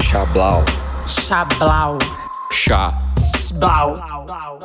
Chablau. 0.00 0.64
Chablau. 1.06 1.98
Chá. 2.50 2.98
Sblau. 3.22 4.00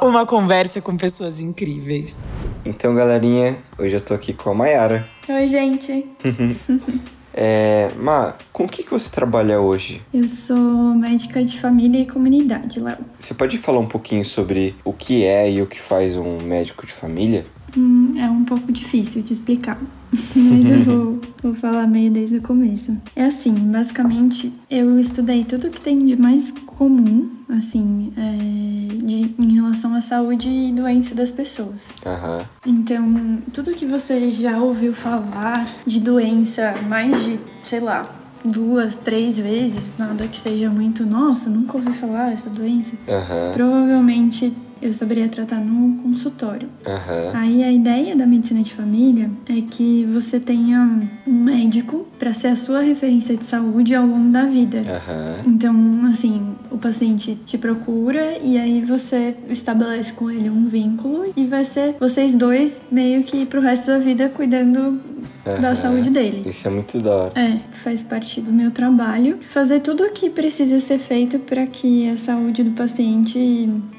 Uma 0.01 0.25
conversa 0.25 0.81
com 0.81 0.97
pessoas 0.97 1.39
incríveis. 1.39 2.23
Então, 2.65 2.95
galerinha, 2.95 3.59
hoje 3.77 3.95
eu 3.95 4.01
tô 4.01 4.15
aqui 4.15 4.33
com 4.33 4.49
a 4.49 4.55
Mayara. 4.55 5.07
Oi, 5.29 5.47
gente. 5.47 6.05
É, 7.39 7.91
Ma, 7.99 8.33
com 8.51 8.65
o 8.65 8.67
que, 8.67 8.81
que 8.81 8.89
você 8.89 9.11
trabalha 9.11 9.61
hoje? 9.61 10.01
Eu 10.11 10.27
sou 10.27 10.57
médica 10.57 11.43
de 11.43 11.59
família 11.59 11.99
e 12.01 12.07
comunidade, 12.07 12.79
Léo. 12.79 12.97
Você 13.19 13.35
pode 13.35 13.59
falar 13.59 13.77
um 13.77 13.85
pouquinho 13.85 14.25
sobre 14.25 14.75
o 14.83 14.91
que 14.91 15.23
é 15.23 15.51
e 15.51 15.61
o 15.61 15.67
que 15.67 15.79
faz 15.79 16.15
um 16.15 16.39
médico 16.41 16.87
de 16.87 16.93
família? 16.93 17.45
Hum, 17.77 18.15
é 18.17 18.27
um 18.27 18.43
pouco 18.43 18.71
difícil 18.71 19.21
de 19.21 19.33
explicar, 19.33 19.79
mas 20.35 20.71
eu 20.71 20.83
vou, 20.83 21.19
vou 21.41 21.53
falar 21.53 21.87
meio 21.87 22.11
desde 22.11 22.37
o 22.37 22.41
começo. 22.41 22.95
É 23.15 23.25
assim, 23.25 23.53
basicamente, 23.53 24.51
eu 24.69 24.99
estudei 24.99 25.43
tudo 25.43 25.69
que 25.69 25.81
tem 25.81 25.99
de 25.99 26.15
mais 26.15 26.51
comum, 26.65 27.29
assim, 27.49 28.13
é, 28.15 28.95
de, 29.03 29.35
em 29.39 29.53
relação 29.55 29.93
à 29.93 30.01
saúde 30.01 30.49
e 30.49 30.71
doença 30.71 31.13
das 31.13 31.31
pessoas. 31.31 31.89
Aham. 32.05 32.45
Então, 32.65 33.39
tudo 33.53 33.71
que 33.71 33.85
você 33.85 34.31
já 34.31 34.59
ouviu 34.59 34.93
falar 34.93 35.67
de 35.85 35.99
doença 35.99 36.73
mais 36.87 37.23
de, 37.25 37.39
sei 37.63 37.79
lá, 37.79 38.09
duas, 38.43 38.95
três 38.95 39.37
vezes, 39.37 39.93
nada 39.97 40.27
que 40.27 40.37
seja 40.37 40.69
muito, 40.69 41.05
nossa, 41.05 41.49
nunca 41.49 41.77
ouvi 41.77 41.91
falar 41.93 42.29
dessa 42.29 42.49
doença, 42.49 42.95
Aham. 43.07 43.51
provavelmente 43.53 44.53
eu 44.81 44.93
saberia 44.93 45.27
tratar 45.27 45.59
no 45.59 46.01
consultório. 46.01 46.69
Aham. 46.85 47.31
Aí 47.33 47.63
a 47.63 47.71
ideia 47.71 48.15
da 48.15 48.25
medicina 48.25 48.61
de 48.61 48.73
família 48.73 49.29
é 49.47 49.61
que 49.69 50.05
você 50.11 50.39
tenha 50.39 50.99
um 51.25 51.31
médico 51.31 52.07
para 52.17 52.33
ser 52.33 52.47
a 52.47 52.55
sua 52.55 52.81
referência 52.81 53.35
de 53.35 53.43
saúde 53.43 53.93
ao 53.95 54.05
longo 54.05 54.29
da 54.31 54.45
vida. 54.45 54.79
Aham. 54.79 55.35
Então, 55.45 56.05
assim, 56.11 56.55
o 56.71 56.77
paciente 56.77 57.37
te 57.45 57.57
procura 57.57 58.37
e 58.41 58.57
aí 58.57 58.81
você 58.81 59.35
estabelece 59.49 60.13
com 60.13 60.29
ele 60.29 60.49
um 60.49 60.67
vínculo 60.67 61.31
e 61.35 61.45
vai 61.45 61.65
ser 61.65 61.95
vocês 61.99 62.35
dois 62.35 62.81
meio 62.91 63.23
que 63.23 63.45
pro 63.45 63.61
resto 63.61 63.87
da 63.87 63.99
vida 63.99 64.29
cuidando 64.29 64.99
da 65.43 65.69
Aham. 65.69 65.75
saúde 65.75 66.09
dele. 66.09 66.43
Isso 66.45 66.67
é 66.67 66.71
muito 66.71 66.99
da 66.99 67.15
hora. 67.15 67.39
É, 67.39 67.59
faz 67.71 68.03
parte 68.03 68.41
do 68.41 68.51
meu 68.51 68.71
trabalho. 68.71 69.37
Fazer 69.41 69.79
tudo 69.79 70.03
o 70.03 70.11
que 70.11 70.29
precisa 70.29 70.79
ser 70.79 70.99
feito 70.99 71.39
para 71.39 71.65
que 71.67 72.09
a 72.09 72.17
saúde 72.17 72.63
do 72.63 72.71
paciente, 72.71 73.39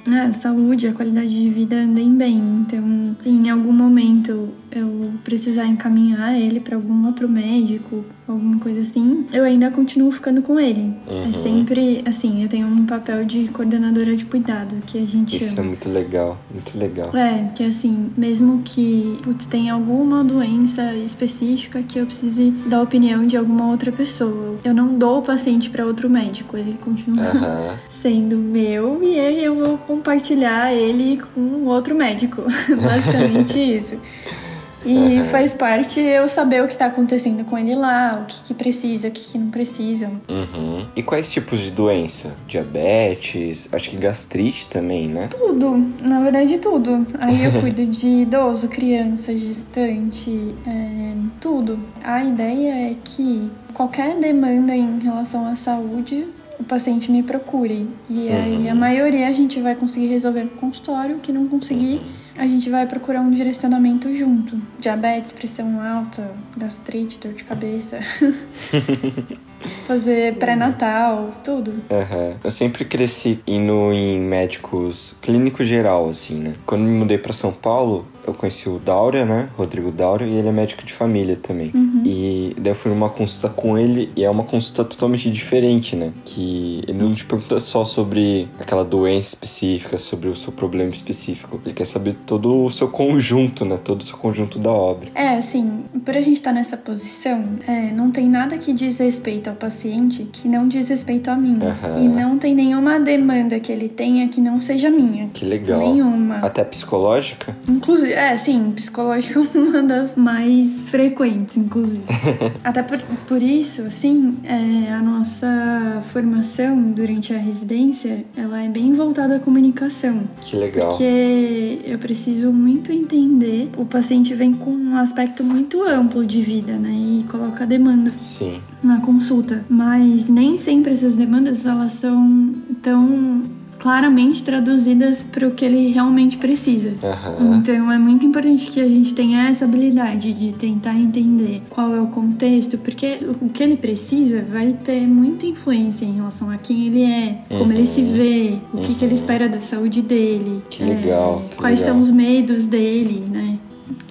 né, 0.06 0.26
a 0.30 0.32
saúde, 0.32 0.88
a 0.88 0.92
qualidade 0.92 1.30
de 1.30 1.48
vida 1.48 1.76
andem 1.76 2.14
bem. 2.14 2.38
Então, 2.38 3.16
em 3.24 3.50
algum 3.50 3.72
momento 3.72 4.48
eu 4.72 5.12
precisar 5.24 5.66
encaminhar 5.66 6.38
ele 6.38 6.60
para 6.60 6.76
algum 6.76 7.06
outro 7.06 7.28
médico, 7.28 8.04
alguma 8.26 8.58
coisa 8.58 8.80
assim, 8.80 9.26
eu 9.32 9.44
ainda 9.44 9.70
continuo 9.70 10.10
ficando 10.10 10.42
com 10.42 10.58
ele. 10.60 10.92
Uhum. 11.06 11.30
É 11.30 11.32
sempre, 11.32 12.02
assim, 12.06 12.42
eu 12.42 12.48
tenho 12.48 12.66
um 12.66 12.84
papel 12.84 13.24
de 13.24 13.48
coordenadora 13.48 14.16
de 14.16 14.24
cuidado, 14.24 14.76
que 14.86 14.98
a 14.98 15.06
gente 15.06 15.36
Isso 15.36 15.44
é 15.46 15.48
chama. 15.56 15.68
muito 15.68 15.88
legal, 15.88 16.38
muito 16.52 16.76
legal. 16.78 17.16
É, 17.16 17.50
que 17.54 17.64
assim, 17.64 18.10
mesmo 18.16 18.62
que 18.64 19.18
putz, 19.22 19.46
tenha 19.46 19.72
alguma 19.72 20.22
doença 20.22 20.94
específica 20.94 21.82
que 21.82 21.98
eu 21.98 22.06
precise 22.06 22.50
da 22.66 22.82
opinião 22.82 23.26
de 23.26 23.36
alguma 23.36 23.70
outra 23.70 23.90
pessoa, 23.90 24.56
eu 24.62 24.74
não 24.74 24.98
dou 24.98 25.18
o 25.18 25.22
paciente 25.22 25.70
para 25.70 25.86
outro 25.86 26.10
médico, 26.10 26.56
ele 26.56 26.76
continua 26.84 27.24
Aham. 27.24 27.76
sendo 27.88 28.36
meu 28.36 29.02
e 29.02 29.18
aí 29.18 29.44
eu 29.44 29.54
vou 29.54 29.78
compartilhar 29.78 30.72
ele 30.72 31.20
com 31.34 31.64
outro 31.64 31.94
médico. 31.94 32.42
Basicamente 32.82 33.58
isso. 33.58 33.96
E 34.84 34.96
Aham. 34.96 35.24
faz 35.24 35.52
parte 35.52 36.00
eu 36.00 36.28
saber 36.28 36.62
o 36.62 36.68
que 36.68 36.76
tá 36.76 36.86
acontecendo 36.86 37.44
com 37.44 37.58
ele 37.58 37.74
lá, 37.74 38.20
o 38.22 38.26
que, 38.26 38.42
que 38.44 38.54
precisa, 38.54 39.08
o 39.08 39.10
que, 39.10 39.32
que 39.32 39.38
não 39.38 39.50
precisa. 39.50 40.10
Uhum. 40.28 40.86
E 40.94 41.02
quais 41.02 41.32
tipos 41.32 41.58
de 41.58 41.70
doença? 41.70 42.34
Diabetes, 42.46 43.68
acho 43.72 43.90
que 43.90 43.96
gastrite 43.96 44.66
também, 44.68 45.08
né? 45.08 45.28
Tudo, 45.28 45.84
na 46.02 46.20
verdade 46.20 46.58
tudo. 46.58 47.06
Aí 47.18 47.44
eu 47.44 47.52
cuido 47.60 47.84
de 47.86 48.06
idoso, 48.06 48.68
criança, 48.68 49.36
gestante, 49.36 50.54
é, 50.66 51.12
tudo. 51.40 51.78
A 52.02 52.24
ideia 52.24 52.90
é 52.90 52.96
que 53.02 53.50
qualquer 53.74 54.16
demanda 54.18 54.74
em 54.74 54.98
relação 55.00 55.46
à 55.46 55.56
saúde, 55.56 56.26
o 56.58 56.64
paciente 56.64 57.10
me 57.10 57.22
procure. 57.22 57.88
E 58.10 58.28
aí 58.28 58.68
a 58.68 58.74
maioria 58.74 59.28
a 59.28 59.32
gente 59.32 59.60
vai 59.60 59.74
conseguir 59.74 60.08
resolver 60.08 60.44
no 60.44 60.50
consultório, 60.50 61.16
o 61.16 61.20
que 61.20 61.32
não 61.32 61.46
conseguir, 61.46 62.02
a 62.38 62.46
gente 62.46 62.70
vai 62.70 62.86
procurar 62.86 63.20
um 63.20 63.30
direcionamento 63.30 64.14
junto. 64.16 64.56
Diabetes, 64.78 65.32
pressão 65.32 65.80
alta, 65.80 66.30
gastrite, 66.56 67.18
dor 67.18 67.32
de 67.32 67.42
cabeça. 67.42 67.98
Fazer 69.88 70.36
pré-natal, 70.36 71.34
tudo. 71.42 71.74
Aham. 71.90 72.36
Eu 72.42 72.50
sempre 72.50 72.84
cresci 72.84 73.40
indo 73.44 73.92
em 73.92 74.20
médicos 74.20 75.16
clínico 75.20 75.64
geral, 75.64 76.08
assim, 76.08 76.36
né? 76.36 76.52
Quando 76.64 76.82
me 76.82 76.96
mudei 76.96 77.18
pra 77.18 77.32
São 77.32 77.52
Paulo, 77.52 78.06
eu 78.28 78.34
conheci 78.34 78.68
o 78.68 78.78
Daura, 78.78 79.24
né? 79.24 79.48
Rodrigo 79.56 79.90
Daura, 79.90 80.26
e 80.26 80.34
ele 80.34 80.48
é 80.48 80.52
médico 80.52 80.84
de 80.84 80.92
família 80.92 81.36
também. 81.36 81.70
E 82.04 82.54
daí 82.58 82.72
eu 82.72 82.76
fui 82.76 82.90
numa 82.90 83.08
consulta 83.08 83.48
com 83.48 83.76
ele, 83.76 84.10
e 84.16 84.24
é 84.24 84.30
uma 84.30 84.44
consulta 84.44 84.84
totalmente 84.84 85.30
diferente, 85.30 85.96
né? 85.96 86.12
Que 86.24 86.82
ele 86.86 86.98
não 86.98 87.14
te 87.14 87.24
pergunta 87.24 87.58
só 87.60 87.84
sobre 87.84 88.48
aquela 88.58 88.84
doença 88.84 89.28
específica, 89.28 89.98
sobre 89.98 90.28
o 90.28 90.36
seu 90.36 90.52
problema 90.52 90.90
específico. 90.90 91.60
Ele 91.64 91.74
quer 91.74 91.86
saber 91.86 92.14
todo 92.26 92.64
o 92.64 92.70
seu 92.70 92.88
conjunto, 92.88 93.64
né? 93.64 93.78
Todo 93.82 94.00
o 94.00 94.04
seu 94.04 94.16
conjunto 94.16 94.58
da 94.58 94.70
obra. 94.70 95.08
É, 95.14 95.30
assim, 95.30 95.84
por 96.04 96.16
a 96.16 96.20
gente 96.20 96.36
estar 96.36 96.52
nessa 96.52 96.76
posição, 96.76 97.44
é, 97.66 97.90
não 97.90 98.10
tem 98.10 98.28
nada 98.28 98.58
que 98.58 98.72
diz 98.72 98.98
respeito 98.98 99.48
ao 99.48 99.56
paciente 99.56 100.24
que 100.32 100.48
não 100.48 100.68
diz 100.68 100.88
respeito 100.88 101.30
a 101.30 101.36
mim. 101.36 101.58
Aham. 101.62 101.98
E 101.98 102.08
não 102.08 102.38
tem 102.38 102.54
nenhuma 102.54 102.98
demanda 102.98 103.58
que 103.60 103.72
ele 103.72 103.88
tenha 103.88 104.28
que 104.28 104.40
não 104.40 104.60
seja 104.60 104.90
minha. 104.90 105.28
Que 105.32 105.44
legal. 105.44 105.78
Nenhuma. 105.78 106.36
Até 106.38 106.64
psicológica? 106.64 107.56
Inclusive, 107.68 108.14
é, 108.18 108.36
sim, 108.36 108.72
psicológica 108.72 109.38
é 109.54 109.58
uma 109.58 109.82
das 109.82 110.16
mais 110.16 110.68
frequentes, 110.90 111.56
inclusive. 111.56 112.02
Até 112.64 112.82
por, 112.82 112.98
por 113.26 113.40
isso, 113.40 113.82
assim, 113.82 114.36
é, 114.42 114.92
a 114.92 115.00
nossa 115.00 116.02
formação 116.12 116.90
durante 116.90 117.32
a 117.32 117.38
residência, 117.38 118.24
ela 118.36 118.60
é 118.60 118.68
bem 118.68 118.92
voltada 118.92 119.36
à 119.36 119.38
comunicação. 119.38 120.22
Que 120.40 120.56
legal. 120.56 120.88
Porque 120.88 121.78
eu 121.84 121.98
preciso 121.98 122.52
muito 122.52 122.90
entender. 122.90 123.70
O 123.76 123.84
paciente 123.84 124.34
vem 124.34 124.52
com 124.52 124.70
um 124.70 124.96
aspecto 124.96 125.44
muito 125.44 125.82
amplo 125.84 126.26
de 126.26 126.42
vida, 126.42 126.72
né? 126.72 126.90
E 126.90 127.24
coloca 127.28 127.64
demandas 127.64 128.14
Sim. 128.14 128.60
na 128.82 129.00
consulta. 129.00 129.64
Mas 129.68 130.28
nem 130.28 130.58
sempre 130.58 130.94
essas 130.94 131.14
demandas 131.14 131.64
elas 131.64 131.92
são 131.92 132.52
tão 132.82 133.57
claramente 133.78 134.42
traduzidas 134.42 135.22
para 135.22 135.46
o 135.46 135.52
que 135.52 135.64
ele 135.64 135.88
realmente 135.88 136.36
precisa. 136.36 136.92
Aham. 137.02 137.56
Então 137.58 137.90
é 137.92 137.98
muito 137.98 138.26
importante 138.26 138.70
que 138.70 138.80
a 138.80 138.88
gente 138.88 139.14
tenha 139.14 139.48
essa 139.48 139.64
habilidade 139.64 140.32
de 140.32 140.52
tentar 140.52 140.98
entender 140.98 141.62
qual 141.70 141.94
é 141.94 142.00
o 142.00 142.06
contexto, 142.08 142.76
porque 142.78 143.18
o 143.40 143.48
que 143.48 143.62
ele 143.62 143.76
precisa 143.76 144.44
vai 144.52 144.72
ter 144.84 145.06
muita 145.06 145.46
influência 145.46 146.04
em 146.04 146.12
relação 146.16 146.50
a 146.50 146.56
quem 146.58 146.86
ele 146.86 147.02
é, 147.02 147.38
como 147.48 147.72
ele 147.72 147.86
se 147.86 148.02
vê, 148.02 148.54
o 148.72 148.78
que, 148.78 148.94
que 148.94 149.04
ele 149.04 149.14
espera 149.14 149.48
da 149.48 149.60
saúde 149.60 150.02
dele, 150.02 150.38
Uhum. 150.48 150.56
é, 150.58 150.70
Que 150.70 150.84
legal, 150.84 151.44
que 151.50 151.56
quais 151.56 151.80
legal. 151.80 151.94
são 151.94 152.02
os 152.02 152.10
medos 152.10 152.66
dele, 152.66 153.22
né? 153.30 153.58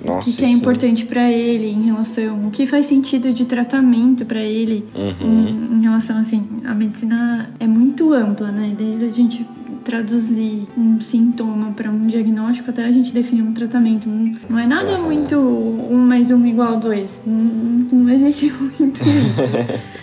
Nossa, 0.04 0.30
o 0.30 0.32
que, 0.34 0.38
que 0.40 0.46
é 0.46 0.50
importante 0.50 1.06
pra 1.06 1.30
ele 1.32 1.68
em 1.68 1.84
relação, 1.84 2.48
o 2.48 2.52
que 2.52 2.66
faz 2.66 2.86
sentido 2.86 3.32
de 3.34 3.46
tratamento 3.46 4.26
pra 4.26 4.40
ele 4.42 4.86
Uhum. 4.96 5.48
em, 5.48 5.78
em 5.78 5.82
relação 5.82 6.18
assim, 6.18 6.42
a 6.66 6.74
medicina 6.74 7.50
é 7.60 7.68
muito 7.68 8.14
ampla, 8.14 8.52
né? 8.52 8.74
Desde 8.78 9.06
a 9.06 9.10
gente 9.10 9.46
traduzir 9.88 10.68
um 10.78 11.00
sintoma 11.00 11.72
para 11.72 11.90
um 11.90 12.08
diagnóstico 12.08 12.70
até 12.72 12.84
a 12.84 12.92
gente 12.92 13.14
definir 13.14 13.42
um 13.42 13.54
tratamento. 13.54 14.10
Não, 14.10 14.36
não 14.50 14.60
é 14.60 14.68
nada 14.68 14.98
muito 14.98 15.38
um 15.38 15.98
mais 15.98 16.30
um 16.30 16.46
igual 16.46 16.78
dois. 16.78 17.22
Não, 17.26 17.34
não 17.34 18.14
existe 18.14 18.52
muito 18.60 19.02
isso. 19.02 19.88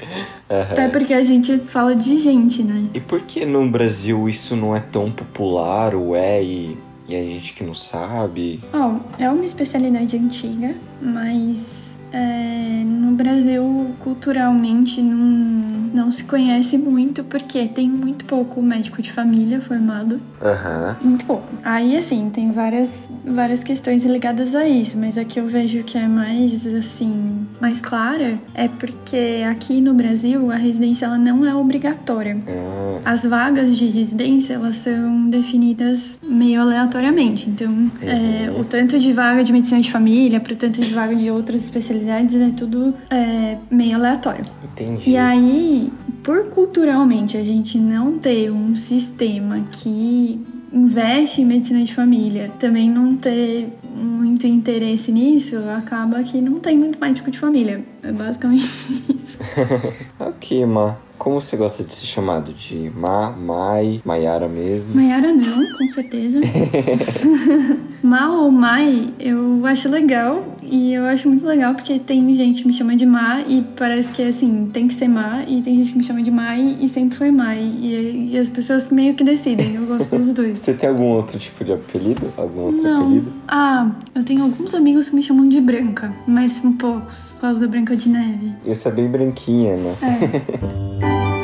Até 0.48 0.88
porque 0.88 1.12
a 1.12 1.22
gente 1.22 1.58
fala 1.58 1.94
de 1.96 2.18
gente, 2.18 2.62
né? 2.62 2.84
E 2.94 3.00
por 3.00 3.22
que 3.22 3.44
no 3.44 3.68
Brasil 3.68 4.28
isso 4.28 4.54
não 4.54 4.76
é 4.76 4.78
tão 4.78 5.10
popular, 5.10 5.94
ou 5.94 6.14
é, 6.14 6.42
e, 6.42 6.76
e 7.08 7.16
a 7.16 7.22
gente 7.22 7.54
que 7.54 7.64
não 7.64 7.74
sabe? 7.74 8.60
Ó, 8.72 8.96
é 9.18 9.28
uma 9.28 9.44
especialidade 9.44 10.16
antiga, 10.16 10.74
mas 11.02 11.83
é, 12.14 12.84
no 12.84 13.10
Brasil, 13.16 13.92
culturalmente, 13.98 15.02
não, 15.02 15.16
não 15.92 16.12
se 16.12 16.22
conhece 16.22 16.78
muito 16.78 17.24
porque 17.24 17.66
tem 17.66 17.90
muito 17.90 18.24
pouco 18.24 18.62
médico 18.62 19.02
de 19.02 19.10
família 19.10 19.60
formado. 19.60 20.20
Aham. 20.40 20.96
Muito 21.02 21.24
pouco. 21.24 21.52
Aí, 21.64 21.96
assim, 21.96 22.30
tem 22.30 22.52
várias, 22.52 22.88
várias 23.26 23.64
questões 23.64 24.04
ligadas 24.04 24.54
a 24.54 24.64
isso, 24.64 24.96
mas 24.96 25.18
aqui 25.18 25.40
eu 25.40 25.48
vejo 25.48 25.82
que 25.82 25.98
é 25.98 26.06
mais, 26.06 26.64
assim, 26.68 27.46
mais 27.60 27.80
clara 27.80 28.38
é 28.54 28.68
porque 28.68 29.44
aqui 29.50 29.80
no 29.80 29.92
Brasil 29.92 30.52
a 30.52 30.56
residência 30.56 31.06
ela 31.06 31.18
não 31.18 31.44
é 31.44 31.52
obrigatória. 31.52 32.36
Ah, 32.46 33.10
As 33.10 33.24
vagas 33.24 33.76
de 33.76 33.86
residência 33.86 34.54
elas 34.54 34.76
são 34.76 35.28
definidas 35.28 36.16
meio 36.22 36.60
aleatoriamente. 36.60 37.50
Então, 37.50 37.90
é, 38.02 38.52
o 38.56 38.64
tanto 38.64 39.00
de 39.00 39.12
vaga 39.12 39.42
de 39.42 39.52
medicina 39.52 39.80
de 39.80 39.90
família 39.90 40.38
para 40.38 40.52
o 40.52 40.56
tanto 40.56 40.80
de 40.80 40.94
vaga 40.94 41.16
de 41.16 41.28
outras 41.28 41.64
especialidades 41.64 42.03
é 42.10 42.50
tudo 42.56 42.94
é, 43.10 43.56
meio 43.70 43.96
aleatório. 43.96 44.44
entendi. 44.64 45.10
E 45.10 45.16
aí, 45.16 45.92
por 46.22 46.48
culturalmente 46.50 47.36
a 47.36 47.44
gente 47.44 47.78
não 47.78 48.18
ter 48.18 48.50
um 48.50 48.74
sistema 48.76 49.60
que 49.70 50.40
investe 50.72 51.40
em 51.40 51.44
medicina 51.44 51.84
de 51.84 51.94
família, 51.94 52.50
também 52.58 52.90
não 52.90 53.14
ter 53.14 53.68
muito 53.94 54.44
interesse 54.46 55.12
nisso, 55.12 55.56
acaba 55.70 56.22
que 56.24 56.40
não 56.40 56.58
tem 56.58 56.76
muito 56.76 56.98
médico 57.00 57.30
de 57.30 57.38
família. 57.38 57.84
É 58.02 58.10
basicamente 58.10 58.64
isso. 59.08 59.38
Ok, 60.18 60.66
Ma. 60.66 60.96
Como 61.16 61.40
você 61.40 61.56
gosta 61.56 61.84
de 61.84 61.94
ser 61.94 62.06
chamado? 62.06 62.52
De 62.52 62.90
Ma, 62.94 63.30
Mai, 63.30 64.02
Maiara 64.04 64.48
mesmo? 64.48 64.94
Maiara 64.94 65.32
não, 65.32 65.78
com 65.78 65.88
certeza. 65.90 66.40
Ma 68.02 68.30
ou 68.30 68.50
Mai, 68.50 69.12
eu 69.18 69.64
acho 69.64 69.88
legal. 69.88 70.53
E 70.70 70.92
eu 70.94 71.04
acho 71.04 71.28
muito 71.28 71.44
legal 71.46 71.74
porque 71.74 71.98
tem 71.98 72.34
gente 72.34 72.62
que 72.62 72.68
me 72.68 72.74
chama 72.74 72.96
de 72.96 73.04
Ma 73.06 73.40
e 73.42 73.62
parece 73.76 74.08
que 74.12 74.22
assim, 74.22 74.70
tem 74.72 74.88
que 74.88 74.94
ser 74.94 75.08
Ma. 75.08 75.42
E 75.46 75.60
tem 75.62 75.76
gente 75.76 75.92
que 75.92 75.98
me 75.98 76.04
chama 76.04 76.22
de 76.22 76.30
Mai 76.30 76.76
e 76.80 76.88
sempre 76.88 77.16
foi 77.16 77.30
Mai. 77.30 77.58
E, 77.60 78.30
e 78.32 78.38
as 78.38 78.48
pessoas 78.48 78.90
meio 78.90 79.14
que 79.14 79.24
decidem. 79.24 79.74
Eu 79.74 79.86
gosto 79.86 80.16
dos 80.16 80.32
dois. 80.34 80.58
Você 80.58 80.74
tem 80.74 80.88
algum 80.88 81.04
outro 81.04 81.38
tipo 81.38 81.64
de 81.64 81.72
apelido? 81.72 82.32
Algum 82.36 82.60
outro 82.62 82.82
Não. 82.82 83.06
apelido? 83.06 83.32
Ah, 83.48 83.90
eu 84.14 84.24
tenho 84.24 84.42
alguns 84.42 84.74
amigos 84.74 85.08
que 85.08 85.14
me 85.16 85.22
chamam 85.22 85.48
de 85.48 85.60
Branca, 85.60 86.14
mas 86.26 86.52
são 86.52 86.72
poucos, 86.72 87.32
por 87.32 87.40
causa 87.40 87.60
da 87.60 87.66
Branca 87.66 87.96
de 87.96 88.08
Neve. 88.08 88.52
Esse 88.66 88.88
é 88.88 88.90
bem 88.90 89.08
branquinha, 89.08 89.76
né? 89.76 89.94
É. 90.02 91.04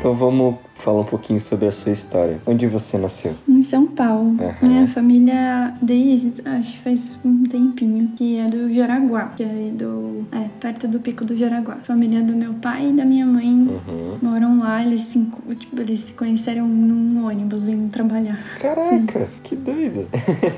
Então 0.00 0.14
vamos 0.14 0.54
falar 0.76 1.02
um 1.02 1.04
pouquinho 1.04 1.38
sobre 1.38 1.66
a 1.66 1.70
sua 1.70 1.92
história. 1.92 2.40
Onde 2.46 2.66
você 2.66 2.96
nasceu? 2.96 3.34
São 3.70 3.86
Paulo. 3.86 4.36
Aham. 4.40 4.54
Minha 4.68 4.88
família, 4.88 5.72
desde, 5.80 6.42
acho 6.46 6.72
que 6.78 6.78
faz 6.82 7.02
um 7.24 7.44
tempinho, 7.44 8.08
que 8.16 8.36
é 8.36 8.48
do 8.48 8.72
Jaraguá, 8.74 9.26
que 9.36 9.44
é 9.44 9.70
do. 9.72 10.24
É, 10.32 10.46
perto 10.60 10.88
do 10.88 10.98
Pico 10.98 11.24
do 11.24 11.36
Jaraguá. 11.36 11.74
A 11.74 11.84
família 11.84 12.20
do 12.22 12.32
meu 12.34 12.52
pai 12.54 12.90
e 12.90 12.92
da 12.92 13.04
minha 13.04 13.24
mãe 13.24 13.50
Uhum. 13.50 14.18
moram 14.20 14.58
lá, 14.58 14.82
eles 14.82 15.02
se, 15.02 15.18
tipo, 15.58 15.80
eles 15.80 16.00
se 16.00 16.12
conheceram 16.12 16.66
num 16.66 17.24
ônibus 17.26 17.68
indo 17.68 17.88
trabalhar. 17.90 18.38
Caraca, 18.60 19.28
que 19.44 19.54
doido. 19.54 20.08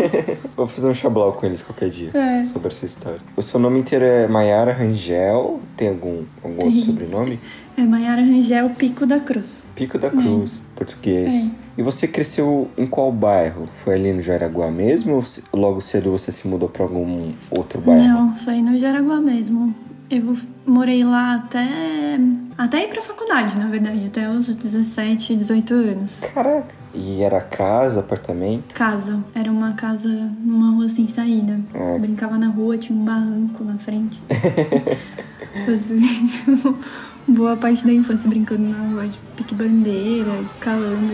Vou 0.56 0.66
fazer 0.66 0.88
um 0.88 0.94
chablau 0.94 1.32
com 1.34 1.44
eles 1.46 1.62
qualquer 1.62 1.90
dia. 1.90 2.10
É. 2.14 2.44
Sobre 2.44 2.68
essa 2.68 2.84
história. 2.86 3.20
O 3.36 3.42
seu 3.42 3.60
nome 3.60 3.78
inteiro 3.80 4.04
é 4.04 4.26
Maiara 4.26 4.72
Rangel? 4.72 5.60
Tem 5.76 5.88
algum, 5.88 6.22
algum 6.42 6.64
outro 6.64 6.80
sobrenome? 6.80 7.38
É 7.76 7.82
Maiara 7.82 8.22
Rangel 8.22 8.70
Pico 8.70 9.06
da 9.06 9.18
Cruz. 9.18 9.62
Pico 9.74 9.98
da 9.98 10.10
Cruz, 10.10 10.60
português. 10.76 11.34
É. 11.34 11.50
E 11.76 11.82
você 11.82 12.06
cresceu 12.06 12.70
em 12.76 12.86
qual 12.86 13.10
bairro? 13.10 13.68
Foi 13.82 13.94
ali 13.94 14.12
no 14.12 14.22
Jaraguá 14.22 14.70
mesmo 14.70 15.14
ou 15.14 15.24
logo 15.58 15.80
cedo 15.80 16.10
você 16.10 16.30
se 16.30 16.46
mudou 16.46 16.68
pra 16.68 16.82
algum 16.82 17.32
outro 17.50 17.80
bairro? 17.80 18.04
Não, 18.04 18.36
foi 18.36 18.60
no 18.60 18.78
Jaraguá 18.78 19.20
mesmo. 19.20 19.74
Eu 20.10 20.36
morei 20.66 21.02
lá 21.02 21.36
até. 21.36 21.66
Até 22.58 22.84
ir 22.84 22.88
pra 22.88 23.00
faculdade, 23.00 23.58
na 23.58 23.66
verdade, 23.68 24.04
até 24.06 24.28
os 24.28 24.54
17, 24.54 25.34
18 25.36 25.72
anos. 25.72 26.20
Caraca. 26.34 26.82
E 26.94 27.22
era 27.22 27.40
casa, 27.40 28.00
apartamento? 28.00 28.74
Casa. 28.74 29.24
Era 29.34 29.50
uma 29.50 29.72
casa 29.72 30.08
numa 30.08 30.76
rua 30.76 30.90
sem 30.90 31.08
saída. 31.08 31.58
Ah. 31.74 31.96
Brincava 31.98 32.36
na 32.36 32.48
rua, 32.48 32.76
tinha 32.76 32.98
um 32.98 33.02
barranco 33.02 33.64
na 33.64 33.78
frente. 33.78 34.22
Passei 35.66 35.98
boa 37.28 37.56
parte 37.56 37.84
da 37.86 37.92
infância 37.92 38.28
brincando 38.28 38.62
na 38.68 38.76
rua 38.88 39.06
de 39.08 39.18
pique-bandeira, 39.36 40.40
escalando 40.42 41.12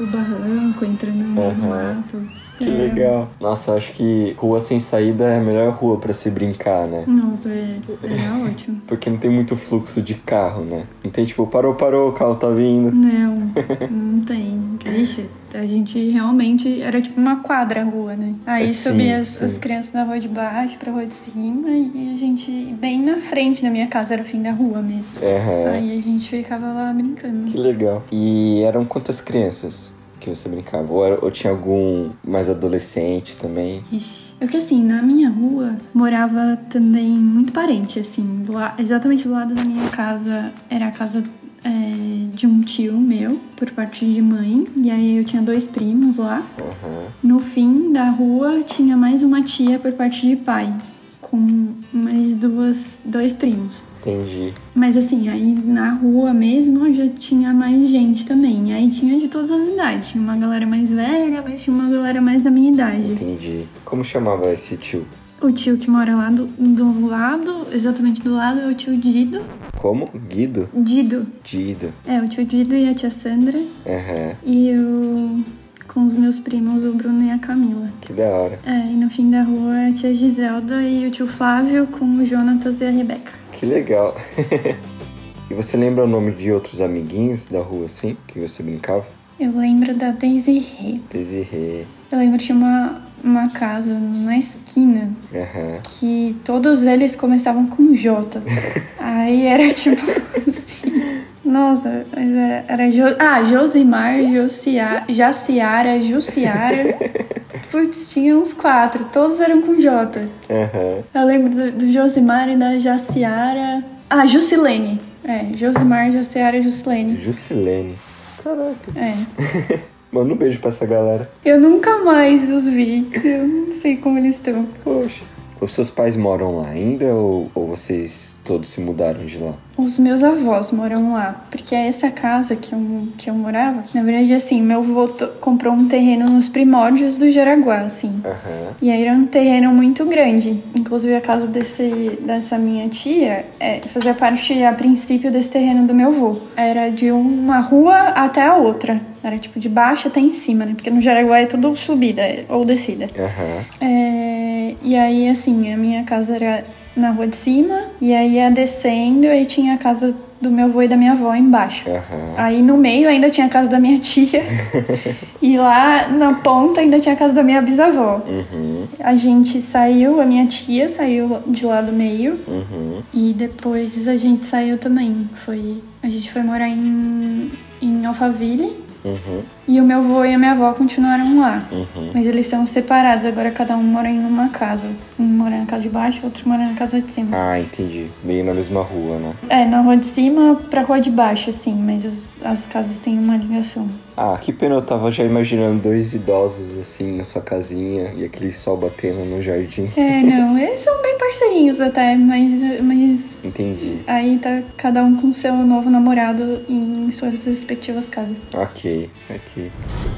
o 0.00 0.06
barranco, 0.06 0.84
entrando 0.84 1.24
no 1.24 1.40
Aham. 1.42 1.68
mato. 1.68 2.22
Que 2.58 2.64
É. 2.64 2.70
legal. 2.70 3.30
Nossa, 3.40 3.70
eu 3.70 3.76
acho 3.76 3.92
que 3.92 4.34
rua 4.36 4.60
sem 4.60 4.80
saída 4.80 5.24
é 5.24 5.38
a 5.38 5.40
melhor 5.40 5.72
rua 5.74 5.96
pra 5.98 6.12
se 6.12 6.28
brincar, 6.28 6.88
né? 6.88 7.04
Nossa, 7.06 7.48
é, 7.48 7.78
era 8.02 8.36
ótimo. 8.50 8.80
Porque 8.86 9.08
não 9.08 9.16
tem 9.16 9.30
muito 9.30 9.54
fluxo 9.54 10.02
de 10.02 10.14
carro, 10.14 10.64
né? 10.64 10.84
Não 11.04 11.10
tem 11.10 11.24
tipo, 11.24 11.46
parou, 11.46 11.74
parou, 11.74 12.08
o 12.08 12.12
carro 12.12 12.34
tá 12.34 12.48
vindo. 12.50 12.90
Não, 12.90 13.52
não 13.90 14.20
tem. 14.24 14.58
Ixi, 15.00 15.26
a 15.54 15.66
gente 15.66 15.98
realmente 16.10 16.80
era 16.80 17.00
tipo 17.00 17.20
uma 17.20 17.36
quadra 17.36 17.80
a 17.82 17.84
rua, 17.84 18.14
né? 18.16 18.34
Aí 18.46 18.64
É, 18.64 18.66
sim, 18.68 18.90
subia 18.90 19.18
as, 19.18 19.40
as 19.42 19.58
crianças 19.58 19.92
da 19.92 20.04
rua 20.04 20.18
de 20.20 20.28
baixo 20.28 20.76
pra 20.78 20.92
rua 20.92 21.06
de 21.06 21.14
cima 21.14 21.68
e 21.70 22.12
a 22.14 22.18
gente, 22.18 22.50
bem 22.80 23.00
na 23.02 23.16
frente 23.18 23.62
da 23.62 23.70
minha 23.70 23.86
casa, 23.86 24.14
era 24.14 24.22
o 24.22 24.26
fim 24.26 24.42
da 24.42 24.50
rua 24.52 24.80
mesmo. 24.82 25.04
Aham. 25.22 25.72
Aí 25.76 25.96
a 25.98 26.00
gente 26.00 26.28
ficava 26.28 26.66
lá 26.72 26.92
brincando. 26.92 27.50
Que 27.50 27.56
legal. 27.58 28.02
E 28.12 28.62
eram 28.62 28.84
quantas 28.84 29.20
crianças 29.20 29.92
que 30.20 30.28
você 30.30 30.48
brincava? 30.48 30.92
Ou, 30.92 31.06
era- 31.06 31.18
ou 31.24 31.30
tinha 31.30 31.52
algum 31.52 32.10
mais 32.24 32.50
adolescente 32.50 33.36
também? 33.36 33.82
Ixi. 33.92 34.28
Porque 34.38 34.56
assim, 34.58 34.82
na 34.84 35.00
minha 35.02 35.28
rua 35.30 35.76
morava 35.94 36.58
também 36.70 37.08
muito 37.10 37.52
parente, 37.52 37.98
assim, 38.00 38.42
do 38.44 38.52
la- 38.52 38.74
exatamente 38.78 39.24
do 39.26 39.32
lado 39.32 39.54
da 39.54 39.64
minha 39.64 39.88
casa 39.90 40.52
era 40.70 40.88
a 40.88 40.90
casa 40.90 41.22
é, 41.68 42.34
de 42.34 42.46
um 42.46 42.62
tio 42.62 42.96
meu, 42.96 43.38
por 43.56 43.70
parte 43.72 44.06
de 44.06 44.22
mãe, 44.22 44.66
e 44.76 44.90
aí 44.90 45.18
eu 45.18 45.24
tinha 45.24 45.42
dois 45.42 45.68
primos 45.68 46.16
lá. 46.16 46.42
Aham. 46.58 47.06
No 47.22 47.38
fim 47.38 47.92
da 47.92 48.08
rua 48.08 48.60
tinha 48.64 48.96
mais 48.96 49.22
uma 49.22 49.42
tia 49.42 49.78
por 49.78 49.92
parte 49.92 50.26
de 50.26 50.36
pai, 50.36 50.74
com 51.20 51.74
mais 51.92 52.34
duas, 52.34 52.98
dois 53.04 53.32
primos. 53.32 53.84
Entendi. 54.00 54.54
Mas 54.74 54.96
assim, 54.96 55.28
aí 55.28 55.52
na 55.64 55.90
rua 55.90 56.32
mesmo 56.32 56.92
já 56.94 57.08
tinha 57.08 57.52
mais 57.52 57.88
gente 57.88 58.24
também. 58.24 58.72
Aí 58.72 58.88
tinha 58.88 59.18
de 59.18 59.28
todas 59.28 59.50
as 59.50 59.68
idades. 59.68 60.08
Tinha 60.08 60.22
uma 60.22 60.36
galera 60.36 60.66
mais 60.66 60.90
velha, 60.90 61.42
mas 61.42 61.60
tinha 61.60 61.74
uma 61.74 61.90
galera 61.90 62.20
mais 62.20 62.42
da 62.42 62.50
minha 62.50 62.70
idade. 62.70 63.12
Entendi. 63.12 63.64
Como 63.84 64.02
chamava 64.02 64.50
esse 64.52 64.76
tio? 64.76 65.04
O 65.40 65.52
tio 65.52 65.76
que 65.76 65.88
mora 65.88 66.16
lá 66.16 66.30
do, 66.30 66.46
do 66.46 67.06
lado, 67.06 67.68
exatamente 67.72 68.20
do 68.22 68.34
lado, 68.34 68.60
é 68.60 68.66
o 68.66 68.74
tio 68.74 68.96
Dido. 68.96 69.40
Como? 69.76 70.10
Guido? 70.28 70.68
Dido. 70.74 71.26
Dido. 71.44 71.92
É, 72.06 72.20
o 72.20 72.28
tio 72.28 72.44
Dido 72.44 72.74
e 72.74 72.88
a 72.88 72.94
tia 72.94 73.10
Sandra. 73.10 73.58
Aham. 73.86 74.34
E 74.44 74.72
o. 74.76 75.44
Com 75.86 76.06
os 76.06 76.16
meus 76.16 76.38
primos, 76.38 76.84
o 76.84 76.92
Bruno 76.92 77.24
e 77.24 77.30
a 77.30 77.38
Camila. 77.38 77.88
Que 78.00 78.12
da 78.12 78.28
hora. 78.28 78.58
É, 78.66 78.88
e 78.88 78.92
no 78.92 79.08
fim 79.08 79.30
da 79.30 79.42
rua 79.42 79.88
a 79.88 79.92
tia 79.92 80.12
Giselda 80.12 80.82
e 80.82 81.06
o 81.06 81.10
tio 81.10 81.26
Flávio 81.26 81.86
com 81.86 82.04
o 82.04 82.26
Jonatas 82.26 82.80
e 82.80 82.84
a 82.84 82.90
Rebeca. 82.90 83.32
Que 83.52 83.64
legal. 83.64 84.14
e 85.50 85.54
você 85.54 85.76
lembra 85.76 86.04
o 86.04 86.06
nome 86.06 86.32
de 86.32 86.52
outros 86.52 86.80
amiguinhos 86.80 87.46
da 87.46 87.60
rua, 87.60 87.86
assim, 87.86 88.16
que 88.26 88.38
você 88.38 88.62
brincava? 88.62 89.06
Eu 89.40 89.56
lembro 89.56 89.94
da 89.94 90.10
Desirê. 90.10 91.00
Desirê. 91.10 91.84
Eu 92.10 92.18
lembro 92.18 92.38
tinha 92.38 92.58
uma, 92.58 93.00
uma 93.22 93.48
casa 93.50 93.94
na 93.94 94.38
esquina 94.38 95.10
Aham. 95.34 95.78
que 95.84 96.36
todos 96.44 96.82
eles 96.82 97.16
começavam 97.16 97.66
com 97.66 97.94
J. 97.94 98.40
Aí 98.98 99.46
era 99.46 99.72
tipo 99.72 100.02
assim. 100.48 101.22
Nossa, 101.44 102.04
era, 102.14 102.64
era 102.68 102.90
jo, 102.90 103.04
ah, 103.18 103.42
Josimar, 103.42 104.20
Josia, 104.30 105.04
Jaciara, 105.08 106.00
Jussiara. 106.00 106.96
Putz, 107.70 108.10
tinha 108.10 108.36
uns 108.36 108.52
quatro, 108.52 109.06
todos 109.12 109.40
eram 109.40 109.62
com 109.62 109.80
J. 109.80 110.20
Aham. 110.50 111.02
Eu 111.14 111.26
lembro 111.26 111.50
do, 111.50 111.72
do 111.72 111.92
Josimar 111.92 112.48
e 112.48 112.56
da 112.56 112.78
Jaciara. 112.78 113.82
Ah, 114.10 114.26
Jusilene. 114.26 115.00
É, 115.24 115.56
Josimar, 115.56 116.10
Jaciara 116.12 116.56
e 116.56 116.62
Jusilene. 116.62 117.16
Jusilene. 117.16 117.96
Caraca. 118.42 118.92
É. 118.96 119.78
Manda 120.10 120.32
um 120.32 120.36
beijo 120.36 120.58
pra 120.60 120.70
essa 120.70 120.86
galera. 120.86 121.30
Eu 121.44 121.60
nunca 121.60 121.98
mais 122.02 122.50
os 122.50 122.66
vi. 122.66 123.06
Eu 123.24 123.46
não 123.46 123.72
sei 123.72 123.96
como 123.96 124.18
eles 124.18 124.36
estão. 124.36 124.66
Poxa. 124.82 125.22
Os 125.60 125.72
seus 125.72 125.90
pais 125.90 126.16
moram 126.16 126.56
lá 126.56 126.68
ainda 126.68 127.06
ou, 127.06 127.50
ou 127.54 127.66
vocês 127.66 128.37
todos 128.48 128.68
se 128.70 128.80
mudaram 128.80 129.26
de 129.26 129.36
lá? 129.36 129.52
Os 129.76 129.98
meus 129.98 130.24
avós 130.24 130.72
moram 130.72 131.12
lá, 131.12 131.44
porque 131.50 131.74
essa 131.74 132.10
casa 132.10 132.56
que 132.56 132.72
eu, 132.72 133.08
que 133.18 133.28
eu 133.28 133.34
morava, 133.34 133.84
na 133.94 134.02
verdade, 134.02 134.32
assim, 134.32 134.62
meu 134.62 134.78
avô 134.78 135.06
comprou 135.38 135.74
um 135.74 135.86
terreno 135.86 136.28
nos 136.30 136.48
primórdios 136.48 137.18
do 137.18 137.30
Jaraguá, 137.30 137.80
assim. 137.82 138.22
Aham. 138.24 138.72
E 138.80 138.90
aí 138.90 139.04
era 139.04 139.14
um 139.14 139.26
terreno 139.26 139.70
muito 139.70 140.06
grande. 140.06 140.64
Inclusive 140.74 141.14
a 141.14 141.20
casa 141.20 141.46
desse, 141.46 142.18
dessa 142.22 142.56
minha 142.58 142.88
tia 142.88 143.44
é, 143.60 143.80
fazia 143.88 144.14
parte 144.14 144.60
a 144.64 144.72
princípio 144.72 145.30
desse 145.30 145.50
terreno 145.50 145.86
do 145.86 145.94
meu 145.94 146.08
avô. 146.08 146.38
Era 146.56 146.88
de 146.88 147.12
uma 147.12 147.60
rua 147.60 147.94
até 148.08 148.42
a 148.42 148.56
outra. 148.56 148.98
Era 149.22 149.36
tipo 149.36 149.60
de 149.60 149.68
baixo 149.68 150.08
até 150.08 150.20
em 150.20 150.32
cima, 150.32 150.64
né? 150.64 150.72
Porque 150.74 150.90
no 150.90 151.00
Jaraguá 151.02 151.40
é 151.40 151.46
tudo 151.46 151.76
subida 151.76 152.22
ou 152.48 152.64
descida. 152.64 153.10
É, 153.14 153.62
É, 153.80 154.74
e 154.82 154.96
aí, 154.96 155.28
assim, 155.28 155.72
a 155.72 155.76
minha 155.76 156.02
casa 156.04 156.34
era 156.34 156.64
na 156.98 157.10
rua 157.10 157.26
de 157.26 157.36
cima, 157.36 157.78
e 158.00 158.14
aí 158.14 158.34
ia 158.34 158.50
descendo, 158.50 159.26
e 159.26 159.44
tinha 159.46 159.74
a 159.74 159.78
casa 159.78 160.14
do 160.40 160.50
meu 160.52 160.66
avô 160.66 160.82
e 160.82 160.88
da 160.88 160.96
minha 160.96 161.12
avó 161.12 161.34
embaixo. 161.34 161.84
Aham. 161.88 162.34
Aí 162.36 162.62
no 162.62 162.76
meio 162.76 163.08
ainda 163.08 163.28
tinha 163.28 163.46
a 163.46 163.50
casa 163.50 163.68
da 163.68 163.80
minha 163.80 163.98
tia, 163.98 164.44
e 165.42 165.56
lá 165.56 166.08
na 166.08 166.34
ponta 166.34 166.80
ainda 166.80 166.98
tinha 167.00 167.14
a 167.14 167.18
casa 167.18 167.34
da 167.34 167.42
minha 167.42 167.60
bisavó. 167.60 168.20
Uhum. 168.26 168.84
A 169.00 169.14
gente 169.16 169.60
saiu, 169.60 170.20
a 170.20 170.26
minha 170.26 170.46
tia 170.46 170.88
saiu 170.88 171.38
de 171.46 171.66
lá 171.66 171.80
do 171.80 171.92
meio, 171.92 172.38
Uhum. 172.46 173.00
e 173.12 173.32
depois 173.32 174.06
a 174.06 174.16
gente 174.16 174.46
saiu 174.46 174.78
também. 174.78 175.28
Foi, 175.34 175.78
a 176.02 176.08
gente 176.08 176.30
foi 176.30 176.42
morar 176.42 176.68
em, 176.68 177.50
em 177.82 178.06
Alphaville, 178.06 178.76
Uhum. 179.08 179.42
e 179.66 179.80
o 179.80 179.84
meu 179.84 179.98
avô 179.98 180.24
e 180.24 180.34
a 180.34 180.38
minha 180.38 180.52
avó 180.52 180.72
continuaram 180.72 181.38
lá. 181.40 181.62
Uhum. 181.72 182.10
Mas 182.14 182.26
eles 182.26 182.46
são 182.46 182.66
separados, 182.66 183.24
agora 183.26 183.50
cada 183.50 183.76
um 183.76 183.82
mora 183.82 184.08
em 184.08 184.18
uma 184.18 184.48
casa. 184.48 184.88
Um 185.18 185.24
mora 185.24 185.56
na 185.58 185.66
casa 185.66 185.82
de 185.82 185.88
baixo, 185.88 186.20
outro 186.24 186.48
mora 186.48 186.64
na 186.66 186.74
casa 186.74 187.00
de 187.00 187.10
cima. 187.12 187.30
Ah, 187.32 187.58
entendi. 187.60 188.06
Meio 188.24 188.44
na 188.44 188.54
mesma 188.54 188.82
rua, 188.82 189.18
né? 189.18 189.32
É, 189.48 189.64
na 189.64 189.80
rua 189.80 189.96
de 189.96 190.06
cima 190.06 190.56
pra 190.70 190.82
rua 190.82 191.00
de 191.00 191.10
baixo, 191.10 191.50
assim, 191.50 191.74
mas 191.74 192.04
os- 192.04 192.28
as 192.44 192.66
casas 192.66 192.96
têm 192.96 193.18
uma 193.18 193.36
ligação. 193.36 193.86
Ah, 194.20 194.36
que 194.36 194.52
pena, 194.52 194.74
eu 194.74 194.82
tava 194.82 195.12
já 195.12 195.22
imaginando 195.22 195.80
dois 195.80 196.12
idosos 196.12 196.76
assim 196.76 197.16
na 197.16 197.22
sua 197.22 197.40
casinha 197.40 198.12
e 198.16 198.24
aquele 198.24 198.52
sol 198.52 198.76
batendo 198.76 199.24
no 199.24 199.40
jardim. 199.40 199.88
É, 199.96 200.20
não, 200.22 200.58
eles 200.58 200.80
são 200.80 201.00
bem 201.00 201.16
parceirinhos 201.16 201.80
até, 201.80 202.16
mas, 202.16 202.50
mas 202.82 203.44
Entendi. 203.44 204.00
aí 204.08 204.36
tá 204.38 204.60
cada 204.76 205.04
um 205.04 205.14
com 205.14 205.32
seu 205.32 205.54
novo 205.54 205.88
namorado 205.88 206.62
em 206.68 207.12
suas 207.12 207.44
respectivas 207.44 208.08
casas. 208.08 208.36
Ok, 208.56 209.08
ok. 209.30 209.70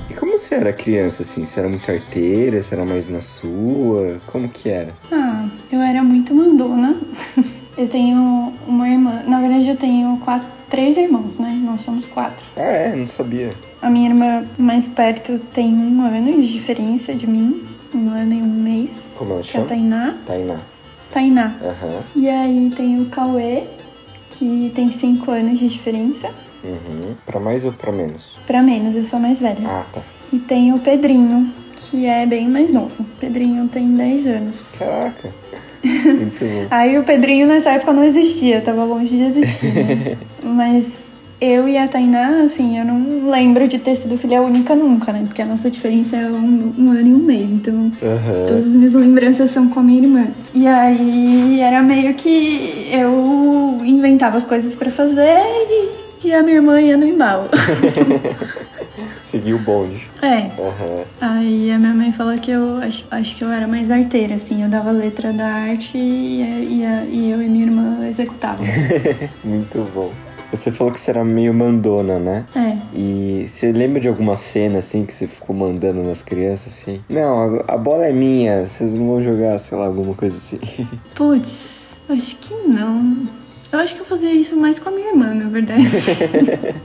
E 0.08 0.14
como 0.14 0.38
você 0.38 0.54
era 0.54 0.72
criança, 0.72 1.20
assim? 1.20 1.44
Você 1.44 1.60
era 1.60 1.68
muito 1.68 1.90
arteira? 1.92 2.62
Você 2.62 2.74
era 2.74 2.86
mais 2.86 3.10
na 3.10 3.20
sua? 3.20 4.18
Como 4.28 4.48
que 4.48 4.70
era? 4.70 4.94
Ah, 5.12 5.46
eu 5.70 5.78
era 5.78 6.02
muito 6.02 6.34
mandona. 6.34 6.98
Eu 7.78 7.88
tenho 7.88 8.52
uma 8.66 8.88
irmã, 8.88 9.22
na 9.26 9.40
verdade 9.40 9.68
eu 9.68 9.76
tenho 9.76 10.18
quatro, 10.18 10.46
três 10.68 10.98
irmãos, 10.98 11.38
né? 11.38 11.58
Nós 11.64 11.80
somos 11.80 12.06
quatro. 12.06 12.44
Ah, 12.54 12.60
é? 12.60 12.94
Não 12.94 13.06
sabia. 13.06 13.54
A 13.82 13.88
minha 13.90 14.08
irmã 14.10 14.44
mais 14.58 14.86
perto 14.86 15.38
tem 15.52 15.72
um 15.72 16.02
ano 16.04 16.40
de 16.40 16.52
diferença 16.52 17.14
de 17.14 17.26
mim. 17.26 17.62
Um 17.94 18.10
ano 18.10 18.34
e 18.34 18.42
um 18.42 18.46
mês. 18.46 19.10
Como 19.16 19.32
ela 19.32 19.42
Que 19.42 19.48
é 19.48 19.50
a 19.50 19.52
chama? 19.54 19.66
Tainá. 19.66 20.14
Tainá. 20.26 20.56
Tainá. 21.12 21.56
Aham. 21.62 22.00
E 22.14 22.28
aí 22.28 22.72
tem 22.76 23.00
o 23.00 23.06
Cauê, 23.06 23.64
que 24.30 24.70
tem 24.74 24.92
cinco 24.92 25.30
anos 25.30 25.58
de 25.58 25.68
diferença. 25.68 26.28
Uhum. 26.62 27.14
Pra 27.26 27.40
mais 27.40 27.64
ou 27.64 27.72
pra 27.72 27.90
menos? 27.90 28.36
Pra 28.46 28.62
menos, 28.62 28.94
eu 28.94 29.02
sou 29.02 29.18
mais 29.18 29.40
velha. 29.40 29.66
Ah, 29.66 29.84
tá. 29.92 30.00
E 30.32 30.38
tem 30.38 30.72
o 30.72 30.78
Pedrinho, 30.78 31.52
que 31.74 32.06
é 32.06 32.24
bem 32.26 32.46
mais 32.48 32.70
novo. 32.70 33.02
O 33.02 33.06
Pedrinho 33.18 33.66
tem 33.66 33.90
10 33.92 34.26
anos. 34.28 34.74
Caraca. 34.78 35.30
Muito 35.82 36.38
bom. 36.44 36.66
Aí 36.70 36.96
o 36.98 37.02
Pedrinho 37.02 37.46
nessa 37.48 37.70
época 37.72 37.92
não 37.94 38.04
existia, 38.04 38.60
tava 38.60 38.84
longe 38.84 39.16
de 39.16 39.22
existir. 39.22 39.72
né? 39.74 40.18
Mas 40.44 41.09
eu 41.40 41.66
e 41.68 41.78
a 41.78 41.88
Tainá, 41.88 42.42
assim, 42.42 42.78
eu 42.78 42.84
não 42.84 43.30
lembro 43.30 43.66
de 43.66 43.78
ter 43.78 43.94
sido 43.94 44.16
filha 44.18 44.42
única 44.42 44.74
nunca, 44.74 45.12
né? 45.12 45.22
Porque 45.26 45.40
a 45.40 45.46
nossa 45.46 45.70
diferença 45.70 46.16
é 46.16 46.26
um, 46.26 46.72
um 46.78 46.90
ano 46.90 47.08
e 47.08 47.14
um 47.14 47.18
mês. 47.18 47.50
Então 47.50 47.90
Aham. 48.02 48.46
Todas 48.46 48.66
as 48.66 48.72
minhas 48.74 48.92
lembranças 48.92 49.50
são 49.50 49.68
com 49.68 49.80
a 49.80 49.82
minha 49.82 50.02
irmã. 50.02 50.26
E 50.52 50.66
aí 50.66 51.60
era 51.60 51.82
meio 51.82 52.12
que 52.14 52.88
eu 52.90 53.78
inventava 53.84 54.36
as 54.36 54.44
coisas 54.44 54.74
pra 54.76 54.90
fazer 54.90 55.38
e, 56.22 56.28
e 56.28 56.32
a 56.34 56.42
minha 56.42 56.56
irmã 56.56 56.80
ia 56.80 56.96
no 56.96 57.06
embalo. 57.06 57.48
Seguiu 59.22 59.56
o 59.56 59.60
bonde. 59.60 60.08
é. 60.20 60.50
Aham. 60.60 61.04
Aí 61.20 61.70
a 61.70 61.78
minha 61.78 61.94
mãe 61.94 62.12
falou 62.12 62.36
que 62.38 62.50
eu 62.50 62.78
acho, 62.78 63.06
acho 63.10 63.36
que 63.36 63.44
eu 63.44 63.50
era 63.50 63.66
mais 63.66 63.90
arteira, 63.90 64.34
assim, 64.34 64.62
eu 64.62 64.68
dava 64.68 64.90
letra 64.90 65.32
da 65.32 65.46
arte 65.46 65.96
e, 65.96 66.42
e, 66.42 66.84
e 67.12 67.30
eu 67.30 67.40
e 67.40 67.48
minha 67.48 67.64
irmã 67.64 68.06
executavam. 68.08 68.66
Muito 69.44 69.88
bom. 69.94 70.10
Você 70.50 70.72
falou 70.72 70.92
que 70.92 70.98
você 70.98 71.10
era 71.10 71.24
meio 71.24 71.54
mandona, 71.54 72.18
né? 72.18 72.44
É. 72.54 72.76
E 72.94 73.44
você 73.46 73.70
lembra 73.72 74.00
de 74.00 74.08
alguma 74.08 74.36
cena 74.36 74.78
assim 74.78 75.04
que 75.06 75.12
você 75.12 75.26
ficou 75.26 75.54
mandando 75.54 76.02
nas 76.02 76.22
crianças 76.22 76.68
assim? 76.72 77.00
Não, 77.08 77.60
a, 77.68 77.74
a 77.74 77.78
bola 77.78 78.06
é 78.06 78.12
minha, 78.12 78.66
vocês 78.66 78.92
não 78.92 79.06
vão 79.06 79.22
jogar, 79.22 79.58
sei 79.58 79.78
lá, 79.78 79.86
alguma 79.86 80.14
coisa 80.14 80.36
assim. 80.36 80.58
Putz, 81.14 81.96
acho 82.08 82.36
que 82.36 82.54
não. 82.66 83.28
Eu 83.72 83.78
acho 83.78 83.94
que 83.94 84.00
eu 84.00 84.06
fazia 84.06 84.32
isso 84.32 84.56
mais 84.56 84.78
com 84.78 84.88
a 84.88 84.92
minha 84.92 85.10
irmã, 85.10 85.32
na 85.32 85.48
verdade. 85.48 85.84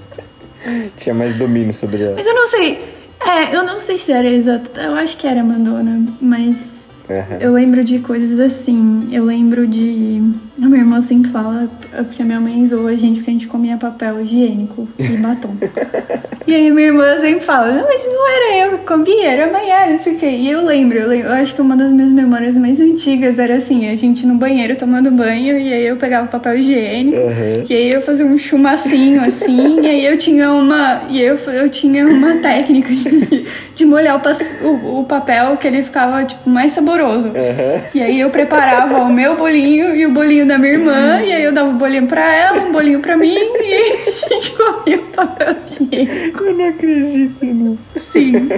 Tinha 0.98 1.16
mais 1.16 1.36
domínio 1.36 1.74
sobre 1.74 2.04
ela. 2.04 2.16
Mas 2.16 2.28
eu 2.28 2.36
não 2.36 2.48
sei. 2.48 2.96
É, 3.20 3.56
eu 3.56 3.64
não 3.64 3.80
sei 3.80 3.98
se 3.98 4.12
era 4.12 4.28
exato. 4.28 4.80
Eu 4.80 4.94
acho 4.96 5.18
que 5.18 5.26
era 5.26 5.44
Mandona, 5.44 6.06
mas 6.22 6.75
Aham. 7.10 7.38
eu 7.40 7.54
lembro 7.54 7.84
de 7.84 8.00
coisas 8.00 8.40
assim. 8.40 9.10
Eu 9.12 9.26
lembro 9.26 9.68
de. 9.68 10.22
A 10.62 10.68
minha 10.68 10.80
irmã 10.80 11.02
sempre 11.02 11.32
fala, 11.32 11.70
porque 11.92 12.22
a 12.22 12.26
minha 12.26 12.40
mãe 12.40 12.66
zoou 12.66 12.88
a 12.88 12.96
gente 12.96 13.18
porque 13.18 13.30
a 13.30 13.34
gente 13.34 13.48
comia 13.48 13.76
papel 13.76 14.22
higiênico 14.22 14.88
e 14.98 15.18
batom. 15.18 15.54
e 16.48 16.56
aí 16.56 16.72
minha 16.72 16.88
irmã 16.88 17.18
sempre 17.20 17.44
fala, 17.46 17.74
não, 17.74 17.84
mas 17.84 18.06
não 18.06 18.30
era 18.30 18.66
eu 18.66 18.78
que 18.78 18.86
comia, 18.86 19.32
era 19.32 19.48
a 19.48 19.52
Maiara, 19.52 19.92
não 19.92 20.00
sei 20.00 20.14
o 20.14 20.18
quê. 20.18 20.30
E 20.30 20.50
eu 20.50 20.64
lembro, 20.64 20.98
eu 20.98 21.10
lembro, 21.10 21.28
eu 21.28 21.34
acho 21.34 21.54
que 21.54 21.62
uma 21.62 21.76
das 21.76 21.92
minhas 21.92 22.12
memórias 22.12 22.56
mais 22.56 22.80
antigas 22.80 23.38
era 23.38 23.56
assim, 23.56 23.90
a 23.90 23.96
gente 23.96 24.26
no 24.26 24.36
banheiro 24.36 24.78
tomando 24.78 25.12
banho, 25.12 25.60
e 25.60 25.74
aí 25.74 25.86
eu 25.86 25.98
pegava 25.98 26.26
o 26.26 26.30
papel 26.30 26.58
higiênico. 26.58 27.18
Aham. 27.18 27.66
E 27.70 27.74
aí 27.74 27.92
eu 27.92 28.02
fazia 28.02 28.26
um 28.26 28.38
chumacinho 28.38 29.22
assim, 29.22 29.82
e 29.82 29.88
aí 29.88 30.06
eu 30.06 30.18
tinha 30.18 30.52
uma. 30.54 31.02
E 31.10 31.22
eu, 31.22 31.36
eu 31.36 31.70
tinha 31.70 32.08
uma 32.08 32.38
técnica 32.38 32.94
de, 32.94 33.46
de 33.76 33.86
molhar 33.86 34.22
o, 34.22 34.68
o, 34.68 35.00
o 35.02 35.04
papel 35.04 35.58
que 35.58 35.68
ele 35.68 35.84
ficava 35.84 36.24
tipo, 36.24 36.50
mais 36.50 36.72
saboroso. 36.72 36.95
Aham. 37.30 37.82
E 37.94 38.02
aí 38.02 38.20
eu 38.20 38.30
preparava 38.30 39.00
o 39.00 39.12
meu 39.12 39.36
bolinho 39.38 39.96
e 39.96 40.06
o 40.06 40.12
bolinho 40.12 40.46
da 40.48 40.58
minha 40.58 40.74
irmã, 40.74 41.22
e 41.22 41.32
aí 41.34 41.44
eu 41.44 41.52
dava 41.54 41.70
um 41.70 41.78
bolinho 41.78 42.08
pra 42.08 42.34
ela, 42.34 42.62
um 42.62 42.72
bolinho 42.72 43.00
pra 43.00 43.16
mim, 43.18 43.36
e 43.36 43.74
a 44.08 44.34
gente 44.34 44.52
comia 44.56 44.98
o 44.98 45.04
papel 45.16 45.56
higiênico. 45.66 46.44
Eu 46.44 46.54
não 46.58 46.70
acredito 46.70 47.46
nisso. 47.46 47.94
Sim. 48.12 48.50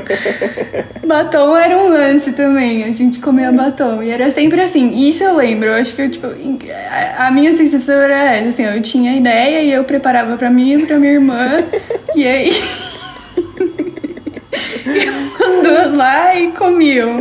Batom 1.06 1.56
era 1.58 1.78
um 1.78 1.90
lance 1.90 2.32
também. 2.32 2.84
A 2.84 2.92
gente 2.92 3.20
comia 3.20 3.52
batom. 3.52 4.02
E 4.04 4.10
era 4.10 4.30
sempre 4.30 4.62
assim. 4.62 5.08
Isso 5.08 5.24
eu 5.24 5.36
lembro. 5.36 5.70
Eu 5.70 5.76
acho 5.76 5.94
que 5.96 6.02
eu, 6.02 6.10
tipo, 6.12 6.28
a- 6.28 7.28
a 7.28 7.32
minha 7.32 7.56
sensação 7.56 7.96
era 7.96 8.36
essa, 8.36 8.50
assim, 8.50 8.66
eu 8.66 8.82
tinha 8.82 9.16
ideia 9.16 9.62
e 9.62 9.72
eu 9.72 9.84
preparava 9.84 10.36
pra 10.38 10.50
mim 10.50 10.74
e 10.74 10.86
pra 10.86 10.98
minha 10.98 11.14
irmã. 11.14 11.64
e 12.16 12.26
aí. 12.28 12.52
As 14.88 15.64
duas 15.64 15.94
lá 15.94 16.36
e 16.36 16.52
comiam 16.52 17.18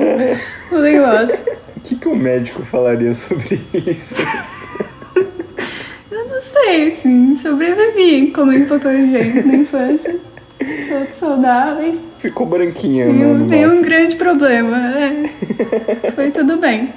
o 0.72 0.78
negócio. 0.78 1.38
O 1.76 1.80
que, 1.80 1.96
que 1.96 2.08
um 2.08 2.16
médico 2.16 2.62
falaria 2.62 3.12
sobre 3.14 3.60
isso? 3.74 4.14
Eu 6.10 6.28
não 6.28 6.40
sei, 6.40 6.88
assim, 6.88 7.36
sobrevivi 7.36 8.30
comendo 8.32 8.66
papel 8.66 9.04
higiênico 9.04 9.46
na 9.48 9.54
infância. 9.56 10.16
Todos 10.58 11.14
saudáveis. 11.16 12.00
Ficou 12.18 12.46
branquinha, 12.46 13.06
né? 13.06 13.12
No 13.12 13.46
nenhum 13.46 13.66
máximo. 13.68 13.84
grande 13.84 14.16
problema. 14.16 14.76
é. 14.98 16.10
Foi 16.12 16.30
tudo 16.30 16.56
bem. 16.56 16.92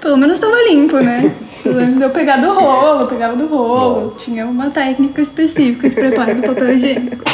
Pelo 0.00 0.16
menos 0.16 0.40
tava 0.40 0.56
limpo, 0.68 0.98
né? 0.98 1.32
Eu 2.00 2.10
pegar 2.10 2.38
do 2.38 2.52
rolo, 2.52 3.06
pegava 3.06 3.36
do 3.36 3.46
rolo. 3.46 4.06
Nossa. 4.06 4.18
Tinha 4.18 4.46
uma 4.46 4.68
técnica 4.70 5.22
específica 5.22 5.88
de 5.88 5.94
preparo 5.94 6.34
do 6.34 6.42
papel 6.42 6.72
higiênico. 6.74 7.24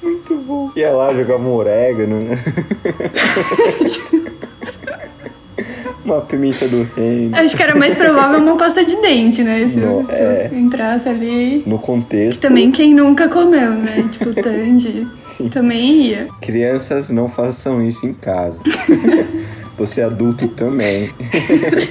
Muito 0.00 0.36
bom. 0.36 0.70
Ia 0.76 0.92
lá, 0.92 1.12
jogava 1.12 1.42
um 1.42 1.52
orégano, 1.52 2.20
né? 2.20 2.38
Uma 6.04 6.20
pimenta 6.20 6.68
do 6.68 6.82
reino. 6.94 7.34
Acho 7.36 7.56
que 7.56 7.62
era 7.62 7.74
mais 7.74 7.94
provável 7.94 8.38
uma 8.40 8.56
pasta 8.56 8.84
de 8.84 8.94
dente, 8.96 9.42
né? 9.42 9.66
Se, 9.68 9.78
eu, 9.78 10.04
se 10.04 10.22
eu 10.22 10.30
é. 10.30 10.50
entrasse 10.52 11.08
ali. 11.08 11.62
No 11.66 11.78
contexto. 11.78 12.42
Também 12.42 12.70
quem 12.70 12.92
nunca 12.92 13.28
comeu, 13.28 13.70
né? 13.70 14.08
Tipo, 14.12 14.34
Tandy. 14.42 15.08
Sim. 15.16 15.48
Também 15.48 16.02
ia. 16.02 16.28
Crianças, 16.40 17.10
não 17.10 17.28
façam 17.28 17.82
isso 17.82 18.06
em 18.06 18.12
casa. 18.12 18.60
Você 19.78 20.02
é 20.02 20.04
adulto 20.04 20.46
também. 20.48 21.10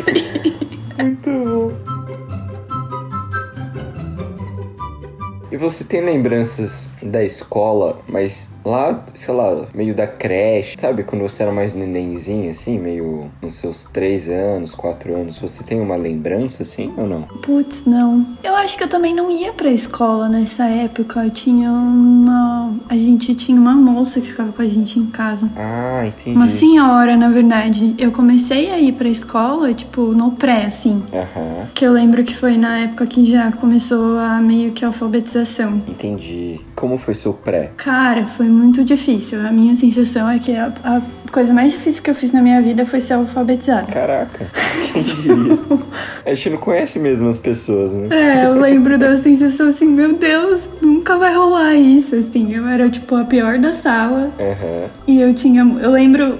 Muito 0.98 1.30
bom. 1.30 1.94
E 5.52 5.58
você 5.58 5.84
tem 5.84 6.02
lembranças 6.02 6.88
da 7.00 7.24
escola, 7.24 8.00
mas 8.08 8.50
lá, 8.66 9.04
sei 9.14 9.34
lá, 9.34 9.66
meio 9.74 9.94
da 9.96 10.08
creche, 10.08 10.78
sabe? 10.78 11.04
Quando 11.04 11.22
você 11.22 11.44
era 11.44 11.52
mais 11.52 11.74
nenenzinho, 11.74 12.50
assim, 12.50 12.80
meio 12.80 13.30
nos 13.42 13.56
seus 13.56 13.86
três 13.86 14.30
anos, 14.30 14.74
quatro 14.74 15.16
anos, 15.16 15.38
você 15.38 15.64
tem 15.64 15.80
uma 15.80 15.96
lembrança, 15.96 16.64
assim, 16.64 16.92
ou 16.98 17.08
não? 17.08 17.24
Putz, 17.42 17.84
não. 17.86 18.26
Eu 18.44 18.56
acho 18.56 18.78
que 18.78 18.84
eu 18.84 18.88
também 18.88 19.14
não 19.14 19.30
ia 19.32 19.52
pra 19.54 19.70
escola 19.70 20.28
nessa 20.30 20.66
época. 20.66 21.30
Tinha 21.30 21.70
uma. 21.72 22.74
A 22.90 22.96
gente 22.96 23.34
tinha 23.36 23.60
uma 23.60 23.74
moça 23.74 24.20
que 24.22 24.28
ficava 24.28 24.52
com 24.52 24.62
a 24.62 24.68
gente 24.68 25.00
em 25.00 25.06
casa. 25.08 25.50
Ah, 25.56 26.06
entendi. 26.08 26.36
Uma 26.36 26.50
senhora, 26.50 27.16
na 27.18 27.30
verdade. 27.30 27.94
Eu 27.98 28.12
comecei 28.12 28.72
a 28.72 28.80
ir 28.80 28.94
pra 28.94 29.08
escola, 29.10 29.74
tipo, 29.74 30.02
no 30.14 30.32
pré, 30.32 30.66
assim. 30.66 31.04
Aham, 31.14 31.68
Que 31.74 31.86
eu 31.86 31.92
lembro 31.92 32.24
que 32.24 32.36
foi 32.36 32.58
na 32.58 32.80
época 32.80 33.06
que 33.06 33.26
já 33.26 33.52
começou 33.52 34.18
a 34.20 34.40
meio 34.40 34.72
que 34.72 34.84
alfabetização. 34.86 35.82
entendi. 35.88 36.60
Como 36.76 36.98
foi 36.98 37.14
seu 37.16 37.34
pré? 37.34 37.72
Cara, 37.78 38.26
foi 38.26 38.48
muito 38.54 38.84
difícil. 38.84 39.46
A 39.46 39.52
minha 39.52 39.76
sensação 39.76 40.30
é 40.30 40.40
que 40.40 40.56
a, 40.56 40.72
a 40.84 41.02
coisa 41.32 41.52
mais 41.52 41.72
difícil 41.72 42.04
que 42.04 42.10
eu 42.10 42.16
fiz 42.16 42.32
na 42.32 42.42
minha 42.42 42.62
vida 42.62 42.86
foi 42.86 43.02
ser 43.02 43.14
alfabetizada. 43.14 43.88
Caraca, 43.92 44.46
quem 44.94 45.02
diria? 45.02 45.58
A 46.26 46.34
gente 46.34 46.52
não 46.52 46.58
conhece 46.58 47.00
mesmo 47.00 47.28
as 47.28 47.40
pessoas, 47.40 47.92
né? 47.92 48.08
É, 48.12 48.46
eu 48.46 48.54
lembro 48.54 48.98
da 48.98 49.18
sensação 49.18 49.70
assim, 49.70 49.88
meu 49.88 50.14
Deus, 50.14 50.70
nunca 50.82 51.18
vai 51.18 51.36
rolar 51.36 51.76
isso, 51.76 52.16
assim. 52.16 52.54
Eu 52.54 52.68
era, 52.68 52.90
tipo, 52.90 53.16
a 53.16 53.24
pior 53.26 53.58
da 53.58 53.74
sala. 53.74 54.32
Aham. 54.40 54.90
E 55.08 55.20
eu 55.20 55.34
tinha. 55.34 55.62
Eu 55.82 55.92
lembro. 55.92 56.38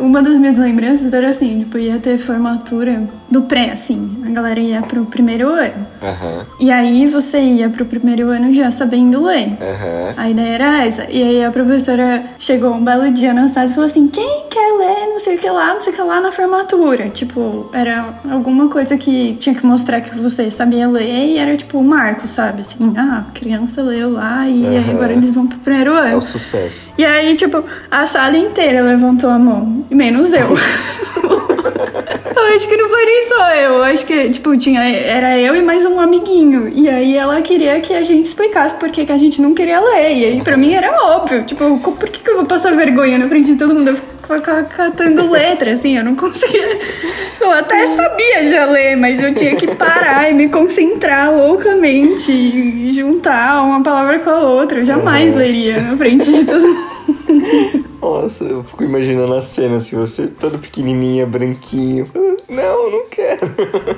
Uma 0.00 0.20
das 0.20 0.36
minhas 0.36 0.58
lembranças 0.58 1.12
era 1.12 1.28
assim, 1.28 1.60
tipo, 1.60 1.78
ia 1.78 1.98
ter 1.98 2.18
formatura 2.18 3.08
do 3.30 3.42
pré, 3.42 3.70
assim. 3.70 4.18
Galera 4.36 4.60
ia 4.60 4.82
pro 4.82 5.06
primeiro 5.06 5.48
ano. 5.48 5.86
Aham. 6.02 6.44
E 6.60 6.70
aí 6.70 7.06
você 7.06 7.38
ia 7.40 7.70
pro 7.70 7.86
primeiro 7.86 8.28
ano 8.28 8.52
já 8.52 8.70
sabendo 8.70 9.24
ler. 9.24 9.48
Aham. 9.58 10.12
A 10.14 10.28
ideia 10.28 10.48
era 10.54 10.84
essa. 10.84 11.06
E 11.10 11.22
aí 11.22 11.42
a 11.42 11.50
professora 11.50 12.22
chegou 12.38 12.74
um 12.74 12.84
belo 12.84 13.10
dia 13.12 13.32
na 13.32 13.48
sala 13.48 13.70
e 13.70 13.72
falou 13.72 13.86
assim: 13.86 14.06
quem 14.08 14.42
quer 14.50 14.72
ler 14.76 15.06
não 15.06 15.18
sei 15.18 15.36
o 15.36 15.38
que 15.38 15.48
lá, 15.48 15.72
não 15.72 15.80
sei 15.80 15.90
o 15.94 15.96
que 15.96 16.02
lá 16.02 16.20
na 16.20 16.30
formatura? 16.30 17.08
Tipo, 17.08 17.70
era 17.72 18.10
alguma 18.30 18.68
coisa 18.68 18.98
que 18.98 19.38
tinha 19.40 19.54
que 19.54 19.64
mostrar 19.64 20.02
que 20.02 20.14
você 20.18 20.50
sabia 20.50 20.86
ler 20.86 21.28
e 21.30 21.38
era 21.38 21.56
tipo 21.56 21.78
um 21.78 21.82
marco, 21.82 22.28
sabe? 22.28 22.60
Assim, 22.60 22.92
ah, 22.94 23.24
criança 23.32 23.80
leu 23.80 24.12
lá 24.12 24.46
e 24.46 24.66
aí 24.66 24.76
Aham. 24.76 24.90
agora 24.96 25.12
eles 25.14 25.30
vão 25.34 25.46
pro 25.46 25.58
primeiro 25.60 25.92
É 25.96 26.08
ano. 26.10 26.18
o 26.18 26.22
sucesso. 26.22 26.92
E 26.98 27.06
aí, 27.06 27.34
tipo, 27.36 27.64
a 27.90 28.04
sala 28.04 28.36
inteira 28.36 28.82
levantou 28.82 29.30
a 29.30 29.38
mão, 29.38 29.82
menos 29.90 30.30
eu. 30.34 30.46
Eu 32.36 32.54
acho 32.54 32.68
que 32.68 32.76
não 32.76 32.88
foi 32.88 33.04
nem 33.04 33.24
só 33.28 33.50
eu. 33.54 33.72
Eu 33.76 33.84
acho 33.84 34.06
que, 34.06 34.25
tipo, 34.30 34.56
tinha, 34.56 34.80
era 34.82 35.38
eu 35.38 35.54
e 35.54 35.62
mais 35.62 35.84
um 35.84 36.00
amiguinho. 36.00 36.70
E 36.74 36.88
aí 36.88 37.16
ela 37.16 37.40
queria 37.42 37.80
que 37.80 37.94
a 37.94 38.02
gente 38.02 38.26
explicasse 38.26 38.74
por 38.74 38.90
que, 38.90 39.06
que 39.06 39.12
a 39.12 39.16
gente 39.16 39.40
não 39.40 39.54
queria 39.54 39.80
ler. 39.80 40.12
E 40.12 40.24
aí 40.24 40.40
pra 40.42 40.56
mim 40.56 40.72
era 40.72 40.90
óbvio. 40.92 41.44
Tipo, 41.44 41.78
por 41.78 42.08
que, 42.08 42.20
que 42.20 42.30
eu 42.30 42.36
vou 42.36 42.46
passar 42.46 42.74
vergonha 42.74 43.18
na 43.18 43.28
frente 43.28 43.46
de 43.46 43.56
todo 43.56 43.74
mundo? 43.74 43.96
Catando 44.76 45.30
letra, 45.30 45.72
assim, 45.72 45.96
eu 45.96 46.04
não 46.04 46.16
conseguia. 46.16 46.78
Eu 47.40 47.52
até 47.52 47.86
sabia 47.86 48.50
já 48.50 48.64
ler, 48.66 48.96
mas 48.96 49.22
eu 49.22 49.32
tinha 49.34 49.54
que 49.54 49.68
parar 49.76 50.28
e 50.30 50.34
me 50.34 50.48
concentrar 50.48 51.32
loucamente 51.32 52.32
e 52.32 52.92
juntar 52.92 53.62
uma 53.62 53.82
palavra 53.82 54.18
com 54.18 54.30
a 54.30 54.40
outra. 54.40 54.80
Eu 54.80 54.84
jamais 54.84 55.34
leria 55.34 55.80
na 55.80 55.96
frente 55.96 56.32
de 56.32 56.44
todo 56.44 56.66
mundo. 56.66 56.95
Nossa, 58.00 58.44
eu 58.44 58.62
fico 58.62 58.84
imaginando 58.84 59.34
a 59.34 59.42
cena, 59.42 59.80
se 59.80 59.94
você 59.94 60.26
todo 60.26 60.58
pequenininha, 60.58 61.26
branquinho. 61.26 62.06
Não, 62.48 62.90
não 62.90 63.06
quero. 63.08 63.40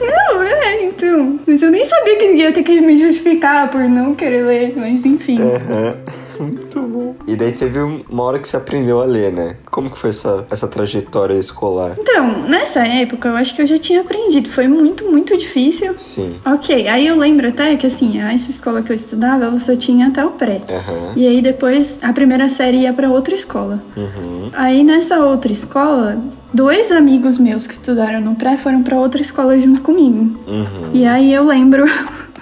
Não, 0.00 0.42
é, 0.42 0.84
então. 0.84 1.38
Mas 1.46 1.60
eu 1.60 1.70
nem 1.70 1.86
sabia 1.86 2.16
que 2.16 2.32
ia 2.32 2.52
ter 2.52 2.62
que 2.62 2.80
me 2.80 2.98
justificar 2.98 3.70
por 3.70 3.82
não 3.82 4.14
querer 4.14 4.44
ler, 4.44 4.72
mas 4.76 5.04
enfim. 5.04 5.38
Aham. 5.40 5.98
Muito 6.42 6.80
bom. 6.80 7.14
E 7.26 7.36
daí 7.36 7.52
teve 7.52 7.78
uma 7.80 8.22
hora 8.22 8.38
que 8.38 8.48
você 8.48 8.56
aprendeu 8.56 9.00
a 9.00 9.04
ler, 9.04 9.32
né? 9.32 9.56
Como 9.70 9.90
que 9.90 9.98
foi 9.98 10.10
essa, 10.10 10.46
essa 10.50 10.68
trajetória 10.68 11.34
escolar? 11.34 11.96
Então, 11.98 12.48
nessa 12.48 12.86
época 12.86 13.28
eu 13.28 13.36
acho 13.36 13.54
que 13.54 13.62
eu 13.62 13.66
já 13.66 13.78
tinha 13.78 14.00
aprendido. 14.00 14.48
Foi 14.48 14.68
muito, 14.68 15.04
muito 15.04 15.36
difícil. 15.36 15.94
Sim. 15.98 16.36
Ok, 16.44 16.88
aí 16.88 17.06
eu 17.06 17.16
lembro 17.16 17.48
até 17.48 17.76
que 17.76 17.86
assim, 17.86 18.20
essa 18.20 18.50
escola 18.50 18.82
que 18.82 18.90
eu 18.90 18.96
estudava, 18.96 19.44
ela 19.44 19.60
só 19.60 19.76
tinha 19.76 20.08
até 20.08 20.24
o 20.24 20.30
pré. 20.30 20.60
Aham. 20.68 21.12
E 21.16 21.26
aí 21.26 21.40
depois 21.42 21.98
a 22.02 22.12
primeira 22.12 22.48
série 22.48 22.78
ia 22.78 22.92
pra 22.92 23.10
outra 23.10 23.34
escola. 23.34 23.82
Uhum. 23.96 24.50
Aí 24.52 24.82
nessa 24.82 25.18
outra 25.18 25.52
escola, 25.52 26.18
dois 26.52 26.90
amigos 26.92 27.38
meus 27.38 27.66
que 27.66 27.74
estudaram 27.74 28.20
no 28.20 28.34
pré 28.34 28.56
foram 28.56 28.82
pra 28.82 28.96
outra 28.96 29.20
escola 29.20 29.58
junto 29.58 29.80
comigo. 29.80 30.38
Uhum. 30.46 30.90
E 30.92 31.04
aí 31.04 31.32
eu 31.32 31.44
lembro 31.44 31.84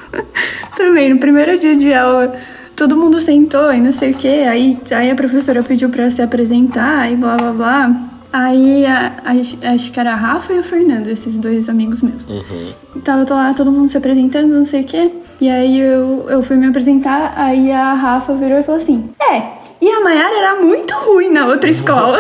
também, 0.77 1.09
no 1.11 1.19
primeiro 1.19 1.57
dia 1.59 1.77
de 1.77 1.93
aula, 1.93 2.35
todo 2.77 2.97
mundo 2.97 3.21
sentou 3.21 3.73
e 3.73 3.81
não 3.81 3.93
sei 3.93 4.11
o 4.11 4.15
que. 4.15 4.29
Aí, 4.29 4.79
aí 4.91 5.11
a 5.11 5.15
professora 5.15 5.63
pediu 5.63 5.89
pra 5.89 6.11
se 6.11 6.23
apresentar 6.23 7.11
e 7.11 7.17
blá 7.17 7.37
blá 7.37 7.53
blá. 7.53 7.97
Aí 8.33 8.85
a, 8.85 9.13
a- 9.25 9.73
acho 9.73 9.91
que 9.93 9.99
era 9.99 10.13
a 10.13 10.17
Rafa 10.17 10.53
e 10.53 10.59
o 10.59 10.63
Fernando, 10.63 11.07
esses 11.09 11.37
dois 11.39 11.69
amigos 11.69 12.03
meus. 12.03 12.27
Uhum. 12.27 12.73
Tava 13.03 13.25
tô 13.25 13.35
lá, 13.35 13.55
todo 13.55 13.73
mundo 13.73 13.89
se 13.91 13.97
apresentando, 13.97 14.49
não 14.49 14.67
sei 14.67 14.83
o 14.83 14.85
que. 14.85 15.13
E 15.41 15.49
aí 15.49 15.79
eu, 15.81 16.27
eu 16.29 16.43
fui 16.43 16.57
me 16.57 16.67
apresentar, 16.67 17.33
aí 17.37 17.71
a 17.73 17.95
Rafa 17.95 18.35
virou 18.35 18.59
e 18.59 18.63
falou 18.63 18.81
assim: 18.81 19.11
É, 19.21 19.43
e 19.81 19.89
a 19.91 20.01
Mayara 20.01 20.37
era 20.37 20.57
muito 20.61 20.93
ruim 20.95 21.31
na 21.31 21.47
outra 21.47 21.71
escola. 21.71 22.17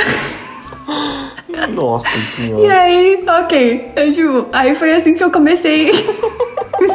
Nossa 1.74 2.08
E 2.16 2.20
senhora. 2.20 2.72
aí, 2.80 3.24
ok. 3.42 3.92
Eu, 3.96 4.12
tipo, 4.12 4.46
aí 4.52 4.74
foi 4.74 4.92
assim 4.94 5.14
que 5.14 5.24
eu 5.24 5.30
comecei 5.30 5.90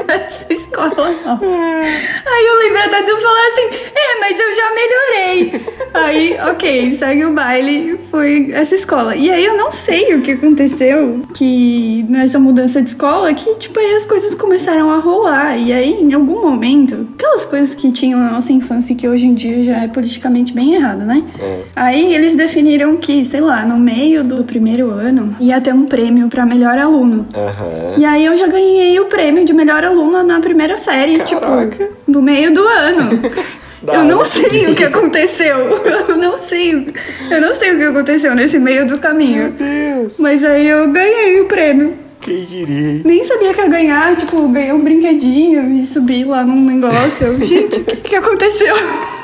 nessa 0.08 0.54
escola, 0.54 1.12
não. 1.26 1.40
Aí 1.42 2.48
eu 2.48 2.58
lembro 2.58 2.80
até 2.80 3.02
de 3.02 3.10
eu 3.10 3.18
falar 3.18 3.48
assim, 3.48 3.92
é, 3.96 4.20
mas 4.20 4.40
eu 4.40 4.56
já 4.56 4.72
melhorei. 4.74 5.62
Aí, 5.94 6.38
ok, 6.50 6.96
segue 6.96 7.26
o 7.26 7.34
baile, 7.34 8.00
foi 8.10 8.52
essa 8.54 8.76
escola. 8.76 9.16
E 9.16 9.30
aí 9.30 9.44
eu 9.44 9.58
não 9.58 9.72
sei 9.72 10.16
o 10.16 10.22
que 10.22 10.32
aconteceu, 10.32 11.22
que 11.36 12.06
nessa 12.08 12.40
mudança 12.40 12.82
de 12.82 12.90
escola, 12.90 13.34
que, 13.34 13.56
tipo, 13.56 13.80
aí 13.80 13.94
as 13.94 14.06
coisas 14.06 14.34
começaram 14.36 14.92
a 14.92 14.98
rolar. 14.98 15.58
E 15.58 15.74
aí, 15.74 15.94
em 15.94 16.14
algum 16.14 16.42
momento, 16.42 17.08
aquelas 17.16 17.46
coisas 17.46 17.76
que 17.76 17.92
tinham 17.92 18.20
na 18.20 18.32
nossa 18.32 18.54
infância 18.54 18.96
que 18.96 19.08
hoje 19.08 19.26
em 19.26 19.34
dia 19.34 19.62
já 19.64 19.84
é 19.84 19.88
politicamente 19.88 20.54
bem 20.54 20.76
errado, 20.76 21.04
né? 21.06 21.24
É. 21.40 21.62
Aí 21.76 22.14
eles 22.14 22.36
definiram 22.36 22.98
que, 22.98 23.24
sei 23.26 23.42
lá, 23.42 23.66
no 23.66 23.78
meio 23.78 24.24
do 24.24 24.44
primeiro 24.44 24.90
ano 24.90 25.36
ia 25.40 25.60
ter 25.60 25.74
um 25.74 25.86
prêmio 25.86 26.28
pra 26.30 26.46
melhor 26.46 26.78
aluno. 26.78 27.28
Aham. 27.36 27.96
E 27.98 28.06
aí 28.06 28.26
eu 28.26 28.38
já 28.38 28.48
ganhei 28.48 29.00
o 29.00 29.06
prêmio 29.06 29.46
de 29.46 29.54
melhor 29.54 29.71
aluna 29.74 30.24
na 30.24 30.40
primeira 30.40 30.78
série, 30.78 31.18
Caraca. 31.20 31.68
tipo, 31.86 31.94
no 32.08 32.22
meio 32.22 32.54
do 32.54 32.66
ano. 32.68 33.10
Da 33.82 33.96
eu 33.96 34.04
não 34.04 34.24
sei 34.24 34.68
o 34.68 34.76
que 34.76 34.84
aconteceu. 34.84 35.58
Eu 36.08 36.16
não 36.16 36.38
sei. 36.38 36.94
Eu 37.32 37.42
não 37.42 37.56
sei 37.56 37.74
o 37.74 37.78
que 37.80 37.84
aconteceu 37.86 38.36
nesse 38.36 38.60
meio 38.60 38.86
do 38.86 39.00
caminho. 39.00 39.52
Deus. 39.54 40.20
Mas 40.20 40.44
aí 40.44 40.68
eu 40.68 40.88
ganhei 40.92 41.42
o 41.42 41.46
prêmio. 41.46 41.96
Quem 42.20 42.46
diria? 42.46 43.02
Nem 43.04 43.26
sabia 43.26 43.52
que 43.52 43.60
ia 43.60 43.68
ganhar, 43.68 44.16
tipo, 44.16 44.48
ganhei 44.50 44.72
um 44.72 44.82
brinquedinho 44.82 45.82
e 45.82 45.88
subi 45.88 46.24
lá 46.24 46.44
num 46.44 46.64
negócio. 46.64 47.26
Eu, 47.26 47.40
Gente, 47.40 47.80
o 47.80 47.84
que, 47.84 47.96
que 47.96 48.16
aconteceu? 48.16 48.76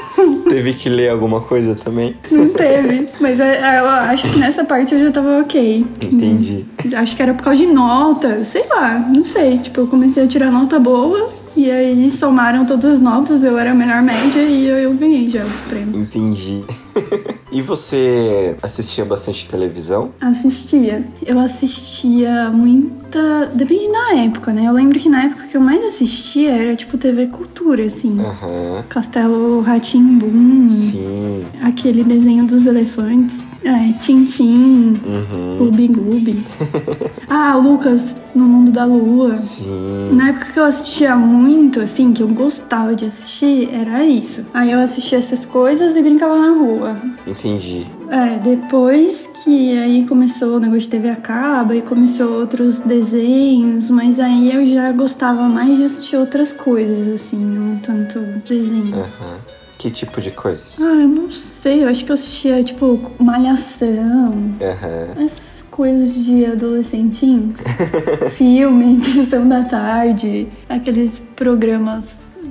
Teve 0.50 0.74
que 0.74 0.90
ler 0.90 1.10
alguma 1.10 1.42
coisa 1.42 1.76
também? 1.76 2.16
Não 2.32 2.50
teve. 2.50 3.08
Mas 3.20 3.40
é, 3.40 3.58
é, 3.58 3.80
eu 3.80 3.88
acho 3.88 4.30
que 4.32 4.40
nessa 4.40 4.64
parte 4.64 4.94
eu 4.94 5.00
já 5.00 5.12
tava 5.12 5.42
ok. 5.42 5.86
Entendi. 6.02 6.66
Acho 6.96 7.16
que 7.16 7.22
era 7.22 7.34
por 7.34 7.44
causa 7.44 7.60
de 7.60 7.68
nota, 7.68 8.40
sei 8.46 8.66
lá, 8.68 9.00
não 9.14 9.24
sei. 9.24 9.58
Tipo, 9.60 9.82
eu 9.82 9.88
comecei 9.88 10.24
a 10.24 10.28
tirar 10.28 10.52
nota 10.52 10.80
boa 10.80 11.30
e 11.56 11.70
aí 11.72 12.12
somaram 12.12 12.66
todas 12.66 12.94
as 12.94 13.02
notas, 13.02 13.44
eu 13.44 13.58
era 13.58 13.72
a 13.72 13.76
menor 13.76 14.02
média 14.02 14.42
e 14.42 14.68
eu, 14.68 14.78
eu 14.78 14.94
ganhei 14.94 15.30
já 15.30 15.44
o 15.44 15.70
prêmio. 15.70 16.02
Entendi. 16.02 16.64
e 17.52 17.62
você 17.62 18.56
assistia 18.62 19.06
bastante 19.06 19.48
televisão? 19.48 20.12
Assistia. 20.20 21.06
Eu 21.26 21.40
assistia 21.40 22.50
muita. 22.50 23.48
Depende 23.54 23.92
da 23.92 24.16
época, 24.16 24.52
né? 24.52 24.66
Eu 24.68 24.74
lembro 24.74 25.00
que 25.00 25.10
na 25.10 25.24
época 25.26 25.48
que 25.48 25.56
eu 25.58 25.62
mais 25.62 25.84
assistia 25.84 26.52
era 26.52 26.76
tipo 26.76 26.98
TV 26.98 27.28
Cultura, 27.28 27.86
assim. 27.86 28.20
Aham. 28.20 28.84
Castelo 28.90 29.62
Ratimbum, 29.62 30.68
Sim. 30.70 31.46
aquele 31.64 32.04
desenho 32.04 32.46
dos 32.46 32.66
elefantes. 32.66 33.38
É, 33.64 33.94
Tintim, 34.00 34.94
Uhum. 35.06 35.58
Ah, 37.30 37.56
Lucas 37.56 38.16
no 38.34 38.46
Mundo 38.46 38.72
da 38.72 38.86
Lua. 38.86 39.36
Sim. 39.36 40.12
Na 40.14 40.30
época 40.30 40.46
que 40.54 40.60
eu 40.60 40.64
assistia 40.64 41.16
muito, 41.16 41.82
assim, 41.82 42.14
que 42.14 42.22
eu 42.22 42.28
gostava 42.28 42.96
de 42.96 43.06
assistir, 43.06 43.70
era 43.74 44.06
isso. 44.06 44.46
Aí 44.54 44.72
eu 44.72 44.80
assistia 44.80 45.18
essas 45.18 45.44
coisas 45.44 45.96
e 45.96 46.02
brincava 46.02 46.38
na 46.38 46.52
rua. 46.52 46.96
Entendi. 47.26 47.86
É, 48.10 48.40
depois 48.40 49.28
que 49.44 49.78
aí 49.78 50.06
começou 50.08 50.56
o 50.56 50.60
negócio 50.60 50.82
de 50.82 50.90
TV 50.90 51.10
a 51.10 51.16
cabo 51.16 51.74
e 51.74 51.82
começou 51.82 52.32
outros 52.32 52.80
desenhos, 52.80 53.90
mas 53.90 54.20
aí 54.20 54.54
eu 54.54 54.66
já 54.66 54.92
gostava 54.92 55.50
mais 55.50 55.78
de 55.78 55.84
assistir 55.86 56.16
outras 56.16 56.52
coisas, 56.54 57.16
assim, 57.22 57.38
não 57.38 57.78
tanto 57.80 58.20
desenho. 58.48 58.96
Aham. 58.96 59.57
Que 59.78 59.92
tipo 59.92 60.20
de 60.20 60.32
coisas? 60.32 60.80
Ah, 60.82 60.86
eu 61.02 61.08
não 61.08 61.32
sei, 61.32 61.84
eu 61.84 61.88
acho 61.90 62.04
que 62.04 62.12
eu 62.12 62.16
assistia, 62.16 62.64
tipo, 62.64 63.12
Malhação, 63.20 64.56
Aham. 64.60 65.24
essas 65.26 65.64
coisas 65.70 66.26
de 66.26 66.46
adolescentinhos. 66.46 67.60
Filme, 68.36 69.00
Sessão 69.04 69.48
da 69.48 69.64
Tarde, 69.64 70.48
aqueles 70.68 71.22
programas 71.36 72.06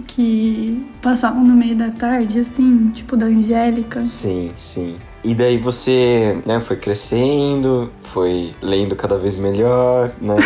que 0.06 0.86
passavam 1.02 1.42
no 1.44 1.54
meio 1.54 1.74
da 1.74 1.90
tarde, 1.90 2.40
assim, 2.40 2.90
tipo 2.94 3.16
da 3.16 3.26
Angélica. 3.26 4.00
Sim, 4.00 4.52
sim. 4.56 4.94
E 5.24 5.34
daí 5.34 5.58
você, 5.58 6.38
né, 6.46 6.60
foi 6.60 6.76
crescendo, 6.76 7.90
foi 8.02 8.54
lendo 8.62 8.94
cada 8.94 9.18
vez 9.18 9.36
melhor, 9.36 10.12
né? 10.20 10.36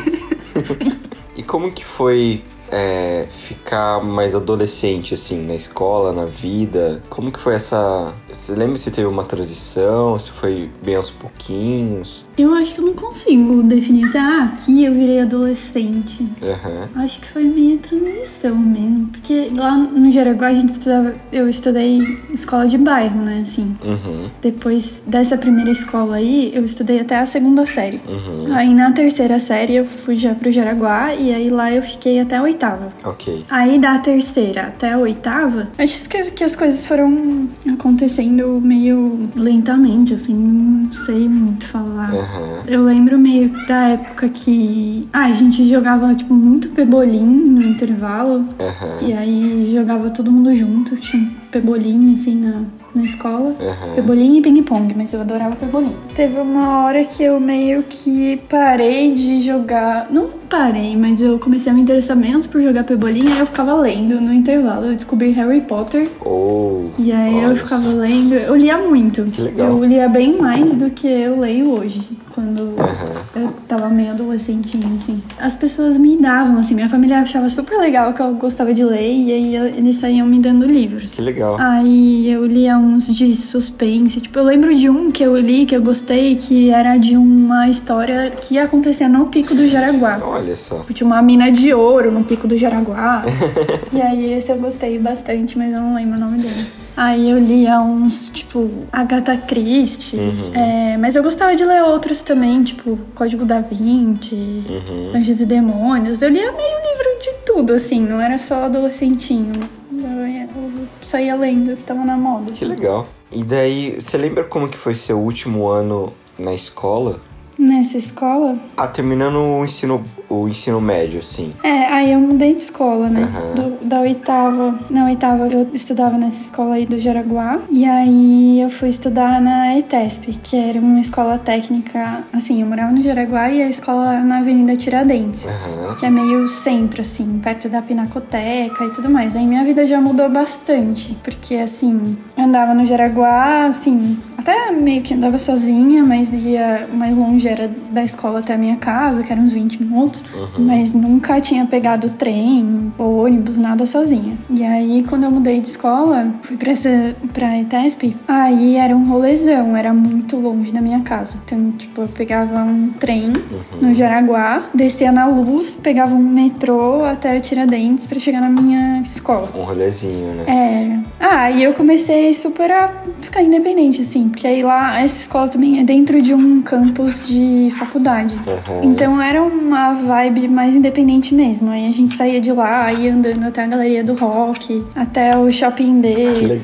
e 1.36 1.42
como 1.42 1.70
que 1.70 1.84
foi 1.84 2.42
é, 2.72 3.26
ficar 3.30 4.02
mais 4.02 4.34
adolescente, 4.34 5.12
assim, 5.12 5.44
na 5.44 5.54
escola, 5.54 6.12
na 6.12 6.24
vida? 6.24 7.02
Como 7.10 7.30
que 7.30 7.38
foi 7.38 7.54
essa... 7.54 8.14
Você 8.32 8.54
lembra 8.54 8.76
se 8.76 8.90
teve 8.90 9.06
uma 9.06 9.24
transição, 9.24 10.18
se 10.18 10.30
foi 10.30 10.70
bem 10.82 10.96
aos 10.96 11.10
pouquinhos? 11.10 12.26
Eu 12.42 12.54
acho 12.54 12.74
que 12.74 12.80
eu 12.80 12.86
não 12.86 12.94
consigo 12.94 13.62
definir 13.62 14.06
assim, 14.06 14.18
ah, 14.18 14.52
aqui 14.52 14.84
eu 14.84 14.92
virei 14.92 15.20
adolescente. 15.20 16.28
Aham. 16.42 16.88
Acho 16.96 17.20
que 17.20 17.28
foi 17.28 17.44
meio 17.44 17.78
transição 17.78 18.56
mesmo. 18.56 19.06
Porque 19.06 19.48
lá 19.54 19.76
no 19.76 20.12
Jaraguá 20.12 20.48
a 20.48 20.54
gente 20.54 20.70
estudava. 20.70 21.14
Eu 21.30 21.48
estudei 21.48 22.18
escola 22.34 22.66
de 22.66 22.76
bairro, 22.76 23.20
né? 23.20 23.42
Assim. 23.44 23.76
Uhum. 23.84 24.28
Depois 24.40 25.02
dessa 25.06 25.36
primeira 25.36 25.70
escola 25.70 26.16
aí, 26.16 26.50
eu 26.52 26.64
estudei 26.64 26.98
até 26.98 27.16
a 27.18 27.26
segunda 27.26 27.64
série. 27.64 28.00
Uhum. 28.08 28.52
Aí 28.52 28.74
na 28.74 28.90
terceira 28.90 29.38
série 29.38 29.76
eu 29.76 29.84
fui 29.84 30.16
já 30.16 30.34
pro 30.34 30.50
Jaraguá 30.50 31.14
e 31.14 31.32
aí 31.32 31.48
lá 31.48 31.72
eu 31.72 31.82
fiquei 31.82 32.18
até 32.18 32.36
a 32.36 32.42
oitava. 32.42 32.92
Ok. 33.04 33.44
Aí 33.48 33.78
da 33.78 33.98
terceira 33.98 34.62
até 34.62 34.92
a 34.92 34.98
oitava, 34.98 35.68
acho 35.78 36.08
que, 36.08 36.30
que 36.32 36.42
as 36.42 36.56
coisas 36.56 36.84
foram 36.84 37.48
acontecendo 37.72 38.60
meio 38.60 39.28
lentamente, 39.36 40.14
assim, 40.14 40.34
não 40.34 40.92
sei 41.04 41.28
muito 41.28 41.66
falar. 41.66 42.10
Aham. 42.32 42.62
Eu 42.66 42.84
lembro 42.84 43.18
meio 43.18 43.50
da 43.66 43.88
época 43.90 44.28
que 44.28 45.08
ah, 45.12 45.26
a 45.26 45.32
gente 45.32 45.68
jogava 45.68 46.14
tipo 46.14 46.32
muito 46.32 46.68
pebolim 46.70 47.24
no 47.24 47.62
intervalo. 47.62 48.44
Aham. 48.58 49.06
E 49.06 49.12
aí 49.12 49.72
jogava 49.72 50.10
todo 50.10 50.32
mundo 50.32 50.54
junto, 50.54 50.96
tinha 50.96 51.22
um 51.22 51.30
pebolim 51.50 52.14
assim 52.14 52.36
na, 52.36 52.62
na 52.94 53.04
escola. 53.04 53.54
Pebolim 53.94 54.38
e 54.38 54.42
ping-pong, 54.42 54.94
mas 54.96 55.12
eu 55.12 55.20
adorava 55.20 55.56
pebolim. 55.56 55.94
Teve 56.14 56.38
uma 56.38 56.84
hora 56.84 57.04
que 57.04 57.22
eu 57.22 57.40
meio 57.40 57.82
que 57.84 58.40
parei 58.48 59.14
de 59.14 59.42
jogar. 59.42 60.08
Não 60.10 60.28
parei, 60.48 60.96
mas 60.96 61.20
eu 61.20 61.38
comecei 61.38 61.72
a 61.72 61.74
me 61.74 61.80
interessar 61.80 62.16
menos 62.16 62.46
por 62.46 62.60
jogar 62.60 62.84
pebolim, 62.84 63.32
aí 63.32 63.38
eu 63.38 63.46
ficava 63.46 63.74
lendo 63.74 64.20
no 64.20 64.32
intervalo. 64.32 64.86
Eu 64.86 64.94
descobri 64.94 65.30
Harry 65.30 65.62
Potter. 65.62 66.08
Oh. 66.24 66.86
E 66.98 67.12
aí 67.12 67.34
olha 67.36 67.46
eu 67.46 67.56
ficava 67.56 67.88
lendo. 67.88 68.34
Eu 68.34 68.54
lia 68.54 68.78
muito. 68.78 69.24
Que 69.24 69.40
legal. 69.40 69.70
Eu 69.70 69.84
lia 69.84 70.08
bem 70.08 70.38
mais 70.38 70.74
do 70.74 70.90
que 70.90 71.06
eu 71.06 71.40
leio 71.40 71.70
hoje. 71.78 72.02
Quando 72.34 72.74
Aham. 72.78 73.11
Eu 73.34 73.52
tava 73.66 73.88
meio 73.88 74.10
adolescentinha, 74.10 74.86
assim. 74.98 75.22
As 75.38 75.56
pessoas 75.56 75.96
me 75.96 76.16
davam, 76.16 76.58
assim. 76.58 76.74
Minha 76.74 76.88
família 76.88 77.20
achava 77.20 77.48
super 77.48 77.78
legal 77.78 78.12
que 78.12 78.20
eu 78.20 78.34
gostava 78.34 78.74
de 78.74 78.84
ler. 78.84 79.12
E 79.12 79.32
aí 79.32 79.56
eles 79.76 79.96
saíam 79.96 80.26
me 80.26 80.38
dando 80.38 80.66
livros. 80.66 81.12
Que 81.12 81.22
legal. 81.22 81.56
Aí 81.58 82.30
eu 82.30 82.44
lia 82.46 82.76
uns 82.76 83.06
de 83.06 83.34
suspense. 83.34 84.20
Tipo, 84.20 84.38
eu 84.38 84.44
lembro 84.44 84.74
de 84.74 84.90
um 84.90 85.10
que 85.10 85.22
eu 85.22 85.36
li, 85.38 85.64
que 85.64 85.74
eu 85.74 85.82
gostei, 85.82 86.36
que 86.36 86.70
era 86.70 86.98
de 86.98 87.16
uma 87.16 87.68
história 87.68 88.30
que 88.30 88.54
ia 88.54 88.64
acontecer 88.64 89.08
no 89.08 89.26
Pico 89.26 89.54
do 89.54 89.66
Jaraguá. 89.66 90.20
Olha 90.22 90.54
só. 90.54 90.80
Tipo, 90.80 90.92
Tinha 90.92 91.06
uma 91.06 91.22
mina 91.22 91.50
de 91.50 91.72
ouro 91.72 92.12
no 92.12 92.24
Pico 92.24 92.46
do 92.46 92.56
Jaraguá. 92.58 93.24
e 93.92 94.00
aí 94.00 94.32
esse 94.34 94.52
eu 94.52 94.56
gostei 94.58 94.98
bastante, 94.98 95.56
mas 95.56 95.72
eu 95.72 95.80
não 95.80 95.94
lembro 95.94 96.16
o 96.16 96.20
nome 96.20 96.38
dele. 96.38 96.81
Aí 96.96 97.30
eu 97.30 97.38
lia 97.38 97.80
uns, 97.80 98.28
tipo, 98.30 98.70
Agatha 98.92 99.36
Christie. 99.36 100.18
é, 100.54 100.96
mas 100.98 101.16
eu 101.16 101.22
gostava 101.22 101.56
de 101.56 101.64
ler 101.64 101.82
outros 101.82 102.20
também, 102.22 102.62
tipo, 102.62 102.98
Código 103.14 103.44
da 103.44 103.60
Vinci, 103.60 104.34
Uhum. 104.34 105.12
Anjos 105.16 105.40
e 105.40 105.46
Demônios. 105.46 106.20
Eu 106.20 106.28
lia 106.28 106.52
meio 106.52 106.76
livro 106.76 107.22
de 107.22 107.30
tudo, 107.46 107.72
assim, 107.72 108.00
não 108.00 108.20
era 108.20 108.36
só 108.38 108.64
adolescentinho. 108.64 109.52
Eu, 109.92 110.26
ia- 110.26 110.44
eu 110.54 110.70
só 111.02 111.18
ia 111.18 111.34
lendo 111.34 111.72
o 111.72 111.76
que 111.76 111.82
tava 111.82 112.04
na 112.04 112.16
moda. 112.16 112.52
Que 112.52 112.64
legal. 112.64 113.06
E 113.30 113.42
daí, 113.42 113.96
você 114.00 114.18
lembra 114.18 114.44
como 114.44 114.68
que 114.68 114.76
foi 114.76 114.94
seu 114.94 115.18
último 115.18 115.68
ano 115.68 116.12
na 116.38 116.52
escola? 116.54 117.20
Nessa 117.62 117.96
escola? 117.96 118.56
Ah, 118.76 118.88
terminando 118.88 119.36
o 119.36 119.62
ensino, 119.64 120.02
o 120.28 120.48
ensino 120.48 120.80
médio, 120.80 121.20
assim. 121.20 121.52
É, 121.62 121.86
aí 121.86 122.10
eu 122.12 122.18
mudei 122.18 122.54
de 122.56 122.62
escola, 122.62 123.08
né? 123.08 123.22
Aham. 123.22 123.54
Do- 123.54 123.84
da 123.86 124.00
oitava. 124.00 124.80
Na 124.90 125.04
oitava 125.04 125.46
eu 125.46 125.68
estudava 125.72 126.18
nessa 126.18 126.40
escola 126.40 126.74
aí 126.74 126.84
do 126.86 126.98
Jaraguá. 126.98 127.60
E 127.70 127.84
aí 127.84 128.60
eu 128.60 128.68
fui 128.68 128.88
estudar 128.88 129.40
na 129.40 129.78
ETESP, 129.78 130.40
que 130.42 130.56
era 130.56 130.80
uma 130.80 130.98
escola 131.00 131.38
técnica. 131.38 132.24
Assim, 132.32 132.60
eu 132.62 132.66
morava 132.66 132.90
no 132.90 133.00
Jaraguá 133.00 133.48
e 133.52 133.62
a 133.62 133.68
escola 133.70 134.18
na 134.24 134.38
Avenida 134.38 134.74
Tiradentes. 134.76 135.46
Aham. 135.46 135.94
Que 135.94 136.06
é 136.06 136.10
meio 136.10 136.48
centro, 136.48 137.00
assim, 137.02 137.38
perto 137.40 137.68
da 137.68 137.80
Pinacoteca 137.80 138.84
e 138.84 138.90
tudo 138.90 139.08
mais. 139.08 139.36
Aí 139.36 139.46
minha 139.46 139.64
vida 139.64 139.86
já 139.86 140.00
mudou 140.00 140.28
bastante. 140.28 141.14
Porque, 141.22 141.54
assim, 141.54 142.16
andava 142.36 142.74
no 142.74 142.84
Jaraguá, 142.84 143.66
assim, 143.66 144.18
até 144.36 144.72
meio 144.72 145.02
que 145.02 145.14
andava 145.14 145.38
sozinha, 145.38 146.02
mas 146.04 146.32
ia 146.32 146.88
mais 146.92 147.14
longe 147.14 147.51
era 147.52 147.70
da 147.90 148.02
escola 148.02 148.40
até 148.40 148.54
a 148.54 148.58
minha 148.58 148.76
casa, 148.76 149.22
que 149.22 149.32
eram 149.32 149.42
uns 149.42 149.52
20 149.52 149.82
minutos. 149.82 150.24
Mas 150.58 150.92
nunca 150.92 151.40
tinha 151.40 151.64
pegado 151.66 152.10
trem 152.10 152.92
ou 152.98 153.24
ônibus, 153.24 153.58
nada 153.58 153.86
sozinha. 153.86 154.36
E 154.50 154.64
aí, 154.64 155.04
quando 155.08 155.24
eu 155.24 155.30
mudei 155.30 155.60
de 155.60 155.68
escola, 155.68 156.32
fui 156.42 156.56
pra, 156.56 156.72
essa, 156.72 157.14
pra 157.32 157.58
ETESP, 157.58 158.16
aí 158.26 158.76
era 158.76 158.96
um 158.96 159.08
rolezão, 159.08 159.76
era 159.76 159.92
muito 159.92 160.36
longe 160.36 160.72
da 160.72 160.80
minha 160.80 161.00
casa. 161.00 161.36
Então, 161.44 161.72
tipo, 161.72 162.02
eu 162.02 162.08
pegava 162.08 162.60
um 162.60 162.90
trem 162.90 163.32
no 163.80 163.94
Jaraguá, 163.94 164.64
descia 164.74 165.12
na 165.12 165.26
luz, 165.26 165.70
pegava 165.82 166.14
um 166.14 166.22
metrô 166.22 167.04
até 167.04 167.38
Tiradentes 167.40 168.06
pra 168.06 168.18
chegar 168.18 168.40
na 168.40 168.48
minha 168.48 169.00
escola. 169.00 169.48
Um 169.54 169.62
rolezinho, 169.62 170.34
né? 170.34 170.44
É. 170.46 170.98
Ah, 171.20 171.50
e 171.50 171.62
eu 171.62 171.72
comecei 171.72 172.34
super 172.34 172.70
a 172.70 172.92
ficar 173.20 173.42
independente, 173.42 174.02
assim, 174.02 174.28
porque 174.28 174.46
aí 174.46 174.62
lá, 174.62 175.00
essa 175.00 175.18
escola 175.18 175.48
também 175.48 175.80
é 175.80 175.84
dentro 175.84 176.20
de 176.20 176.34
um 176.34 176.62
campus 176.62 177.22
de 177.26 177.41
faculdade. 177.78 178.34
Aham. 178.46 178.80
Então 178.84 179.20
era 179.20 179.42
uma 179.42 179.92
vibe 179.94 180.48
mais 180.48 180.74
independente 180.76 181.34
mesmo. 181.34 181.70
Aí 181.70 181.86
a 181.86 181.92
gente 181.92 182.16
saía 182.16 182.40
de 182.40 182.52
lá, 182.52 182.92
ia 182.92 183.12
andando 183.14 183.44
até 183.46 183.62
a 183.62 183.66
galeria 183.66 184.04
do 184.04 184.14
rock, 184.14 184.84
até 184.94 185.36
o 185.36 185.50
shopping 185.50 186.00
D, 186.00 186.14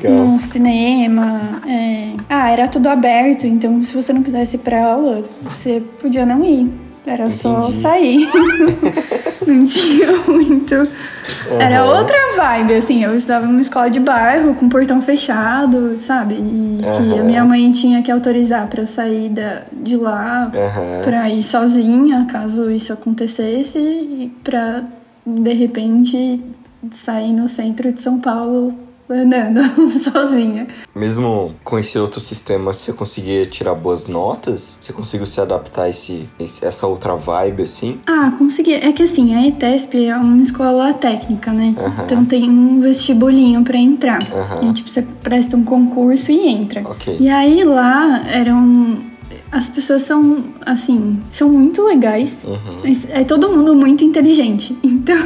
no 0.08 0.38
cinema. 0.38 1.60
é. 1.66 2.12
Ah, 2.28 2.50
era 2.50 2.68
tudo 2.68 2.88
aberto, 2.88 3.46
então 3.46 3.82
se 3.82 3.94
você 3.94 4.12
não 4.12 4.22
quisesse 4.22 4.56
ir 4.56 4.58
pra 4.60 4.84
aula, 4.92 5.22
você 5.42 5.82
podia 6.00 6.26
não 6.26 6.44
ir. 6.44 6.70
Era 7.06 7.30
só 7.30 7.60
Entendi. 7.62 7.80
sair. 7.80 8.28
não 9.46 9.64
tinha 9.64 10.12
muito. 10.26 10.74
Era 11.58 11.82
Aham. 11.82 11.98
outra 11.98 12.16
vibe, 12.36 12.74
assim. 12.74 13.04
Eu 13.04 13.16
estudava 13.16 13.46
numa 13.46 13.60
escola 13.60 13.88
de 13.90 14.00
bairro, 14.00 14.54
com 14.54 14.68
portão 14.68 15.00
fechado, 15.00 15.96
sabe? 16.00 16.34
E 16.34 16.80
que 16.82 16.86
Aham. 17.12 17.20
a 17.20 17.24
minha 17.24 17.44
mãe 17.44 17.70
tinha 17.72 18.02
que 18.02 18.10
autorizar 18.10 18.66
pra 18.68 18.82
eu 18.82 18.86
sair 18.86 19.28
da, 19.28 19.62
de 19.72 19.96
lá 19.96 20.42
Aham. 20.54 21.02
pra 21.02 21.28
ir 21.28 21.42
sozinha, 21.42 22.26
caso 22.30 22.70
isso 22.70 22.92
acontecesse, 22.92 23.78
e 23.78 24.32
pra 24.42 24.82
de 25.26 25.52
repente 25.52 26.40
sair 26.92 27.32
no 27.32 27.48
centro 27.48 27.92
de 27.92 28.00
São 28.00 28.18
Paulo 28.18 28.74
andando 29.10 29.60
sozinha. 30.00 30.66
Mesmo 30.94 31.54
com 31.64 31.78
esse 31.78 31.98
outro 31.98 32.20
sistema, 32.20 32.72
você 32.72 32.92
conseguia 32.92 33.46
tirar 33.46 33.74
boas 33.74 34.06
notas? 34.06 34.78
Você 34.80 34.92
conseguiu 34.92 35.26
se 35.26 35.40
adaptar 35.40 35.84
a 35.84 35.88
esse, 35.88 36.28
essa 36.62 36.86
outra 36.86 37.14
vibe, 37.16 37.62
assim? 37.62 38.00
Ah, 38.06 38.32
consegui. 38.36 38.74
É 38.74 38.92
que 38.92 39.02
assim, 39.02 39.34
a 39.34 39.46
ETESP 39.46 40.06
é 40.06 40.16
uma 40.16 40.42
escola 40.42 40.92
técnica, 40.94 41.52
né? 41.52 41.74
Aham. 41.78 42.04
Então 42.04 42.24
tem 42.24 42.48
um 42.50 42.80
vestibulinho 42.80 43.62
pra 43.62 43.76
entrar. 43.78 44.18
Aham. 44.32 44.70
E, 44.70 44.72
tipo, 44.74 44.88
você 44.90 45.02
presta 45.02 45.56
um 45.56 45.64
concurso 45.64 46.30
e 46.30 46.46
entra. 46.48 46.82
Ok. 46.84 47.16
E 47.20 47.28
aí 47.28 47.64
lá 47.64 48.24
eram. 48.28 49.07
As 49.50 49.68
pessoas 49.68 50.02
são, 50.02 50.44
assim, 50.64 51.18
são 51.32 51.48
muito 51.48 51.82
legais. 51.82 52.44
Uhum. 52.44 52.58
Mas 52.84 53.06
É 53.10 53.24
todo 53.24 53.48
mundo 53.50 53.74
muito 53.74 54.04
inteligente. 54.04 54.76
Então, 55.08 55.16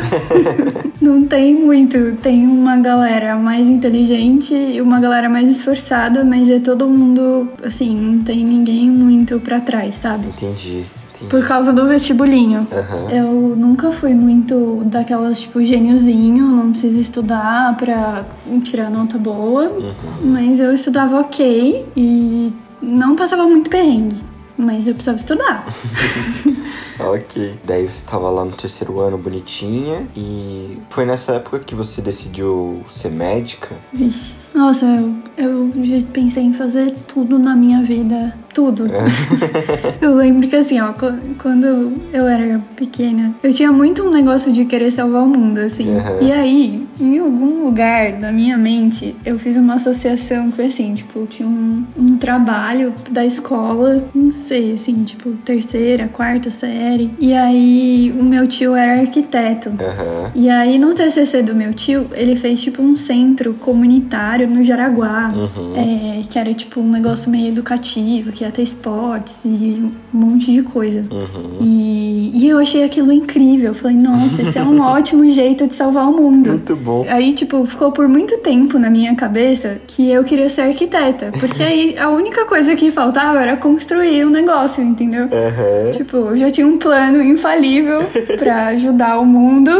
não 1.02 1.24
tem 1.24 1.54
muito. 1.54 2.16
Tem 2.22 2.46
uma 2.46 2.76
galera 2.76 3.34
mais 3.34 3.68
inteligente 3.68 4.54
e 4.54 4.80
uma 4.80 5.00
galera 5.00 5.28
mais 5.28 5.50
esforçada, 5.50 6.22
mas 6.24 6.48
é 6.48 6.60
todo 6.60 6.86
mundo, 6.88 7.48
assim, 7.64 7.96
não 7.96 8.22
tem 8.22 8.44
ninguém 8.44 8.88
muito 8.88 9.40
pra 9.40 9.58
trás, 9.58 9.96
sabe? 9.96 10.26
Entendi. 10.28 10.84
Por 11.28 11.44
causa 11.46 11.72
do 11.72 11.86
vestibulinho. 11.86 12.66
Aham. 12.72 13.10
Eu 13.10 13.56
nunca 13.56 13.90
fui 13.90 14.12
muito 14.14 14.82
daquelas, 14.86 15.40
tipo, 15.40 15.62
gêniozinho, 15.64 16.44
não 16.46 16.70
precisa 16.70 17.00
estudar 17.00 17.76
pra 17.76 18.24
tirar 18.62 18.90
nota 18.90 19.18
boa. 19.18 19.64
Uhum. 19.68 19.92
Mas 20.24 20.60
eu 20.60 20.72
estudava 20.74 21.20
ok 21.20 21.86
e 21.96 22.52
não 22.82 23.16
passava 23.16 23.44
muito 23.44 23.70
perrengue. 23.70 24.20
Mas 24.56 24.86
eu 24.86 24.94
precisava 24.94 25.18
estudar. 25.18 25.64
Ok. 26.98 27.58
Daí 27.64 27.88
você 27.88 28.04
tava 28.04 28.30
lá 28.30 28.44
no 28.44 28.52
terceiro 28.52 29.00
ano, 29.00 29.18
bonitinha. 29.18 30.06
E 30.16 30.78
foi 30.90 31.04
nessa 31.04 31.32
época 31.32 31.58
que 31.58 31.74
você 31.74 32.00
decidiu 32.00 32.82
ser 32.86 33.10
médica? 33.10 33.76
Vixe. 33.92 34.34
Nossa, 34.54 34.84
eu, 34.84 35.16
eu 35.38 35.70
pensei 36.12 36.42
em 36.42 36.52
fazer 36.52 36.94
tudo 37.08 37.38
na 37.38 37.56
minha 37.56 37.82
vida. 37.82 38.36
Tudo. 38.54 38.84
eu 40.00 40.14
lembro 40.14 40.46
que 40.48 40.56
assim, 40.56 40.78
ó, 40.80 40.92
qu- 40.92 41.12
quando 41.38 41.92
eu 42.12 42.26
era 42.26 42.60
pequena, 42.76 43.34
eu 43.42 43.52
tinha 43.52 43.72
muito 43.72 44.02
um 44.02 44.10
negócio 44.10 44.52
de 44.52 44.64
querer 44.64 44.90
salvar 44.90 45.22
o 45.22 45.26
mundo, 45.26 45.58
assim. 45.58 45.88
Uhum. 45.88 46.20
E 46.26 46.32
aí, 46.32 46.86
em 47.00 47.18
algum 47.18 47.64
lugar 47.64 48.12
da 48.12 48.30
minha 48.30 48.56
mente, 48.58 49.14
eu 49.24 49.38
fiz 49.38 49.56
uma 49.56 49.74
associação 49.74 50.50
com 50.50 50.62
assim, 50.62 50.94
tipo, 50.94 51.20
eu 51.20 51.26
tinha 51.26 51.48
um, 51.48 51.84
um 51.96 52.16
trabalho 52.18 52.92
da 53.10 53.24
escola, 53.24 54.04
não 54.14 54.32
sei, 54.32 54.74
assim, 54.74 55.02
tipo, 55.04 55.30
terceira, 55.44 56.08
quarta 56.08 56.50
série. 56.50 57.10
E 57.18 57.32
aí, 57.32 58.14
o 58.18 58.22
meu 58.22 58.46
tio 58.46 58.74
era 58.74 59.00
arquiteto. 59.00 59.70
Aham. 59.70 60.30
E 60.34 60.50
aí, 60.50 60.78
no 60.78 60.92
TCC 60.94 61.42
do 61.42 61.54
meu 61.54 61.72
tio, 61.72 62.06
ele 62.12 62.36
fez 62.36 62.60
tipo 62.60 62.82
um 62.82 62.96
centro 62.96 63.54
comunitário 63.54 64.46
no 64.48 64.62
Jaraguá, 64.62 65.32
Uhum. 65.34 65.72
é, 65.76 66.20
que 66.28 66.38
era 66.38 66.52
tipo 66.52 66.80
um 66.80 66.90
negócio 66.90 67.30
meio 67.30 67.48
educativo, 67.48 68.30
que 68.32 68.41
ter 68.50 68.62
esportes 68.62 69.44
e 69.44 69.48
um 69.48 69.92
monte 70.12 70.52
de 70.52 70.62
coisa. 70.62 71.04
Uhum. 71.10 71.58
E, 71.60 72.30
e 72.34 72.48
eu 72.48 72.58
achei 72.58 72.84
aquilo 72.84 73.12
incrível. 73.12 73.68
Eu 73.68 73.74
falei, 73.74 73.96
nossa, 73.96 74.42
esse 74.42 74.58
é 74.58 74.62
um 74.62 74.80
ótimo 74.82 75.28
jeito 75.30 75.66
de 75.66 75.74
salvar 75.74 76.08
o 76.08 76.12
mundo. 76.12 76.50
Muito 76.50 76.76
bom. 76.76 77.06
Aí, 77.08 77.32
tipo, 77.32 77.64
ficou 77.66 77.92
por 77.92 78.08
muito 78.08 78.38
tempo 78.38 78.78
na 78.78 78.90
minha 78.90 79.14
cabeça 79.14 79.78
que 79.86 80.10
eu 80.10 80.24
queria 80.24 80.48
ser 80.48 80.62
arquiteta. 80.62 81.30
Porque 81.38 81.62
aí 81.62 81.96
a 81.98 82.08
única 82.10 82.44
coisa 82.44 82.74
que 82.74 82.90
faltava 82.90 83.40
era 83.40 83.56
construir 83.56 84.24
um 84.24 84.30
negócio, 84.30 84.82
entendeu? 84.82 85.24
Uhum. 85.24 85.90
Tipo, 85.92 86.16
eu 86.16 86.36
já 86.36 86.50
tinha 86.50 86.66
um 86.66 86.78
plano 86.78 87.22
infalível 87.22 87.98
pra 88.38 88.68
ajudar 88.68 89.18
o 89.18 89.26
mundo. 89.26 89.70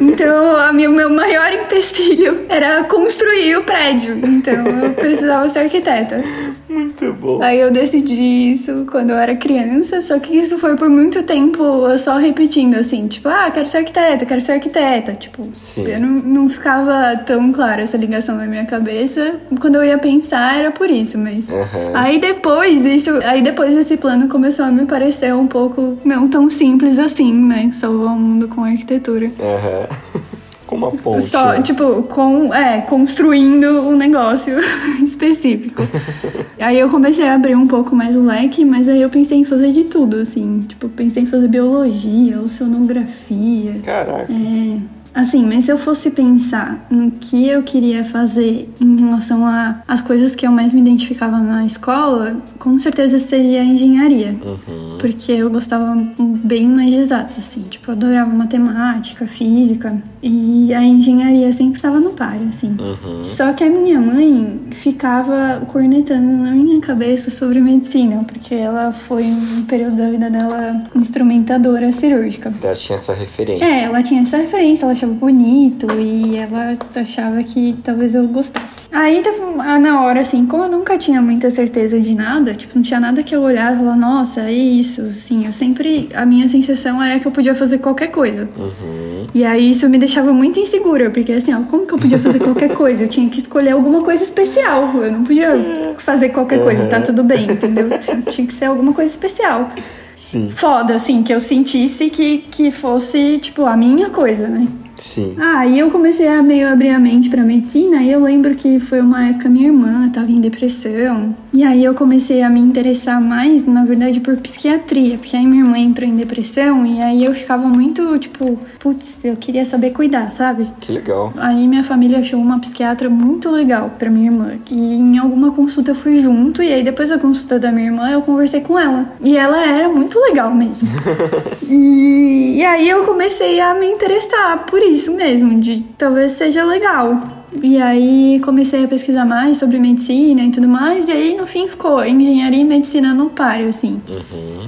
Então, 0.00 0.56
a 0.56 0.72
minha, 0.72 0.88
o 0.88 0.92
meu 0.92 1.10
maior 1.10 1.52
empecilho 1.52 2.42
era 2.48 2.84
construir 2.84 3.56
o 3.56 3.62
prédio. 3.62 4.20
Então, 4.24 4.64
eu 4.66 4.90
precisava 4.94 5.48
ser 5.48 5.60
arquiteta. 5.60 6.22
Muito 6.70 7.12
bom. 7.14 7.42
Aí 7.42 7.58
eu 7.58 7.70
decidi 7.70 8.52
isso 8.52 8.86
quando 8.88 9.10
eu 9.10 9.16
era 9.16 9.34
criança, 9.34 10.00
só 10.00 10.20
que 10.20 10.36
isso 10.36 10.56
foi 10.56 10.76
por 10.76 10.88
muito 10.88 11.24
tempo 11.24 11.60
eu 11.62 11.98
só 11.98 12.16
repetindo 12.16 12.76
assim, 12.76 13.08
tipo, 13.08 13.28
ah, 13.28 13.50
quero 13.50 13.66
ser 13.66 13.78
arquiteta, 13.78 14.24
quero 14.24 14.40
ser 14.40 14.52
arquiteta. 14.52 15.12
Tipo, 15.14 15.48
Sim. 15.52 15.88
eu 15.88 16.00
não, 16.00 16.08
não 16.08 16.48
ficava 16.48 17.16
tão 17.26 17.50
clara 17.50 17.82
essa 17.82 17.96
ligação 17.96 18.36
na 18.36 18.46
minha 18.46 18.64
cabeça. 18.64 19.40
Quando 19.60 19.74
eu 19.74 19.84
ia 19.84 19.98
pensar 19.98 20.58
era 20.58 20.70
por 20.70 20.88
isso, 20.88 21.18
mas. 21.18 21.48
Uhum. 21.48 21.90
Aí 21.92 22.20
depois 22.20 22.86
isso. 22.86 23.10
Aí 23.24 23.42
depois 23.42 23.76
esse 23.76 23.96
plano 23.96 24.28
começou 24.28 24.64
a 24.64 24.70
me 24.70 24.86
parecer 24.86 25.34
um 25.34 25.48
pouco 25.48 25.98
não 26.04 26.28
tão 26.28 26.48
simples 26.48 27.00
assim, 27.00 27.34
né? 27.34 27.70
Salvar 27.74 28.14
o 28.14 28.18
mundo 28.18 28.46
com 28.46 28.62
arquitetura. 28.62 29.26
Uhum. 29.26 30.30
Com 30.70 30.76
uma 30.76 30.92
ponte. 30.92 31.24
Só, 31.24 31.54
né? 31.54 31.62
tipo, 31.62 32.04
com, 32.04 32.54
é, 32.54 32.80
construindo 32.82 33.66
um 33.66 33.96
negócio 33.96 34.56
específico. 35.02 35.82
aí 36.60 36.78
eu 36.78 36.88
comecei 36.88 37.26
a 37.26 37.34
abrir 37.34 37.56
um 37.56 37.66
pouco 37.66 37.96
mais 37.96 38.14
o 38.14 38.22
leque, 38.22 38.64
mas 38.64 38.88
aí 38.88 39.02
eu 39.02 39.10
pensei 39.10 39.38
em 39.38 39.44
fazer 39.44 39.72
de 39.72 39.82
tudo, 39.82 40.18
assim. 40.18 40.60
Tipo, 40.68 40.88
pensei 40.88 41.24
em 41.24 41.26
fazer 41.26 41.48
biologia, 41.48 42.40
oceanografia. 42.40 43.74
Caraca. 43.82 44.32
É, 44.32 44.78
assim, 45.14 45.44
mas 45.44 45.64
se 45.64 45.72
eu 45.72 45.78
fosse 45.78 46.10
pensar 46.10 46.86
no 46.90 47.10
que 47.10 47.48
eu 47.48 47.62
queria 47.62 48.04
fazer 48.04 48.68
em 48.80 48.96
relação 49.00 49.46
a 49.46 49.82
as 49.86 50.00
coisas 50.00 50.34
que 50.34 50.46
eu 50.46 50.52
mais 50.52 50.72
me 50.72 50.80
identificava 50.80 51.38
na 51.38 51.64
escola, 51.66 52.36
com 52.58 52.78
certeza 52.78 53.18
seria 53.18 53.62
engenharia. 53.64 54.36
Uhum. 54.42 54.98
Porque 54.98 55.32
eu 55.32 55.50
gostava 55.50 55.96
bem 56.18 56.66
mais 56.66 56.92
de 56.92 57.00
exatos, 57.00 57.38
assim. 57.38 57.62
Tipo, 57.62 57.90
eu 57.90 57.94
adorava 57.94 58.32
matemática, 58.32 59.26
física. 59.26 60.00
E 60.22 60.72
a 60.74 60.84
engenharia 60.84 61.50
sempre 61.52 61.76
estava 61.76 61.98
no 61.98 62.10
páreo, 62.10 62.48
assim. 62.50 62.76
Uhum. 62.78 63.24
Só 63.24 63.52
que 63.52 63.64
a 63.64 63.70
minha 63.70 63.98
mãe 63.98 64.60
ficava 64.72 65.62
cornetando 65.68 66.42
na 66.42 66.50
minha 66.50 66.80
cabeça 66.80 67.30
sobre 67.30 67.60
medicina, 67.60 68.24
porque 68.24 68.54
ela 68.54 68.92
foi 68.92 69.24
um 69.24 69.64
período 69.64 69.96
da 69.96 70.10
vida 70.10 70.30
dela 70.30 70.82
instrumentadora 70.94 71.90
cirúrgica. 71.92 72.52
Ela 72.62 72.74
tinha 72.74 72.96
essa 72.96 73.14
referência. 73.14 73.64
É, 73.64 73.84
ela 73.84 74.02
tinha 74.02 74.22
essa 74.22 74.36
referência, 74.36 74.84
ela 74.84 74.94
achava 75.00 75.12
bonito 75.12 75.86
e 75.98 76.36
ela 76.36 76.76
achava 76.94 77.42
que 77.42 77.76
talvez 77.82 78.14
eu 78.14 78.26
gostasse. 78.28 78.88
Aí 78.92 79.22
uma- 79.40 79.78
na 79.78 80.02
hora, 80.02 80.20
assim, 80.20 80.44
como 80.46 80.64
eu 80.64 80.68
nunca 80.68 80.98
tinha 80.98 81.22
muita 81.22 81.48
certeza 81.50 81.98
de 81.98 82.14
nada, 82.14 82.52
tipo, 82.54 82.74
não 82.76 82.82
tinha 82.82 83.00
nada 83.00 83.22
que 83.22 83.34
eu 83.34 83.40
olhava 83.40 83.74
e 83.76 83.78
falava, 83.78 83.96
nossa, 83.96 84.42
é 84.42 84.52
isso, 84.52 85.00
assim, 85.02 85.46
eu 85.46 85.52
sempre. 85.52 86.08
A 86.14 86.26
minha 86.26 86.48
sensação 86.48 87.02
era 87.02 87.18
que 87.18 87.26
eu 87.26 87.32
podia 87.32 87.54
fazer 87.54 87.78
qualquer 87.78 88.08
coisa. 88.08 88.48
Uhum. 88.58 89.26
E 89.34 89.44
aí 89.44 89.70
isso 89.70 89.88
me 89.88 89.96
deixava 89.98 90.32
muito 90.32 90.58
insegura, 90.60 91.08
porque 91.10 91.32
assim, 91.32 91.54
ó, 91.54 91.60
como 91.62 91.86
que 91.86 91.94
eu 91.94 91.98
podia 91.98 92.18
fazer 92.18 92.38
qualquer 92.40 92.74
coisa? 92.74 93.04
Eu 93.04 93.08
tinha 93.08 93.28
que 93.28 93.40
escolher 93.40 93.70
alguma 93.70 94.02
coisa 94.02 94.22
especial. 94.22 94.92
Eu 94.96 95.12
não 95.12 95.24
podia 95.24 95.94
fazer 95.98 96.30
qualquer 96.30 96.62
coisa, 96.62 96.86
tá 96.86 97.00
tudo 97.00 97.22
bem, 97.22 97.44
entendeu? 97.44 97.88
Tinha 98.30 98.46
que 98.46 98.52
ser 98.54 98.66
alguma 98.66 98.92
coisa 98.92 99.10
especial. 99.10 99.70
Sim. 100.16 100.50
Foda, 100.54 100.96
assim, 100.96 101.22
que 101.22 101.32
eu 101.32 101.40
sentisse 101.40 102.10
que, 102.10 102.38
que 102.50 102.70
fosse, 102.70 103.38
tipo, 103.38 103.64
a 103.64 103.74
minha 103.74 104.10
coisa, 104.10 104.48
né? 104.48 104.66
Sim. 105.00 105.34
Ah, 105.38 105.66
e 105.66 105.78
eu 105.78 105.90
comecei 105.90 106.28
a 106.28 106.42
meio 106.42 106.68
abrir 106.68 106.90
a 106.90 106.98
mente 106.98 107.28
pra 107.28 107.42
medicina, 107.42 108.02
e 108.02 108.12
eu 108.12 108.22
lembro 108.22 108.54
que 108.54 108.78
foi 108.78 109.00
uma 109.00 109.28
época 109.28 109.48
minha 109.48 109.68
irmã 109.68 110.08
tava 110.10 110.30
em 110.30 110.40
depressão. 110.40 111.34
E 111.52 111.64
aí 111.64 111.84
eu 111.84 111.94
comecei 111.94 112.42
a 112.42 112.50
me 112.50 112.60
interessar 112.60 113.20
mais, 113.20 113.66
na 113.66 113.84
verdade, 113.84 114.20
por 114.20 114.36
psiquiatria, 114.36 115.18
porque 115.18 115.36
aí 115.36 115.46
minha 115.46 115.64
irmã 115.64 115.78
entrou 115.78 116.08
em 116.08 116.14
depressão 116.14 116.86
e 116.86 117.00
aí 117.00 117.24
eu 117.24 117.34
ficava 117.34 117.66
muito, 117.66 118.18
tipo, 118.18 118.58
putz, 118.78 119.24
eu 119.24 119.36
queria 119.36 119.64
saber 119.64 119.90
cuidar, 119.90 120.30
sabe? 120.30 120.70
Que 120.80 120.92
legal. 120.92 121.32
Aí 121.38 121.66
minha 121.66 121.82
família 121.82 122.18
achou 122.18 122.38
uma 122.38 122.58
psiquiatra 122.60 123.10
muito 123.10 123.50
legal 123.50 123.90
pra 123.98 124.10
minha 124.10 124.30
irmã. 124.30 124.52
E 124.70 124.94
em 124.94 125.18
alguma 125.18 125.50
consulta 125.50 125.90
eu 125.90 125.94
fui 125.94 126.20
junto, 126.20 126.62
e 126.62 126.72
aí 126.72 126.84
depois 126.84 127.08
da 127.08 127.18
consulta 127.18 127.58
da 127.58 127.72
minha 127.72 127.86
irmã 127.86 128.10
eu 128.10 128.22
conversei 128.22 128.60
com 128.60 128.78
ela. 128.78 129.12
E 129.20 129.36
ela 129.36 129.60
era 129.66 129.88
muito 129.88 130.20
legal 130.20 130.54
mesmo. 130.54 130.88
e, 131.68 132.58
e 132.58 132.64
aí 132.64 132.88
eu 132.88 133.04
comecei 133.04 133.60
a 133.60 133.74
me 133.74 133.86
interessar 133.86 134.66
por 134.66 134.80
isso 134.82 134.89
mesmo, 135.14 135.60
de 135.60 135.82
talvez 135.96 136.32
seja 136.32 136.64
legal. 136.64 137.20
E 137.62 137.80
aí 137.80 138.40
comecei 138.44 138.84
a 138.84 138.88
pesquisar 138.88 139.24
mais 139.24 139.56
sobre 139.56 139.78
medicina 139.78 140.42
e 140.42 140.50
tudo 140.50 140.68
mais, 140.68 141.08
e 141.08 141.12
aí 141.12 141.36
no 141.36 141.46
fim 141.46 141.66
ficou 141.66 142.04
engenharia 142.04 142.60
e 142.60 142.64
medicina 142.64 143.12
no 143.12 143.30
páreo, 143.30 143.68
assim. 143.68 144.00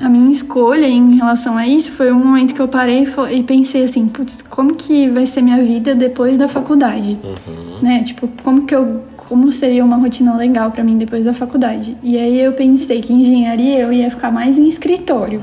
A 0.03 0.09
minha 0.09 0.31
escolha 0.31 0.87
em 0.87 1.15
relação 1.15 1.57
a 1.57 1.67
isso 1.67 1.93
foi 1.93 2.11
um 2.11 2.19
momento 2.19 2.55
que 2.55 2.61
eu 2.61 2.69
parei 2.69 3.05
e 3.05 3.37
e 3.37 3.43
pensei 3.45 3.85
assim, 3.85 4.09
putz, 4.09 4.39
como 4.51 4.75
que 4.75 5.09
vai 5.09 5.27
ser 5.27 5.43
minha 5.43 5.63
vida 5.63 5.95
depois 5.95 6.37
da 6.37 6.49
faculdade? 6.49 7.19
Né? 7.81 8.03
Tipo, 8.03 8.29
como 8.43 8.67
que 8.67 8.75
eu 8.75 9.03
como 9.33 9.51
seria 9.51 9.83
uma 9.83 9.97
rotina 9.97 10.37
legal 10.37 10.71
pra 10.71 10.85
mim 10.85 10.99
depois 10.99 11.25
da 11.25 11.33
faculdade? 11.33 11.97
E 12.03 12.19
aí 12.19 12.39
eu 12.39 12.53
pensei 12.53 13.01
que 13.01 13.15
engenharia 13.15 13.79
eu 13.79 13.91
ia 13.91 14.11
ficar 14.11 14.31
mais 14.31 14.59
em 14.59 14.69
escritório. 14.69 15.41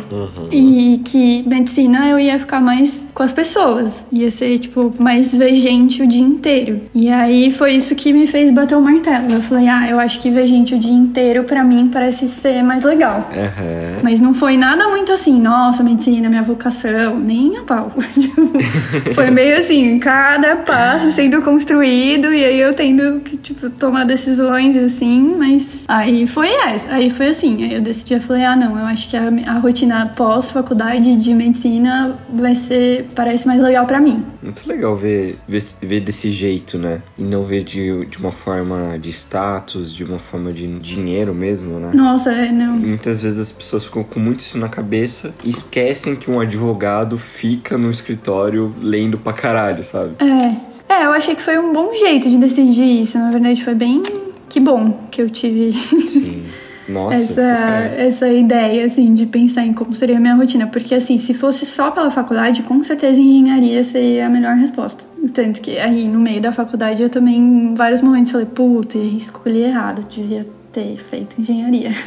E 0.51 1.01
que 1.03 1.43
medicina 1.47 2.07
eu 2.07 2.19
ia 2.19 2.37
ficar 2.37 2.61
mais 2.61 3.03
com 3.15 3.23
as 3.23 3.33
pessoas. 3.33 4.05
Ia 4.11 4.29
ser, 4.29 4.59
tipo, 4.59 4.93
mais 4.99 5.33
ver 5.33 5.55
gente 5.55 6.03
o 6.03 6.07
dia 6.07 6.21
inteiro. 6.21 6.81
E 6.93 7.09
aí 7.09 7.49
foi 7.49 7.71
isso 7.73 7.95
que 7.95 8.13
me 8.13 8.27
fez 8.27 8.51
bater 8.51 8.77
o 8.77 8.81
martelo. 8.81 9.33
Eu 9.33 9.41
falei, 9.41 9.67
ah, 9.67 9.89
eu 9.89 9.99
acho 9.99 10.19
que 10.21 10.29
ver 10.29 10.45
gente 10.45 10.75
o 10.75 10.79
dia 10.79 10.93
inteiro 10.93 11.43
pra 11.43 11.63
mim 11.63 11.89
parece 11.91 12.27
ser 12.29 12.61
mais 12.61 12.83
legal. 12.83 13.27
Aham. 13.33 14.01
Mas 14.03 14.21
não 14.21 14.35
foi 14.35 14.55
nada 14.55 14.87
muito 14.87 15.11
assim, 15.11 15.41
nossa, 15.41 15.81
medicina, 15.81 16.29
minha 16.29 16.43
vocação, 16.43 17.19
nem 17.19 17.57
a 17.57 17.63
pau. 17.63 17.91
Tipo, 18.19 19.13
foi 19.15 19.31
meio 19.31 19.57
assim, 19.57 19.97
cada 19.97 20.57
passo 20.57 21.09
sendo 21.11 21.41
construído 21.41 22.31
e 22.31 22.45
aí 22.45 22.59
eu 22.59 22.73
tendo 22.73 23.19
que, 23.21 23.37
tipo, 23.37 23.69
tomar 23.79 24.03
decisões 24.03 24.75
assim, 24.77 25.35
mas 25.37 25.85
aí 25.87 26.27
foi 26.27 26.49
essa, 26.49 26.91
aí 26.91 27.09
foi 27.09 27.29
assim, 27.29 27.63
aí 27.63 27.73
eu 27.75 27.81
decidi, 27.81 28.13
eu 28.13 28.21
falei, 28.21 28.43
ah, 28.43 28.55
não, 28.55 28.77
eu 28.77 28.85
acho 28.85 29.09
que 29.09 29.17
a, 29.17 29.29
a 29.47 29.59
rotina 29.59 30.13
pós-faculdade 30.15 31.15
de 31.15 31.33
medicina 31.33 32.17
vai 32.33 32.55
ser, 32.55 33.07
parece 33.15 33.47
mais 33.47 33.61
legal 33.61 33.85
pra 33.85 33.99
mim. 33.99 34.23
Muito 34.43 34.67
legal 34.67 34.95
ver, 34.95 35.37
ver, 35.47 35.63
ver 35.81 36.01
desse 36.01 36.29
jeito, 36.29 36.77
né? 36.77 37.01
E 37.17 37.23
não 37.23 37.43
ver 37.43 37.63
de, 37.63 38.05
de 38.05 38.17
uma 38.17 38.31
forma 38.31 38.97
de 38.99 39.09
status, 39.09 39.93
de 39.93 40.03
uma 40.03 40.19
forma 40.19 40.51
de 40.51 40.67
dinheiro 40.79 41.33
mesmo, 41.33 41.79
né? 41.79 41.91
Nossa, 41.93 42.31
é, 42.31 42.51
não. 42.51 42.73
Muitas 42.73 43.21
vezes 43.21 43.39
as 43.39 43.51
pessoas 43.51 43.85
ficam 43.85 44.03
com 44.03 44.19
muito 44.19 44.41
isso 44.41 44.57
na 44.57 44.69
cabeça 44.69 45.33
e 45.43 45.49
esquecem 45.49 46.15
que 46.15 46.29
um 46.29 46.39
advogado 46.39 47.17
fica 47.17 47.77
no 47.77 47.89
escritório 47.89 48.73
lendo 48.81 49.17
pra 49.17 49.33
caralho, 49.33 49.83
sabe? 49.83 50.15
É. 50.19 50.68
É, 50.89 51.05
eu 51.05 51.11
achei 51.11 51.35
que 51.35 51.41
foi 51.41 51.59
um 51.59 51.71
bom 51.71 51.93
jeito 51.93 52.27
de 52.27 52.39
decidir 52.39 53.01
isso. 53.01 53.19
Na 53.19 53.29
verdade, 53.29 53.63
foi 53.63 53.75
bem. 53.75 54.01
Que 54.49 54.59
bom 54.59 55.07
que 55.11 55.21
eu 55.21 55.29
tive 55.29 55.71
Sim. 55.73 56.43
Nossa. 56.89 57.15
essa, 57.15 57.41
é. 57.41 58.07
essa 58.07 58.27
ideia, 58.27 58.87
assim, 58.87 59.13
de 59.13 59.27
pensar 59.27 59.63
em 59.63 59.71
como 59.71 59.93
seria 59.93 60.17
a 60.17 60.19
minha 60.19 60.33
rotina. 60.33 60.65
Porque, 60.65 60.95
assim, 60.95 61.19
se 61.19 61.35
fosse 61.35 61.67
só 61.67 61.91
pela 61.91 62.09
faculdade, 62.09 62.63
com 62.63 62.83
certeza 62.83 63.21
engenharia 63.21 63.83
seria 63.83 64.25
a 64.25 64.29
melhor 64.29 64.55
resposta. 64.55 65.03
Tanto 65.31 65.61
que 65.61 65.77
aí, 65.77 66.07
no 66.07 66.19
meio 66.19 66.41
da 66.41 66.51
faculdade, 66.51 67.03
eu 67.03 67.09
também, 67.09 67.37
em 67.37 67.75
vários 67.75 68.01
momentos, 68.01 68.31
falei, 68.31 68.47
puta, 68.47 68.97
escolhi 68.97 69.61
errado, 69.61 70.03
devia 70.09 70.47
ter 70.73 70.95
feito 70.95 71.39
engenharia. 71.39 71.91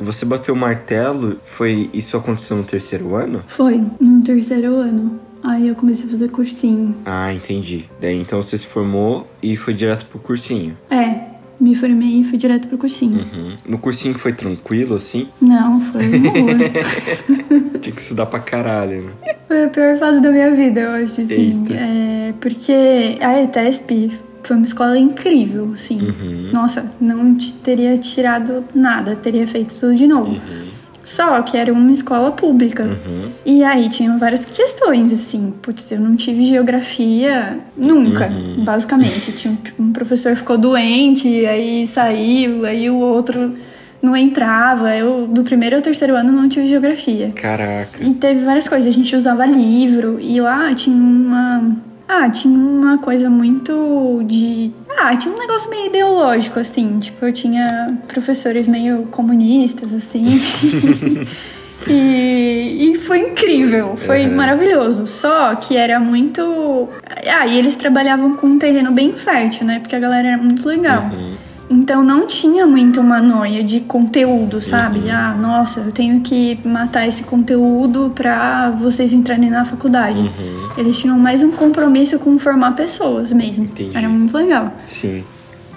Você 0.00 0.24
bateu 0.24 0.54
o 0.54 0.58
martelo, 0.58 1.38
foi 1.44 1.90
isso 1.92 2.16
aconteceu 2.16 2.56
no 2.56 2.64
terceiro 2.64 3.14
ano? 3.14 3.44
Foi, 3.46 3.80
no 4.00 4.22
terceiro 4.22 4.74
ano. 4.74 5.27
Aí 5.42 5.68
eu 5.68 5.74
comecei 5.74 6.06
a 6.06 6.10
fazer 6.10 6.28
cursinho. 6.30 6.94
Ah, 7.06 7.32
entendi. 7.32 7.84
Daí 8.00 8.18
então 8.20 8.42
você 8.42 8.56
se 8.58 8.66
formou 8.66 9.26
e 9.42 9.56
foi 9.56 9.72
direto 9.74 10.06
pro 10.06 10.18
cursinho. 10.18 10.76
É, 10.90 11.20
me 11.60 11.74
formei 11.74 12.20
e 12.20 12.24
fui 12.24 12.36
direto 12.38 12.66
pro 12.68 12.76
cursinho. 12.78 13.20
Uhum. 13.32 13.56
No 13.66 13.78
cursinho 13.78 14.14
foi 14.14 14.32
tranquilo, 14.32 14.94
assim? 14.96 15.28
Não, 15.40 15.80
foi 15.80 16.02
um 16.08 16.26
horror. 16.26 17.78
Tinha 17.80 17.94
que 17.94 18.00
estudar 18.00 18.26
pra 18.26 18.40
caralho, 18.40 19.02
né? 19.04 19.34
Foi 19.46 19.64
a 19.64 19.68
pior 19.68 19.96
fase 19.96 20.20
da 20.20 20.30
minha 20.30 20.50
vida, 20.54 20.80
eu 20.80 20.90
acho, 21.04 21.20
assim. 21.20 21.64
É, 21.72 22.32
porque 22.40 23.18
a 23.20 23.42
ETESP 23.42 24.10
foi 24.42 24.56
uma 24.56 24.66
escola 24.66 24.98
incrível, 24.98 25.70
assim. 25.74 26.00
Uhum. 26.00 26.50
Nossa, 26.52 26.90
não 27.00 27.34
te- 27.36 27.52
teria 27.54 27.96
tirado 27.98 28.64
nada, 28.74 29.16
teria 29.16 29.46
feito 29.46 29.74
tudo 29.74 29.94
de 29.94 30.06
novo. 30.06 30.32
Uhum. 30.32 30.67
Só 31.08 31.40
que 31.40 31.56
era 31.56 31.72
uma 31.72 31.90
escola 31.90 32.30
pública. 32.32 32.82
Uhum. 32.84 33.30
E 33.46 33.64
aí 33.64 33.88
tinham 33.88 34.18
várias 34.18 34.44
questões, 34.44 35.10
assim. 35.10 35.54
Putz, 35.62 35.90
eu 35.90 35.98
não 35.98 36.14
tive 36.14 36.44
geografia 36.44 37.58
nunca, 37.74 38.26
Uhum. 38.26 38.62
basicamente. 38.62 39.32
Tinha 39.32 39.54
um, 39.78 39.84
um 39.84 39.90
professor 39.92 40.36
ficou 40.36 40.58
doente, 40.58 41.46
aí 41.46 41.86
saiu, 41.86 42.66
aí 42.66 42.90
o 42.90 42.96
outro 42.98 43.54
não 44.02 44.14
entrava. 44.14 44.94
Eu, 44.94 45.26
do 45.26 45.42
primeiro 45.42 45.76
ao 45.76 45.82
terceiro 45.82 46.14
ano, 46.14 46.30
não 46.30 46.46
tive 46.46 46.66
geografia. 46.66 47.32
Caraca. 47.34 48.04
E 48.04 48.12
teve 48.12 48.44
várias 48.44 48.68
coisas. 48.68 48.86
A 48.86 48.92
gente 48.94 49.16
usava 49.16 49.46
livro 49.46 50.18
e 50.20 50.38
lá 50.42 50.74
tinha 50.74 50.94
uma. 50.94 51.74
Ah, 52.08 52.28
tinha 52.30 52.58
uma 52.58 52.96
coisa 52.98 53.28
muito 53.28 54.22
de. 54.24 54.72
Ah, 54.98 55.14
tinha 55.14 55.34
um 55.34 55.38
negócio 55.38 55.68
meio 55.68 55.86
ideológico, 55.88 56.58
assim. 56.58 56.98
Tipo, 56.98 57.26
eu 57.26 57.32
tinha 57.34 57.98
professores 58.08 58.66
meio 58.66 59.02
comunistas, 59.10 59.92
assim. 59.92 60.40
e, 61.86 62.92
e 62.94 62.98
foi 62.98 63.20
incrível, 63.20 63.96
foi 63.96 64.26
Uhum. 64.26 64.34
maravilhoso. 64.36 65.06
Só 65.06 65.54
que 65.56 65.76
era 65.76 66.00
muito. 66.00 66.88
Ah, 67.26 67.46
e 67.46 67.58
eles 67.58 67.76
trabalhavam 67.76 68.36
com 68.36 68.46
um 68.48 68.58
terreno 68.58 68.90
bem 68.92 69.12
fértil, 69.12 69.66
né? 69.66 69.78
Porque 69.80 69.94
a 69.94 70.00
galera 70.00 70.28
era 70.28 70.38
muito 70.38 70.66
legal. 70.66 71.02
Uhum. 71.12 71.27
Então 71.70 72.02
não 72.02 72.26
tinha 72.26 72.66
muito 72.66 73.00
uma 73.00 73.20
noia 73.20 73.62
de 73.62 73.80
conteúdo, 73.80 74.60
sabe? 74.62 75.10
Ah, 75.10 75.34
nossa, 75.34 75.80
eu 75.80 75.92
tenho 75.92 76.20
que 76.20 76.58
matar 76.64 77.06
esse 77.06 77.22
conteúdo 77.22 78.10
pra 78.14 78.70
vocês 78.70 79.12
entrarem 79.12 79.50
na 79.50 79.64
faculdade. 79.64 80.22
Uhum. 80.22 80.68
Eles 80.78 80.98
tinham 80.98 81.18
mais 81.18 81.42
um 81.42 81.50
compromisso 81.50 82.18
com 82.18 82.38
formar 82.38 82.72
pessoas 82.72 83.32
mesmo. 83.32 83.64
Entendi. 83.64 83.96
Era 83.96 84.08
muito 84.08 84.36
legal. 84.36 84.72
Sim. 84.86 85.24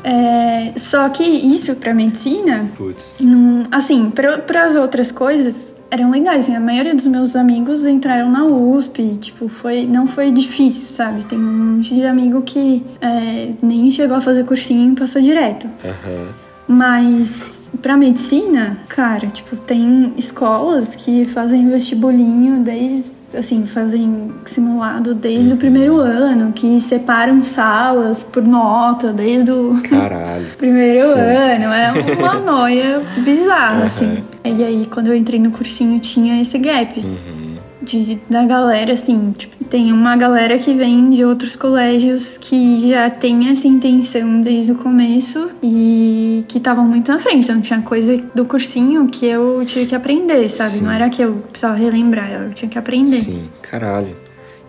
É, 0.03 0.73
só 0.77 1.07
que 1.09 1.23
isso 1.23 1.75
pra 1.75 1.93
medicina, 1.93 2.65
Putz. 2.75 3.17
não, 3.21 3.67
assim, 3.71 4.09
para 4.09 4.65
as 4.65 4.75
outras 4.75 5.11
coisas 5.11 5.70
eram 5.91 6.09
legais. 6.09 6.45
assim, 6.45 6.55
a 6.55 6.59
maioria 6.59 6.95
dos 6.95 7.05
meus 7.05 7.35
amigos 7.35 7.85
entraram 7.85 8.31
na 8.31 8.45
USP, 8.45 9.17
tipo, 9.19 9.49
foi, 9.49 9.85
não 9.85 10.07
foi 10.07 10.31
difícil, 10.31 10.87
sabe? 10.87 11.25
Tem 11.25 11.37
um 11.37 11.75
monte 11.75 11.93
de 11.93 12.05
amigo 12.05 12.41
que 12.41 12.83
é, 13.01 13.51
nem 13.61 13.91
chegou 13.91 14.15
a 14.15 14.21
fazer 14.21 14.45
cursinho 14.45 14.93
e 14.93 14.95
passou 14.95 15.21
direto. 15.21 15.69
Aham. 15.83 16.29
Mas 16.67 17.69
pra 17.81 17.97
medicina, 17.97 18.77
cara, 18.87 19.27
tipo, 19.27 19.57
tem 19.57 20.13
escolas 20.17 20.95
que 20.95 21.25
fazem 21.25 21.69
vestibulinho 21.69 22.63
desde 22.63 23.11
assim, 23.37 23.65
fazem 23.65 24.31
simulado 24.45 25.13
desde 25.15 25.53
o 25.53 25.57
primeiro 25.57 25.97
ano, 25.97 26.51
que 26.51 26.79
separam 26.81 27.43
salas 27.43 28.23
por 28.23 28.45
nota 28.45 29.11
desde 29.13 29.51
o 29.51 29.81
Caralho. 29.89 30.45
primeiro 30.57 31.13
Sim. 31.13 31.19
ano. 31.19 31.65
É 31.73 31.91
uma 32.19 32.35
noia 32.41 33.01
bizarra, 33.23 33.77
Aham. 33.77 33.85
assim. 33.85 34.23
E 34.43 34.63
aí, 34.63 34.85
quando 34.89 35.07
eu 35.07 35.15
entrei 35.15 35.39
no 35.39 35.51
cursinho, 35.51 35.99
tinha 35.99 36.41
esse 36.41 36.57
gap 36.57 36.99
Uhum. 36.99 37.40
De, 37.81 38.19
da 38.29 38.45
galera, 38.45 38.93
assim, 38.93 39.33
tipo, 39.37 39.63
tem 39.65 39.91
uma 39.91 40.15
galera 40.15 40.57
que 40.57 40.73
vem 40.73 41.09
de 41.09 41.23
outros 41.23 41.55
colégios 41.55 42.37
que 42.37 42.89
já 42.89 43.09
tem 43.09 43.49
essa 43.49 43.67
intenção 43.67 44.41
desde 44.41 44.73
o 44.73 44.75
começo 44.75 45.49
e 45.63 46.43
que 46.47 46.57
estavam 46.57 46.85
muito 46.85 47.11
na 47.11 47.19
frente. 47.19 47.43
Então 47.43 47.61
tinha 47.61 47.81
coisa 47.81 48.17
do 48.35 48.45
cursinho 48.45 49.07
que 49.07 49.25
eu 49.25 49.63
tinha 49.65 49.85
que 49.85 49.95
aprender, 49.95 50.49
sabe? 50.49 50.73
Sim. 50.73 50.83
Não 50.83 50.91
era 50.91 51.09
que 51.09 51.21
eu 51.21 51.43
precisava 51.49 51.75
relembrar, 51.75 52.31
eu 52.31 52.53
tinha 52.53 52.69
que 52.69 52.77
aprender. 52.77 53.21
Sim, 53.21 53.49
caralho. 53.61 54.15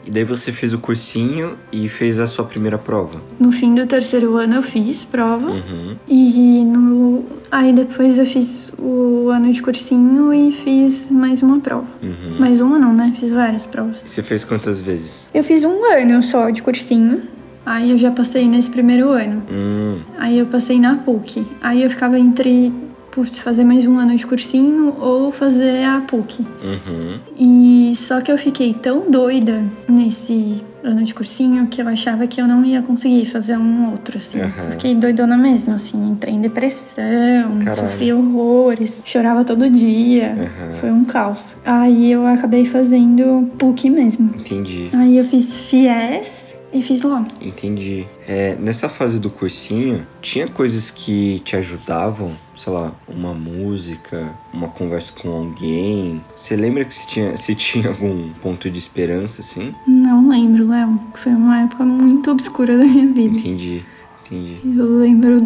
E 0.04 0.10
daí 0.10 0.24
você 0.24 0.50
fez 0.52 0.72
o 0.72 0.78
cursinho 0.78 1.56
e 1.70 1.88
fez 1.88 2.18
a 2.18 2.26
sua 2.26 2.44
primeira 2.44 2.76
prova. 2.78 3.20
No 3.38 3.52
fim 3.52 3.74
do 3.74 3.86
terceiro 3.86 4.36
ano 4.36 4.56
eu 4.56 4.62
fiz 4.62 5.04
prova 5.04 5.50
Uhum. 5.50 5.96
e 6.08 6.64
no... 6.64 7.24
aí 7.50 7.72
depois 7.72 8.18
eu 8.18 8.26
fiz 8.26 8.72
o 8.78 9.28
ano 9.28 9.50
de 9.52 9.62
cursinho 9.62 10.32
e 10.34 10.50
fiz 10.52 11.08
mais 11.08 11.42
uma 11.42 11.60
prova. 11.60 11.86
Uhum. 12.02 12.36
Mais 12.38 12.60
uma 12.60 12.78
não, 12.78 12.92
né? 12.92 13.12
Fiz 13.18 13.30
várias 13.30 13.64
provas. 13.66 14.02
E 14.04 14.08
você 14.10 14.22
fez 14.22 14.42
quantas 14.44 14.82
vezes? 14.82 15.28
Eu 15.32 15.44
fiz 15.44 15.62
um 15.64 15.84
ano 15.92 16.22
só 16.22 16.50
de 16.50 16.62
cursinho. 16.62 17.22
Aí 17.64 17.92
eu 17.92 17.98
já 17.98 18.10
passei 18.10 18.48
nesse 18.48 18.68
primeiro 18.68 19.10
ano. 19.10 19.40
Hum, 19.48 20.00
Aí 20.18 20.36
eu 20.38 20.46
passei 20.46 20.80
na 20.80 20.96
PUC. 20.96 21.46
Aí 21.60 21.84
eu 21.84 21.88
ficava 21.90 22.18
entre, 22.18 22.72
putz, 23.12 23.40
fazer 23.40 23.62
mais 23.62 23.84
um 23.86 23.98
ano 23.98 24.16
de 24.16 24.26
cursinho 24.26 24.96
ou 24.98 25.30
fazer 25.30 25.84
a 25.84 26.00
PUC. 26.00 26.40
uhum. 26.64 27.18
E 27.38 27.92
só 27.94 28.20
que 28.22 28.32
eu 28.32 28.38
fiquei 28.38 28.72
tão 28.72 29.10
doida 29.10 29.62
nesse 29.86 30.64
ano 30.82 31.04
de 31.04 31.14
cursinho 31.14 31.66
que 31.66 31.80
eu 31.80 31.86
achava 31.86 32.26
que 32.26 32.40
eu 32.40 32.46
não 32.48 32.64
ia 32.64 32.80
conseguir 32.82 33.26
fazer 33.26 33.56
um 33.56 33.90
outro, 33.90 34.16
assim. 34.18 34.38
Eu 34.40 34.48
Fiquei 34.72 34.94
doidona 34.94 35.36
mesmo, 35.36 35.74
assim. 35.74 36.10
Entrei 36.10 36.34
em 36.34 36.40
depressão, 36.40 37.58
Caralho. 37.62 37.88
sofri 37.88 38.12
horrores, 38.12 39.00
chorava 39.04 39.44
todo 39.44 39.68
dia. 39.70 40.32
Aham. 40.32 40.72
Foi 40.80 40.90
um 40.90 41.04
caos. 41.04 41.44
Aí 41.64 42.10
eu 42.10 42.26
acabei 42.26 42.64
fazendo 42.64 43.48
PUC 43.58 43.90
mesmo. 43.90 44.34
Entendi. 44.38 44.88
Aí 44.92 45.18
eu 45.18 45.24
fiz 45.24 45.54
FIES 45.54 46.52
e 46.72 46.82
fiz 46.82 47.02
LOM. 47.02 47.26
Entendi. 47.40 48.06
É, 48.26 48.56
nessa 48.58 48.88
fase 48.88 49.20
do 49.20 49.28
cursinho, 49.30 50.06
tinha 50.22 50.48
coisas 50.48 50.90
que 50.90 51.40
te 51.44 51.54
ajudavam? 51.54 52.32
Sei 52.62 52.72
lá, 52.72 52.92
uma 53.08 53.34
música, 53.34 54.32
uma 54.54 54.68
conversa 54.68 55.12
com 55.20 55.28
alguém? 55.30 56.22
Você 56.32 56.54
lembra 56.54 56.84
que 56.84 56.94
se 56.94 57.08
tinha, 57.08 57.34
se 57.36 57.56
tinha 57.56 57.88
algum 57.88 58.28
ponto 58.34 58.70
de 58.70 58.78
esperança, 58.78 59.40
assim? 59.40 59.74
Não 59.84 60.28
lembro, 60.28 60.68
Léo. 60.68 60.96
Foi 61.14 61.32
uma 61.32 61.62
época 61.62 61.84
muito 61.84 62.30
obscura 62.30 62.78
da 62.78 62.84
minha 62.84 63.08
vida. 63.08 63.36
Entendi, 63.36 63.84
entendi. 64.24 64.60
Eu 64.64 64.98
lembro 64.98 65.38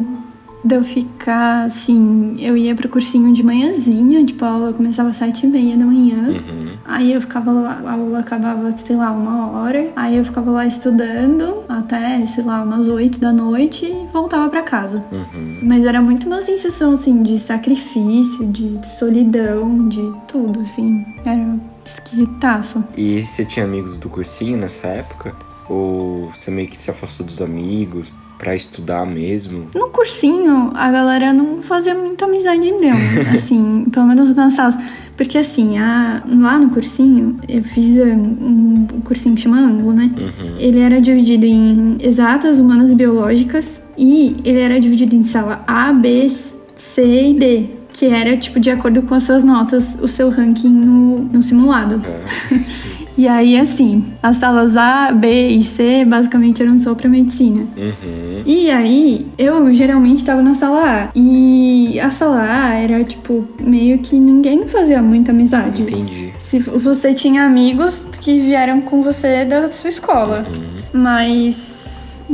de 0.64 0.75
eu 0.75 0.83
ficar 0.83 1.66
assim. 1.66 2.37
Eu 2.38 2.57
ia 2.57 2.75
pro 2.75 2.88
cursinho 2.88 3.33
de 3.33 3.42
manhãzinha, 3.42 4.25
tipo, 4.25 4.45
a 4.45 4.49
aula 4.49 4.73
começava 4.73 5.11
às 5.11 5.16
sete 5.16 5.47
e 5.47 5.49
meia 5.49 5.77
da 5.77 5.85
manhã. 5.85 6.29
Uhum. 6.31 6.77
Aí 6.85 7.12
eu 7.12 7.21
ficava 7.21 7.53
lá, 7.53 7.83
a 7.85 7.92
aula 7.92 8.19
acabava, 8.21 8.77
sei 8.77 8.97
lá, 8.97 9.11
uma 9.12 9.51
hora. 9.51 9.90
Aí 9.95 10.16
eu 10.16 10.25
ficava 10.25 10.51
lá 10.51 10.66
estudando 10.66 11.64
até, 11.69 12.25
sei 12.27 12.45
lá, 12.45 12.62
umas 12.62 12.88
oito 12.88 13.19
da 13.21 13.33
noite 13.33 13.87
e 13.87 14.09
voltava 14.12 14.49
pra 14.49 14.62
casa. 14.62 15.05
Uhum. 15.12 15.59
Mas 15.62 15.85
era 15.85 16.01
muito 16.01 16.27
uma 16.27 16.42
sensação, 16.42 16.95
assim, 16.95 17.23
de 17.23 17.38
sacrifício, 17.38 18.47
de 18.47 18.81
solidão, 18.99 19.88
de 19.88 20.12
tudo, 20.27 20.61
assim. 20.61 21.05
Era 21.25 21.57
esquisitaço. 21.85 22.83
E 22.97 23.21
você 23.21 23.45
tinha 23.45 23.64
amigos 23.64 23.99
do 23.99 24.09
cursinho 24.09 24.59
nessa 24.59 24.88
época? 24.88 25.35
Ou 25.69 26.31
você 26.31 26.51
meio 26.51 26.69
que 26.69 26.77
se 26.77 26.90
afastou 26.90 27.27
dos 27.27 27.40
amigos 27.40 28.11
pra 28.38 28.55
estudar 28.55 29.07
mesmo? 29.07 29.66
No 29.75 29.88
cursinho, 29.90 30.70
a 30.75 30.90
galera 30.90 31.33
não 31.33 31.62
fazia 31.62 31.94
muita 31.94 32.25
amizade, 32.27 32.70
não. 32.72 32.96
Assim, 33.35 33.87
pelo 33.90 34.07
menos 34.07 34.35
nas 34.35 34.55
salas. 34.55 34.77
Porque, 35.16 35.38
assim, 35.38 35.79
a- 35.79 36.22
lá 36.29 36.59
no 36.59 36.68
cursinho, 36.68 37.40
eu 37.49 37.62
fiz 37.62 37.96
um, 37.96 38.12
um 38.12 39.01
cursinho 39.03 39.35
que 39.35 39.40
chama 39.40 39.59
Ângulo, 39.59 39.94
né? 39.94 40.11
Uhum. 40.14 40.57
Ele 40.59 40.79
era 40.79 41.01
dividido 41.01 41.46
em 41.46 41.96
exatas, 42.01 42.61
humanas 42.61 42.90
e 42.90 42.94
biológicas. 42.94 43.81
E 43.96 44.37
ele 44.44 44.59
era 44.61 44.79
dividido 44.79 45.14
em 45.16 45.25
sala 45.25 45.64
A, 45.66 45.90
B, 45.90 46.29
C 46.77 47.31
e 47.31 47.33
D. 47.33 47.64
Que 47.94 48.05
era, 48.05 48.37
tipo, 48.37 48.61
de 48.61 48.70
acordo 48.70 49.01
com 49.05 49.14
as 49.14 49.22
suas 49.22 49.42
notas, 49.42 49.96
o 50.03 50.07
seu 50.07 50.29
ranking 50.29 50.68
no, 50.68 51.20
no 51.33 51.42
simulado. 51.42 52.03
É, 52.07 52.59
sim. 52.62 53.06
E 53.16 53.26
aí, 53.26 53.59
assim, 53.59 54.05
as 54.22 54.37
salas 54.37 54.76
A, 54.76 55.11
B 55.11 55.48
e 55.48 55.64
C 55.64 56.05
basicamente 56.05 56.62
eram 56.62 56.79
só 56.79 56.94
pra 56.94 57.09
medicina. 57.09 57.66
Uhum. 57.76 58.42
E 58.44 58.70
aí, 58.70 59.26
eu 59.38 59.72
geralmente 59.72 60.24
tava 60.24 60.42
na 60.42 60.55
sala 60.55 61.05
A. 61.05 61.09
E 61.14 61.98
a 61.98 62.11
sala 62.11 62.42
A 62.42 62.74
era, 62.74 63.02
tipo, 63.05 63.48
meio 63.61 63.98
que 63.98 64.16
ninguém 64.16 64.68
fazia 64.68 65.00
muita 65.00 65.33
amizade. 65.33 65.83
Entendi. 65.83 66.33
Se 66.38 66.59
você 66.59 67.14
tinha 67.14 67.44
amigos 67.44 68.05
que 68.20 68.38
vieram 68.38 68.83
com 68.83 69.02
você 69.02 69.44
da 69.44 69.70
sua 69.70 69.88
escola. 69.88 70.46
Mas 70.92 71.76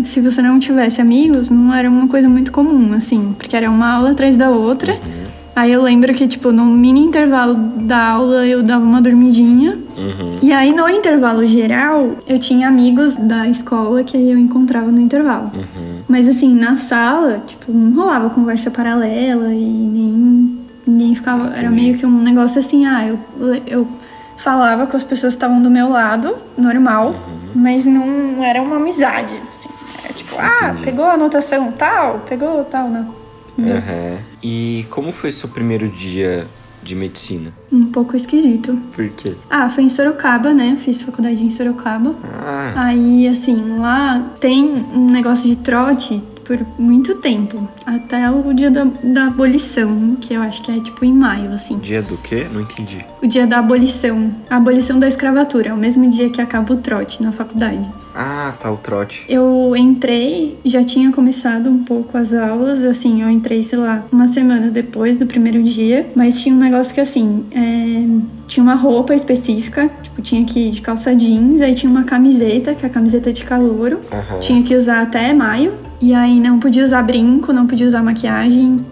se 0.02 0.20
você 0.20 0.42
não 0.42 0.58
tivesse 0.58 1.00
amigos, 1.00 1.48
não 1.48 1.72
era 1.72 1.88
uma 1.88 2.08
coisa 2.08 2.28
muito 2.28 2.50
comum, 2.50 2.92
assim. 2.94 3.34
Porque 3.38 3.56
era 3.56 3.70
uma 3.70 3.94
aula 3.94 4.10
atrás 4.10 4.36
da 4.36 4.50
outra. 4.50 4.98
Aí 5.54 5.70
eu 5.70 5.82
lembro 5.82 6.14
que, 6.14 6.26
tipo, 6.26 6.50
no 6.50 6.64
mini 6.64 7.00
intervalo 7.00 7.54
da 7.54 8.02
aula 8.02 8.46
eu 8.46 8.62
dava 8.62 8.82
uma 8.82 9.02
dormidinha. 9.02 9.78
Uhum. 9.96 10.38
E 10.40 10.50
aí, 10.50 10.72
no 10.74 10.88
intervalo 10.88 11.46
geral, 11.46 12.12
eu 12.26 12.38
tinha 12.38 12.68
amigos 12.68 13.16
da 13.16 13.46
escola 13.46 14.02
que 14.02 14.16
eu 14.16 14.38
encontrava 14.38 14.90
no 14.90 14.98
intervalo. 15.00 15.50
Uhum. 15.54 16.00
Mas 16.08 16.26
assim, 16.26 16.54
na 16.54 16.78
sala, 16.78 17.42
tipo, 17.46 17.70
não 17.70 17.92
rolava 17.94 18.30
conversa 18.30 18.70
paralela 18.70 19.52
e 19.52 19.56
nem 19.64 20.58
ninguém 20.86 21.14
ficava. 21.14 21.48
Era 21.48 21.66
Entendi. 21.66 21.74
meio 21.74 21.98
que 21.98 22.06
um 22.06 22.22
negócio 22.22 22.58
assim, 22.58 22.86
ah, 22.86 23.06
eu, 23.06 23.18
eu 23.66 23.88
falava 24.38 24.86
com 24.86 24.96
as 24.96 25.04
pessoas 25.04 25.34
que 25.34 25.36
estavam 25.36 25.60
do 25.62 25.70
meu 25.70 25.90
lado, 25.90 26.34
normal, 26.56 27.08
Uhum. 27.08 27.50
mas 27.54 27.84
não 27.84 28.42
era 28.42 28.60
uma 28.62 28.76
amizade, 28.76 29.38
assim. 29.48 29.68
Era 30.02 30.12
tipo, 30.14 30.34
ah, 30.38 30.68
Entendi. 30.70 30.82
pegou 30.84 31.04
a 31.04 31.12
anotação 31.12 31.70
tal, 31.72 32.20
pegou 32.28 32.64
tal, 32.64 32.88
né? 32.88 33.04
Uhum. 33.58 34.18
E 34.42 34.86
como 34.90 35.12
foi 35.12 35.30
seu 35.32 35.48
primeiro 35.48 35.88
dia 35.88 36.46
de 36.82 36.96
medicina? 36.96 37.52
Um 37.70 37.86
pouco 37.86 38.16
esquisito. 38.16 38.76
Por 38.94 39.08
quê? 39.10 39.34
Ah, 39.48 39.68
foi 39.70 39.84
em 39.84 39.88
Sorocaba, 39.88 40.52
né? 40.52 40.76
Fiz 40.84 41.02
faculdade 41.02 41.42
em 41.42 41.50
Sorocaba. 41.50 42.14
Ah, 42.24 42.72
Aí, 42.76 43.28
assim, 43.28 43.76
lá 43.78 44.32
tem 44.40 44.64
um 44.64 45.06
negócio 45.06 45.48
de 45.48 45.56
trote, 45.56 46.20
por 46.44 46.58
muito 46.76 47.14
tempo, 47.16 47.68
até 47.86 48.28
o 48.28 48.52
dia 48.52 48.68
da, 48.68 48.84
da 49.02 49.26
abolição, 49.28 50.16
que 50.20 50.34
eu 50.34 50.42
acho 50.42 50.60
que 50.62 50.72
é 50.72 50.80
tipo 50.80 51.04
em 51.04 51.12
maio, 51.12 51.52
assim. 51.52 51.78
Dia 51.78 52.02
do 52.02 52.16
quê? 52.18 52.48
Não 52.52 52.60
entendi. 52.62 53.04
O 53.22 53.28
dia 53.28 53.46
da 53.46 53.58
abolição, 53.60 54.34
a 54.50 54.56
abolição 54.56 54.98
da 54.98 55.06
escravatura, 55.06 55.68
é 55.68 55.72
o 55.72 55.76
mesmo 55.76 56.10
dia 56.10 56.28
que 56.30 56.40
acaba 56.40 56.74
o 56.74 56.76
trote 56.80 57.22
na 57.22 57.30
faculdade. 57.30 57.88
Ah, 58.14 58.52
tá, 58.58 58.70
o 58.70 58.76
trote. 58.76 59.24
Eu 59.28 59.74
entrei, 59.76 60.58
já 60.64 60.84
tinha 60.84 61.10
começado 61.12 61.70
um 61.70 61.82
pouco 61.82 62.16
as 62.18 62.34
aulas, 62.34 62.84
assim, 62.84 63.22
eu 63.22 63.30
entrei, 63.30 63.62
sei 63.62 63.78
lá, 63.78 64.04
uma 64.12 64.28
semana 64.28 64.70
depois 64.70 65.16
do 65.16 65.26
primeiro 65.26 65.62
dia, 65.62 66.06
mas 66.14 66.40
tinha 66.40 66.54
um 66.54 66.58
negócio 66.58 66.92
que, 66.92 67.00
assim, 67.00 67.44
é, 67.50 68.04
tinha 68.46 68.62
uma 68.62 68.74
roupa 68.74 69.14
específica, 69.14 69.90
tipo, 70.02 70.20
tinha 70.20 70.44
que 70.44 70.68
ir 70.68 70.70
de 70.72 70.82
calça 70.82 71.14
jeans, 71.14 71.60
aí 71.60 71.74
tinha 71.74 71.90
uma 71.90 72.04
camiseta, 72.04 72.74
que 72.74 72.84
é 72.84 72.88
a 72.88 72.92
camiseta 72.92 73.32
de 73.32 73.44
calouro, 73.44 74.00
Aham. 74.12 74.38
tinha 74.40 74.62
que 74.62 74.74
usar 74.74 75.02
até 75.02 75.32
maio, 75.32 75.72
e 76.00 76.12
aí 76.14 76.38
não 76.40 76.58
podia 76.58 76.84
usar 76.84 77.02
brinco, 77.02 77.52
não 77.52 77.66
podia 77.66 77.86
usar 77.86 78.02
maquiagem, 78.02 78.84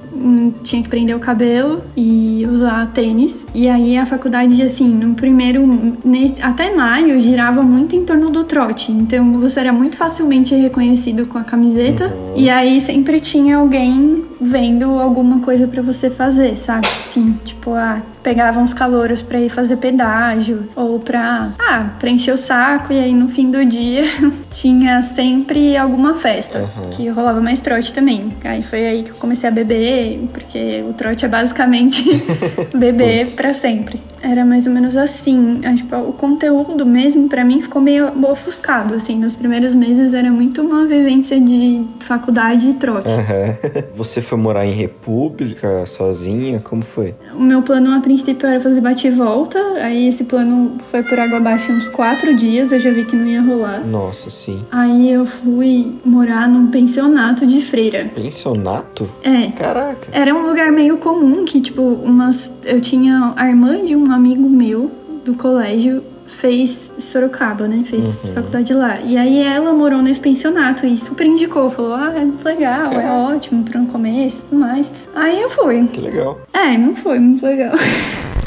tinha 0.62 0.82
que 0.82 0.88
prender 0.88 1.14
o 1.16 1.18
cabelo 1.20 1.82
e 1.96 2.46
usar 2.50 2.86
tênis. 2.88 3.46
E 3.54 3.68
aí 3.68 3.96
a 3.96 4.04
faculdade, 4.06 4.60
assim, 4.62 4.88
no 4.88 5.14
primeiro. 5.14 5.60
nesse- 6.04 6.40
até 6.42 6.74
maio 6.74 7.20
girava 7.20 7.62
muito 7.62 7.94
em 7.96 8.04
torno 8.04 8.30
do 8.30 8.44
trote. 8.44 8.90
Então 8.92 9.32
você 9.38 9.60
era 9.60 9.72
muito 9.72 9.96
facilmente 9.96 10.54
reconhecido 10.54 11.26
com 11.26 11.38
a 11.38 11.44
camiseta. 11.44 12.12
E 12.36 12.48
aí 12.50 12.80
sempre 12.80 13.20
tinha 13.20 13.56
alguém 13.58 14.24
vendo 14.40 14.86
alguma 14.98 15.40
coisa 15.40 15.66
pra 15.66 15.82
você 15.82 16.08
fazer, 16.10 16.56
sabe? 16.56 16.86
Assim, 17.08 17.36
tipo, 17.44 17.72
ah, 17.74 18.00
pegavam 18.22 18.62
os 18.62 18.72
calouros 18.74 19.22
pra 19.22 19.38
ir 19.40 19.48
fazer 19.48 19.76
pedágio 19.76 20.64
ou 20.76 20.98
pra, 20.98 21.50
ah, 21.58 21.86
preencher 21.98 22.32
o 22.32 22.36
saco 22.36 22.92
e 22.92 22.98
aí 22.98 23.12
no 23.14 23.28
fim 23.28 23.50
do 23.50 23.64
dia 23.64 24.02
tinha 24.50 25.00
sempre 25.02 25.76
alguma 25.76 26.14
festa 26.14 26.60
Uhum. 26.60 26.90
que 26.90 27.08
rolava 27.08 27.40
mais 27.40 27.60
trote 27.60 27.92
também. 27.92 28.32
Aí 28.44 28.62
foi 28.62 28.86
aí 28.86 29.02
que 29.04 29.10
eu 29.10 29.14
comecei 29.16 29.48
a 29.48 29.52
beber, 29.52 30.28
porque 30.32 30.84
o 30.88 30.92
trote 30.92 31.24
é 31.24 31.28
basicamente 31.28 32.02
beber 32.74 33.28
pra 33.30 33.52
sempre. 33.54 34.00
Era 34.22 34.44
mais 34.44 34.66
ou 34.66 34.72
menos 34.72 34.96
assim. 34.98 35.60
Tipo, 35.76 35.96
o 35.96 36.12
conteúdo 36.12 36.84
mesmo 36.84 37.26
pra 37.28 37.42
mim 37.42 37.62
ficou 37.62 37.80
meio 37.80 38.10
ofuscado, 38.30 38.94
assim. 38.94 39.16
Nos 39.18 39.34
primeiros 39.34 39.74
meses 39.74 40.12
era 40.12 40.30
muito 40.30 40.60
uma 40.60 40.84
vivência 40.86 41.40
de 41.40 41.86
faculdade 42.00 42.68
e 42.68 42.74
trote. 42.74 43.08
Aham. 43.08 43.56
Você 43.96 44.20
foi 44.20 44.36
morar 44.38 44.66
em 44.66 44.72
República, 44.72 45.86
sozinha? 45.86 46.60
Como 46.60 46.82
foi? 46.82 47.14
O 47.34 47.42
meu 47.42 47.62
plano 47.62 47.92
princípio 48.10 48.48
era 48.48 48.58
fazer 48.58 48.80
bate 48.80 49.06
e 49.06 49.10
volta, 49.10 49.58
aí 49.74 50.08
esse 50.08 50.24
plano 50.24 50.72
foi 50.90 51.00
por 51.04 51.18
água 51.18 51.36
abaixo 51.38 51.70
uns 51.70 51.86
quatro 51.90 52.34
dias, 52.34 52.72
eu 52.72 52.80
já 52.80 52.90
vi 52.90 53.04
que 53.04 53.14
não 53.14 53.26
ia 53.26 53.40
rolar. 53.40 53.86
Nossa, 53.86 54.30
sim. 54.30 54.64
Aí 54.72 55.12
eu 55.12 55.24
fui 55.24 55.94
morar 56.04 56.48
num 56.48 56.66
pensionato 56.72 57.46
de 57.46 57.60
freira. 57.62 58.10
Pensionato? 58.12 59.08
É. 59.22 59.52
Caraca. 59.52 60.08
Era 60.10 60.34
um 60.34 60.44
lugar 60.44 60.72
meio 60.72 60.96
comum 60.98 61.44
que, 61.44 61.60
tipo, 61.60 61.82
umas. 61.82 62.52
Eu 62.64 62.80
tinha 62.80 63.32
a 63.36 63.48
irmã 63.48 63.84
de 63.84 63.94
um 63.94 64.10
amigo 64.10 64.48
meu 64.48 64.90
do 65.24 65.34
colégio 65.34 66.02
fez 66.30 66.92
Sorocaba, 66.98 67.66
né? 67.68 67.82
Fez 67.84 68.24
Uhum. 68.24 68.34
faculdade 68.34 68.72
lá. 68.72 68.98
E 69.00 69.16
aí 69.18 69.40
ela 69.42 69.72
morou 69.72 70.00
nesse 70.00 70.20
pensionato 70.20 70.86
e 70.86 70.96
super 70.96 71.26
indicou, 71.26 71.70
falou: 71.70 71.94
"Ah, 71.94 72.12
é 72.16 72.20
muito 72.20 72.44
legal, 72.44 72.92
é 72.92 72.94
Caraca. 72.96 73.12
ótimo 73.34 73.64
para 73.64 73.80
um 73.80 73.86
começo 73.86 74.38
e 74.38 74.40
tudo 74.48 74.58
mais". 74.60 74.92
Aí 75.14 75.40
eu 75.40 75.50
fui. 75.50 75.86
Que 75.88 76.00
legal. 76.00 76.40
É, 76.52 76.76
não 76.78 76.94
foi 76.96 77.18
muito 77.18 77.44
legal. 77.44 77.72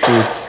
Putz. 0.00 0.43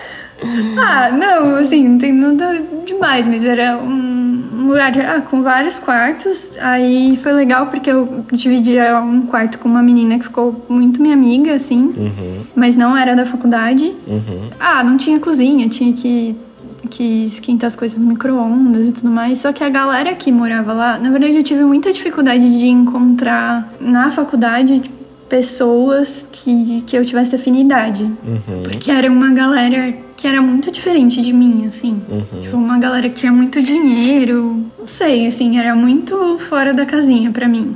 Ah, 0.77 1.11
não, 1.11 1.55
assim, 1.55 1.87
não 1.87 1.97
tem 1.97 2.13
nada 2.13 2.61
demais, 2.85 3.27
mas 3.27 3.43
era 3.43 3.77
um 3.77 4.67
lugar 4.67 4.93
ah, 4.99 5.21
com 5.21 5.41
vários 5.41 5.77
quartos. 5.79 6.57
Aí 6.61 7.17
foi 7.17 7.33
legal 7.33 7.67
porque 7.67 7.89
eu 7.89 8.25
dividia 8.31 8.99
um 8.99 9.25
quarto 9.27 9.59
com 9.59 9.67
uma 9.69 9.81
menina 9.83 10.17
que 10.17 10.25
ficou 10.25 10.65
muito 10.69 11.01
minha 11.01 11.13
amiga, 11.13 11.53
assim, 11.53 11.93
Uhum, 11.97 12.41
mas 12.55 12.75
não 12.75 12.95
era 12.97 13.15
da 13.15 13.25
faculdade. 13.25 13.93
uhum. 14.07 14.49
Ah, 14.59 14.83
não 14.83 14.97
tinha 14.97 15.19
cozinha, 15.19 15.67
tinha 15.69 15.93
que, 15.93 16.35
que 16.89 17.25
esquentar 17.25 17.67
as 17.67 17.75
coisas 17.75 17.97
no 17.97 18.07
micro-ondas 18.07 18.87
e 18.87 18.91
tudo 18.91 19.09
mais. 19.09 19.37
Só 19.39 19.51
que 19.53 19.63
a 19.63 19.69
galera 19.69 20.13
que 20.15 20.31
morava 20.31 20.73
lá, 20.73 20.97
na 20.97 21.09
verdade, 21.09 21.35
eu 21.35 21.43
tive 21.43 21.63
muita 21.63 21.91
dificuldade 21.91 22.57
de 22.59 22.67
encontrar 22.67 23.69
na 23.79 24.09
faculdade 24.11 24.79
tipo, 24.79 24.94
pessoas 25.27 26.27
que, 26.31 26.81
que 26.81 26.97
eu 26.97 27.03
tivesse 27.03 27.35
afinidade. 27.35 28.03
Uhum. 28.03 28.63
Porque 28.63 28.91
era 28.91 29.11
uma 29.11 29.31
galera 29.31 29.93
que 30.15 30.27
era 30.27 30.41
muito 30.41 30.71
diferente 30.71 31.21
de 31.21 31.33
mim, 31.33 31.65
assim. 31.67 32.01
Uhum. 32.09 32.41
Tipo, 32.41 32.57
uma 32.57 32.77
galera 32.77 33.09
que 33.09 33.15
tinha 33.15 33.31
muito 33.31 33.61
dinheiro. 33.61 34.65
Não 34.79 34.87
sei, 34.87 35.27
assim, 35.27 35.57
era 35.57 35.75
muito 35.75 36.37
fora 36.39 36.73
da 36.73 36.85
casinha 36.85 37.31
pra 37.31 37.47
mim. 37.47 37.75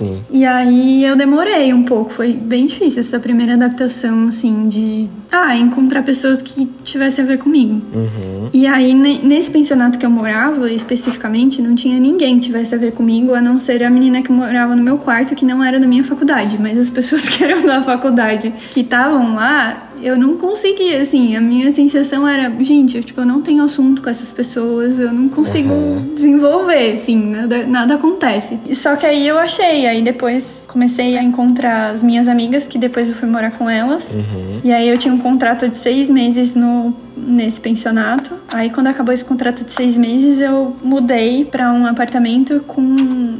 Sim. 0.00 0.22
E 0.30 0.46
aí 0.46 1.04
eu 1.04 1.14
demorei 1.14 1.74
um 1.74 1.82
pouco, 1.82 2.10
foi 2.10 2.32
bem 2.32 2.64
difícil 2.66 3.00
essa 3.00 3.20
primeira 3.20 3.52
adaptação, 3.52 4.28
assim, 4.28 4.66
de 4.66 5.06
ah, 5.30 5.54
encontrar 5.54 6.02
pessoas 6.02 6.40
que 6.40 6.66
tivessem 6.82 7.22
a 7.22 7.28
ver 7.28 7.36
comigo. 7.38 7.82
Uhum. 7.94 8.48
E 8.50 8.66
aí, 8.66 8.94
ne- 8.94 9.20
nesse 9.22 9.50
pensionato 9.50 9.98
que 9.98 10.06
eu 10.06 10.10
morava, 10.10 10.70
especificamente, 10.72 11.60
não 11.60 11.74
tinha 11.74 12.00
ninguém 12.00 12.38
que 12.38 12.46
tivesse 12.46 12.74
a 12.74 12.78
ver 12.78 12.92
comigo, 12.92 13.34
a 13.34 13.42
não 13.42 13.60
ser 13.60 13.84
a 13.84 13.90
menina 13.90 14.22
que 14.22 14.32
morava 14.32 14.74
no 14.74 14.82
meu 14.82 14.96
quarto, 14.96 15.34
que 15.34 15.44
não 15.44 15.62
era 15.62 15.78
da 15.78 15.86
minha 15.86 16.02
faculdade. 16.02 16.56
Mas 16.58 16.78
as 16.78 16.88
pessoas 16.90 17.28
que 17.28 17.44
eram 17.44 17.62
da 17.66 17.82
faculdade, 17.82 18.52
que 18.72 18.80
estavam 18.80 19.34
lá, 19.34 19.89
eu 20.02 20.16
não 20.18 20.36
conseguia, 20.36 21.02
assim. 21.02 21.36
A 21.36 21.40
minha 21.40 21.70
sensação 21.72 22.26
era, 22.26 22.52
gente, 22.60 22.96
eu, 22.96 23.02
tipo, 23.02 23.20
eu 23.20 23.26
não 23.26 23.40
tenho 23.42 23.62
assunto 23.64 24.02
com 24.02 24.10
essas 24.10 24.32
pessoas, 24.32 24.98
eu 24.98 25.12
não 25.12 25.28
consigo 25.28 25.72
Uhum. 25.72 26.14
desenvolver, 26.14 26.92
assim, 26.92 27.16
nada, 27.16 27.66
nada 27.66 27.94
acontece. 27.94 28.58
Só 28.74 28.96
que 28.96 29.06
aí 29.06 29.26
eu 29.26 29.38
achei, 29.38 29.86
aí 29.86 30.02
depois 30.02 30.62
comecei 30.66 31.16
a 31.18 31.22
encontrar 31.22 31.92
as 31.94 32.02
minhas 32.02 32.28
amigas, 32.28 32.66
que 32.66 32.78
depois 32.78 33.08
eu 33.08 33.14
fui 33.14 33.28
morar 33.28 33.50
com 33.52 33.68
elas. 33.68 34.12
Uhum. 34.12 34.60
E 34.62 34.72
aí 34.72 34.88
eu 34.88 34.96
tinha 34.96 35.12
um 35.12 35.18
contrato 35.18 35.68
de 35.68 35.76
seis 35.76 36.08
meses 36.08 36.54
no, 36.54 36.94
nesse 37.26 37.60
pensionato. 37.60 38.34
Aí 38.52 38.70
quando 38.70 38.88
acabou 38.88 39.12
esse 39.14 39.24
contrato 39.24 39.64
de 39.64 39.72
seis 39.72 39.96
meses, 39.96 40.40
eu 40.40 40.74
mudei 40.82 41.44
pra 41.44 41.72
um 41.72 41.86
apartamento 41.86 42.60
com 42.66 42.96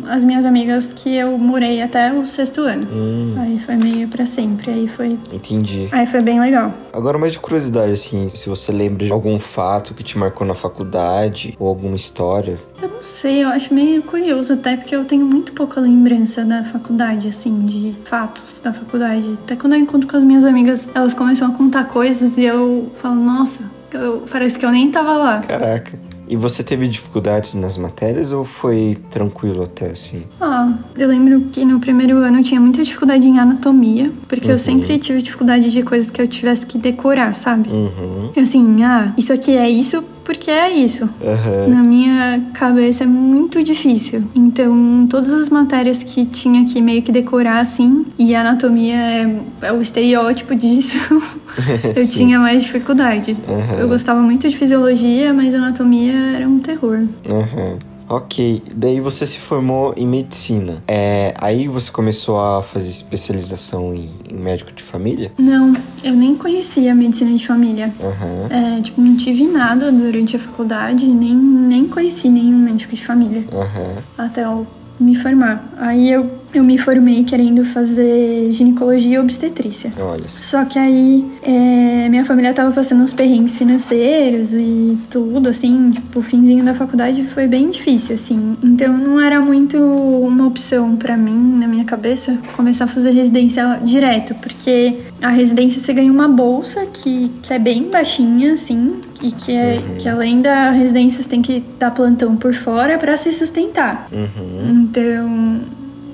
as 0.09 0.23
minhas 0.25 0.45
amigas 0.45 0.93
que 0.93 1.15
eu 1.15 1.37
morei 1.39 1.83
até 1.83 2.13
o 2.13 2.27
sexto 2.27 2.61
ano. 2.63 2.87
Hum, 2.93 3.35
Aí 3.39 3.59
foi 3.61 3.77
meio 3.77 4.09
pra 4.09 4.27
sempre. 4.27 4.71
Aí 4.71 4.89
foi, 4.89 5.19
entendi. 5.33 5.89
aí 5.93 6.07
foi 6.07 6.21
bem 6.21 6.41
legal. 6.41 6.73
Agora, 6.93 7.19
mais 7.19 7.33
de 7.33 7.39
curiosidade, 7.39 7.93
assim, 7.93 8.29
se 8.29 8.49
você 8.49 8.73
lembra 8.73 9.05
de 9.07 9.13
algum 9.13 9.39
fato 9.39 9.95
que 9.95 10.03
te 10.03 10.19
marcou 10.19 10.47
na 10.47 10.55
faculdade 10.55 11.57
ou 11.59 11.69
alguma 11.69 11.97
história. 11.97 12.59
Eu 12.83 12.89
não 12.89 13.03
sei, 13.05 13.45
eu 13.45 13.49
acho 13.49 13.73
meio 13.75 14.03
curioso 14.03 14.55
até 14.55 14.77
porque 14.77 14.95
eu 14.97 15.05
tenho 15.05 15.27
muito 15.27 15.53
pouca 15.53 15.81
lembrança 15.81 16.45
da 16.45 16.65
faculdade, 16.65 17.29
assim, 17.29 17.67
de 17.67 17.93
fatos 18.05 18.61
da 18.63 18.73
faculdade. 18.73 19.39
Até 19.45 19.55
quando 19.57 19.75
eu 19.75 19.79
encontro 19.81 20.09
com 20.09 20.17
as 20.17 20.25
minhas 20.25 20.45
amigas, 20.45 20.89
elas 20.95 21.13
começam 21.15 21.49
a 21.49 21.53
contar 21.53 21.85
coisas 21.85 22.37
e 22.39 22.45
eu 22.45 22.91
falo, 22.97 23.17
nossa, 23.17 23.61
eu- 23.97 24.23
parece 24.31 24.59
que 24.59 24.65
eu 24.65 24.71
nem 24.71 24.91
tava 24.91 25.13
lá. 25.15 25.41
Caraca. 25.41 25.99
E 26.29 26.37
você 26.37 26.63
teve 26.63 26.87
dificuldades 26.87 27.55
nas 27.55 27.77
matérias 27.77 28.31
ou 28.31 28.45
foi 28.45 28.97
tranquilo 29.11 29.65
até 29.65 29.87
assim? 29.91 30.23
Ah, 30.41 30.73
eu 30.97 31.09
lembro 31.09 31.41
que 31.51 31.65
no 31.65 31.81
primeiro 31.81 32.19
ano 32.19 32.39
eu 32.39 32.43
tinha 32.45 32.61
muita 32.61 32.85
dificuldade 32.85 33.27
em 33.27 33.37
anatomia, 33.37 34.13
porque 34.29 34.47
Uhum. 34.47 34.53
eu 34.53 34.59
sempre 34.61 34.97
tive 35.01 35.21
dificuldade 35.23 35.73
de 35.73 35.83
coisas 35.83 36.09
que 36.09 36.23
eu 36.23 36.29
tivesse 36.29 36.65
que 36.65 36.79
decorar, 36.79 37.35
sabe? 37.35 37.69
Uhum. 37.69 38.31
Assim, 38.41 38.81
ah, 38.85 39.13
isso 39.19 39.33
aqui 39.33 39.57
é 39.57 39.69
isso 39.69 40.05
porque 40.31 40.49
é 40.49 40.71
isso. 40.71 41.11
Aham. 41.21 41.67
Na 41.67 41.83
minha 41.83 42.41
cabeça 42.55 43.03
é 43.03 43.07
muito 43.07 43.65
difícil. 43.65 44.23
Então, 44.33 45.05
todas 45.11 45.33
as 45.33 45.49
matérias 45.49 46.05
que 46.05 46.25
tinha 46.25 46.65
que 46.65 46.81
meio 46.81 47.03
que 47.03 47.11
decorar 47.11 47.59
assim, 47.59 48.05
e 48.17 48.33
a 48.33 48.43
anatomia 48.43 48.95
é, 48.95 49.41
é 49.63 49.73
o 49.73 49.83
estereótipo 49.83 50.55
disso, 50.55 50.99
eu 51.97 52.07
tinha 52.07 52.39
mais 52.39 52.63
dificuldade. 52.63 53.37
Aham. 53.49 53.81
Eu 53.81 53.89
gostava 53.89 54.21
muito 54.21 54.49
de 54.49 54.57
fisiologia, 54.57 55.35
mas 55.35 55.53
anatomia 55.53 56.15
era 56.37 56.49
um 56.49 56.61
terror. 56.61 57.01
Aham. 57.29 57.90
Ok, 58.11 58.61
daí 58.75 58.99
você 59.01 59.25
se 59.25 59.39
formou 59.39 59.95
em 59.97 60.05
medicina. 60.05 60.83
É, 60.89 61.33
aí 61.39 61.69
você 61.69 61.93
começou 61.93 62.41
a 62.41 62.61
fazer 62.61 62.89
especialização 62.89 63.95
em, 63.95 64.11
em 64.29 64.35
médico 64.35 64.73
de 64.73 64.83
família? 64.83 65.31
Não, 65.39 65.73
eu 66.03 66.13
nem 66.15 66.35
conhecia 66.35 66.93
medicina 66.93 67.33
de 67.37 67.47
família. 67.47 67.95
Aham, 68.01 68.49
É, 68.79 68.83
tipo, 68.83 69.01
não 69.01 69.17
tive 69.17 69.47
nada 69.47 69.93
durante 69.93 70.35
a 70.35 70.41
faculdade, 70.41 71.07
nem, 71.07 71.37
nem 71.37 71.87
conheci 71.87 72.29
nenhum 72.29 72.59
médico 72.59 72.97
de 72.97 73.05
família 73.07 73.45
aham. 73.53 73.95
até 74.19 74.45
eu 74.45 74.67
me 74.99 75.15
formar. 75.15 75.65
Aí 75.79 76.11
eu, 76.11 76.29
eu 76.53 76.65
me 76.65 76.77
formei 76.77 77.25
querendo 77.25 77.65
fazer 77.65 78.51
ginecologia 78.51 79.17
e 79.17 79.19
obstetrícia. 79.19 79.93
Olha 79.99 80.29
só. 80.29 80.43
Só 80.43 80.65
que 80.65 80.79
aí 80.79 81.25
é, 81.43 82.09
minha 82.09 82.25
família 82.25 82.53
tava 82.53 82.73
passando 82.73 83.03
uns 83.03 83.13
perrengues 83.13 83.57
financeiros 83.57 84.53
e 84.55 84.99
tudo, 85.11 85.49
assim, 85.49 85.91
tipo, 85.93 86.19
o 86.19 86.23
finzinho 86.23 86.65
da 86.65 86.75
faculdade 86.75 87.25
foi 87.25 87.47
bem 87.47 87.71
difícil, 87.71 88.15
assim. 88.15 88.57
Então 88.63 88.97
não 88.97 89.21
era 89.21 89.41
muito 89.41 89.79
uma 89.79 90.47
opção 90.47 90.97
pra 90.97 91.17
mim, 91.17 91.59
na 91.59 91.67
minha 91.67 91.85
cabeça, 91.85 92.37
começar 92.57 92.85
a 92.85 92.89
fazer 92.89 93.11
residência 93.11 93.81
direto, 93.85 94.35
porque 94.37 94.97
a 95.23 95.29
residência 95.29 95.81
você 95.81 95.93
ganha 95.93 96.13
uma 96.13 96.29
bolsa 96.29 96.87
que, 96.87 97.31
que 97.43 97.53
é 97.53 97.59
bem 97.59 97.85
baixinha, 97.91 98.55
assim, 98.55 99.01
e 99.23 99.31
que, 99.31 99.53
é, 99.53 99.81
que 99.99 100.09
além 100.09 100.41
da 100.41 100.71
residência 100.71 101.23
você 101.23 101.29
tem 101.29 101.43
que 101.43 101.63
dar 101.79 101.91
plantão 101.91 102.37
por 102.37 102.55
fora 102.55 102.99
pra 102.99 103.17
se 103.17 103.33
sustentar. 103.33 104.09
Uhum. 104.13 104.83
Então, 104.83 105.61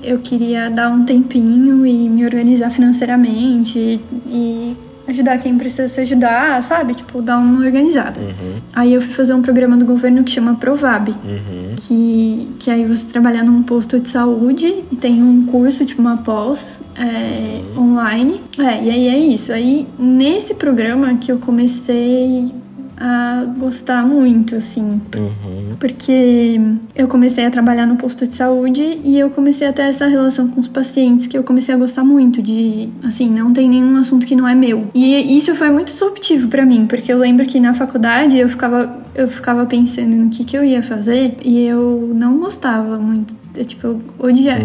eu 0.07 0.19
queria 0.19 0.69
dar 0.69 0.89
um 0.89 1.03
tempinho 1.03 1.85
e 1.85 2.07
me 2.09 2.23
organizar 2.25 2.69
financeiramente 2.69 3.77
e, 3.77 3.99
e 4.27 4.77
ajudar 5.07 5.37
quem 5.37 5.57
precisa 5.57 5.87
se 5.87 6.01
ajudar, 6.01 6.61
sabe? 6.63 6.93
Tipo, 6.93 7.21
dar 7.21 7.37
uma 7.37 7.63
organizada. 7.65 8.19
Uhum. 8.19 8.59
Aí 8.73 8.93
eu 8.93 9.01
fui 9.01 9.13
fazer 9.13 9.33
um 9.33 9.41
programa 9.41 9.77
do 9.77 9.85
governo 9.85 10.23
que 10.23 10.31
chama 10.31 10.55
Provab, 10.55 11.11
Uhum. 11.11 11.75
que, 11.77 12.49
que 12.59 12.69
aí 12.69 12.85
você 12.85 13.05
trabalha 13.11 13.43
num 13.43 13.63
posto 13.63 13.99
de 13.99 14.09
saúde 14.09 14.83
e 14.91 14.95
tem 14.95 15.23
um 15.23 15.45
curso, 15.45 15.85
tipo 15.85 16.01
uma 16.01 16.17
pós 16.17 16.81
é, 16.95 17.61
online. 17.79 18.41
É, 18.59 18.83
e 18.83 18.89
aí 18.89 19.07
é 19.07 19.17
isso. 19.17 19.53
Aí 19.53 19.87
nesse 19.97 20.53
programa 20.55 21.15
que 21.15 21.31
eu 21.31 21.37
comecei 21.37 22.51
a 22.99 23.45
gostar 23.57 24.05
muito, 24.05 24.55
assim, 24.55 24.99
Uhum. 25.15 25.75
porque 25.79 26.59
eu 26.95 27.07
comecei 27.07 27.45
a 27.45 27.51
trabalhar 27.51 27.85
no 27.85 27.95
posto 27.95 28.25
de 28.27 28.33
saúde 28.33 28.99
e 29.03 29.17
eu 29.19 29.29
comecei 29.29 29.67
a 29.67 29.73
ter 29.73 29.83
essa 29.83 30.07
relação 30.07 30.47
com 30.47 30.59
os 30.59 30.67
pacientes 30.67 31.27
que 31.27 31.37
eu 31.37 31.43
comecei 31.43 31.73
a 31.75 31.77
gostar 31.77 32.03
muito 32.03 32.41
de, 32.41 32.89
assim, 33.03 33.29
não 33.29 33.53
tem 33.53 33.69
nenhum 33.69 33.97
assunto 33.97 34.25
que 34.25 34.35
não 34.35 34.47
é 34.47 34.55
meu. 34.55 34.87
E 34.95 35.37
isso 35.37 35.53
foi 35.55 35.69
muito 35.69 35.87
disruptivo 35.87 36.47
pra 36.47 36.65
mim, 36.65 36.87
porque 36.87 37.11
eu 37.13 37.17
lembro 37.19 37.45
que 37.45 37.59
na 37.59 37.73
faculdade 37.73 38.37
eu 38.37 38.49
ficava 38.49 38.97
eu 39.15 39.27
ficava 39.27 39.65
pensando 39.65 40.15
no 40.15 40.29
que 40.29 40.43
que 40.43 40.55
eu 40.55 40.63
ia 40.63 40.83
fazer 40.83 41.37
e 41.43 41.59
eu 41.65 42.11
não 42.13 42.37
gostava 42.39 42.99
muito 42.99 43.33
eu, 43.57 43.65
tipo, 43.65 43.87
eu 43.87 44.01
odia, 44.19 44.55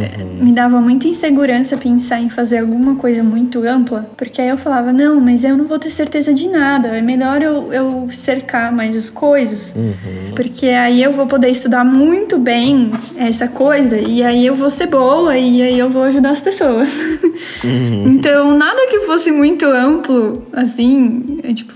me 0.41 0.53
dava 0.53 0.81
muita 0.81 1.09
insegurança 1.09 1.77
pensar 1.77 2.21
em 2.21 2.29
fazer 2.29 2.59
alguma 2.59 2.97
coisa 2.97 3.23
muito 3.23 3.67
ampla, 3.67 4.09
porque 4.17 4.41
aí 4.41 4.49
eu 4.49 4.59
falava, 4.59 4.93
não, 4.93 5.21
mas 5.21 5.45
eu 5.45 5.57
não 5.57 5.65
vou 5.67 5.79
ter 5.79 5.91
certeza 5.91 6.33
de 6.35 6.49
nada, 6.49 6.89
é 6.89 7.01
melhor 7.01 7.43
eu, 7.43 7.73
eu 7.73 8.09
cercar 8.11 8.73
mais 8.73 8.95
as 8.95 9.09
coisas, 9.09 9.75
Uhum. 9.75 10.35
porque 10.35 10.67
aí 10.67 11.03
eu 11.03 11.13
vou 11.13 11.27
poder 11.27 11.49
estudar 11.49 11.85
muito 11.85 12.39
bem 12.39 12.91
essa 13.17 13.49
coisa, 13.49 13.97
e 13.99 14.23
aí 14.23 14.45
eu 14.47 14.55
vou 14.55 14.69
ser 14.71 14.87
boa, 14.87 15.37
e 15.37 15.63
aí 15.63 15.79
eu 15.79 15.89
vou 15.89 16.03
ajudar 16.05 16.31
as 16.31 16.41
pessoas. 16.41 16.95
então, 18.07 18.57
nada 18.57 18.87
que 18.91 19.01
fosse 19.01 19.33
muito 19.33 19.65
amplo, 19.67 20.45
assim, 20.53 21.39
é, 21.43 21.53
tipo, 21.55 21.75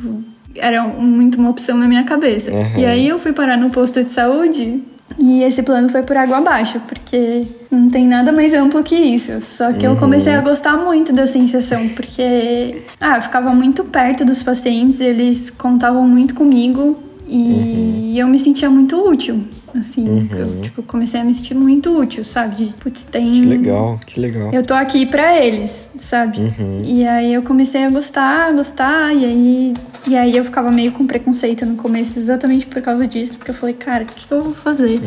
era 0.55 0.83
muito 0.83 1.39
uma 1.39 1.51
opção 1.51 1.77
na 1.77 1.87
minha 1.87 2.05
cabeça. 2.05 2.51
Uhum. 2.51 2.79
E 2.79 2.85
aí 2.85 3.09
eu 3.09 3.19
fui 3.19 3.33
parar 3.33 3.57
no 3.57 3.71
posto 3.71 4.03
de 4.03 4.12
saúde 4.12 4.83
e 5.18 5.42
esse 5.42 5.62
plano 5.62 5.88
foi 5.88 6.02
por 6.02 6.16
água 6.16 6.38
abaixo, 6.38 6.80
porque 6.86 7.42
não 7.70 7.88
tem 7.88 8.07
nada 8.07 8.32
mais 8.32 8.52
amplo 8.52 8.82
que 8.82 8.94
isso. 8.94 9.40
Só 9.42 9.72
que 9.72 9.86
eu 9.86 9.96
comecei 9.96 10.34
a 10.34 10.40
gostar 10.40 10.76
muito 10.76 11.12
da 11.12 11.26
sensação, 11.26 11.88
porque 11.90 12.82
ah, 13.00 13.16
eu 13.16 13.22
ficava 13.22 13.54
muito 13.54 13.84
perto 13.84 14.24
dos 14.24 14.42
pacientes, 14.42 15.00
eles 15.00 15.50
contavam 15.50 16.07
muito 16.07 16.34
comigo 16.34 16.98
e 17.26 18.14
eu 18.18 18.28
me 18.28 18.38
sentia 18.38 18.68
muito 18.68 18.96
útil. 18.96 19.40
Assim, 19.77 20.29
eu 20.31 20.62
tipo, 20.62 20.83
comecei 20.83 21.20
a 21.20 21.24
me 21.24 21.35
sentir 21.35 21.55
muito 21.55 21.97
útil, 21.97 22.24
sabe? 22.24 22.57
De, 22.57 22.74
putz, 22.74 23.05
tem. 23.05 23.41
Que 23.41 23.47
legal, 23.47 24.01
que 24.07 24.20
legal. 24.20 24.53
Eu 24.53 24.62
tô 24.62 24.74
aqui 24.74 25.07
pra 25.07 25.37
eles, 25.45 25.91
sabe? 25.99 26.39
Uhum. 26.39 26.83
E 26.85 27.07
aí 27.07 27.33
eu 27.33 27.43
comecei 27.43 27.85
a 27.85 27.91
gostar, 27.91 28.53
gostar, 28.53 29.14
e 29.14 29.24
aí, 29.24 29.74
e 30.09 30.16
aí 30.16 30.37
eu 30.37 30.45
ficava 30.45 30.70
meio 30.70 30.93
com 30.93 31.07
preconceito 31.07 31.64
no 31.66 31.77
começo, 31.77 32.18
exatamente 32.18 32.66
por 32.66 32.81
causa 32.83 33.07
disso, 33.07 33.37
porque 33.39 33.51
eu 33.51 33.55
falei, 33.55 33.74
cara, 33.74 34.05
o 34.05 34.07
que, 34.07 34.27
que 34.27 34.33
eu 34.33 34.41
vou 34.41 34.55
fazer? 34.55 34.99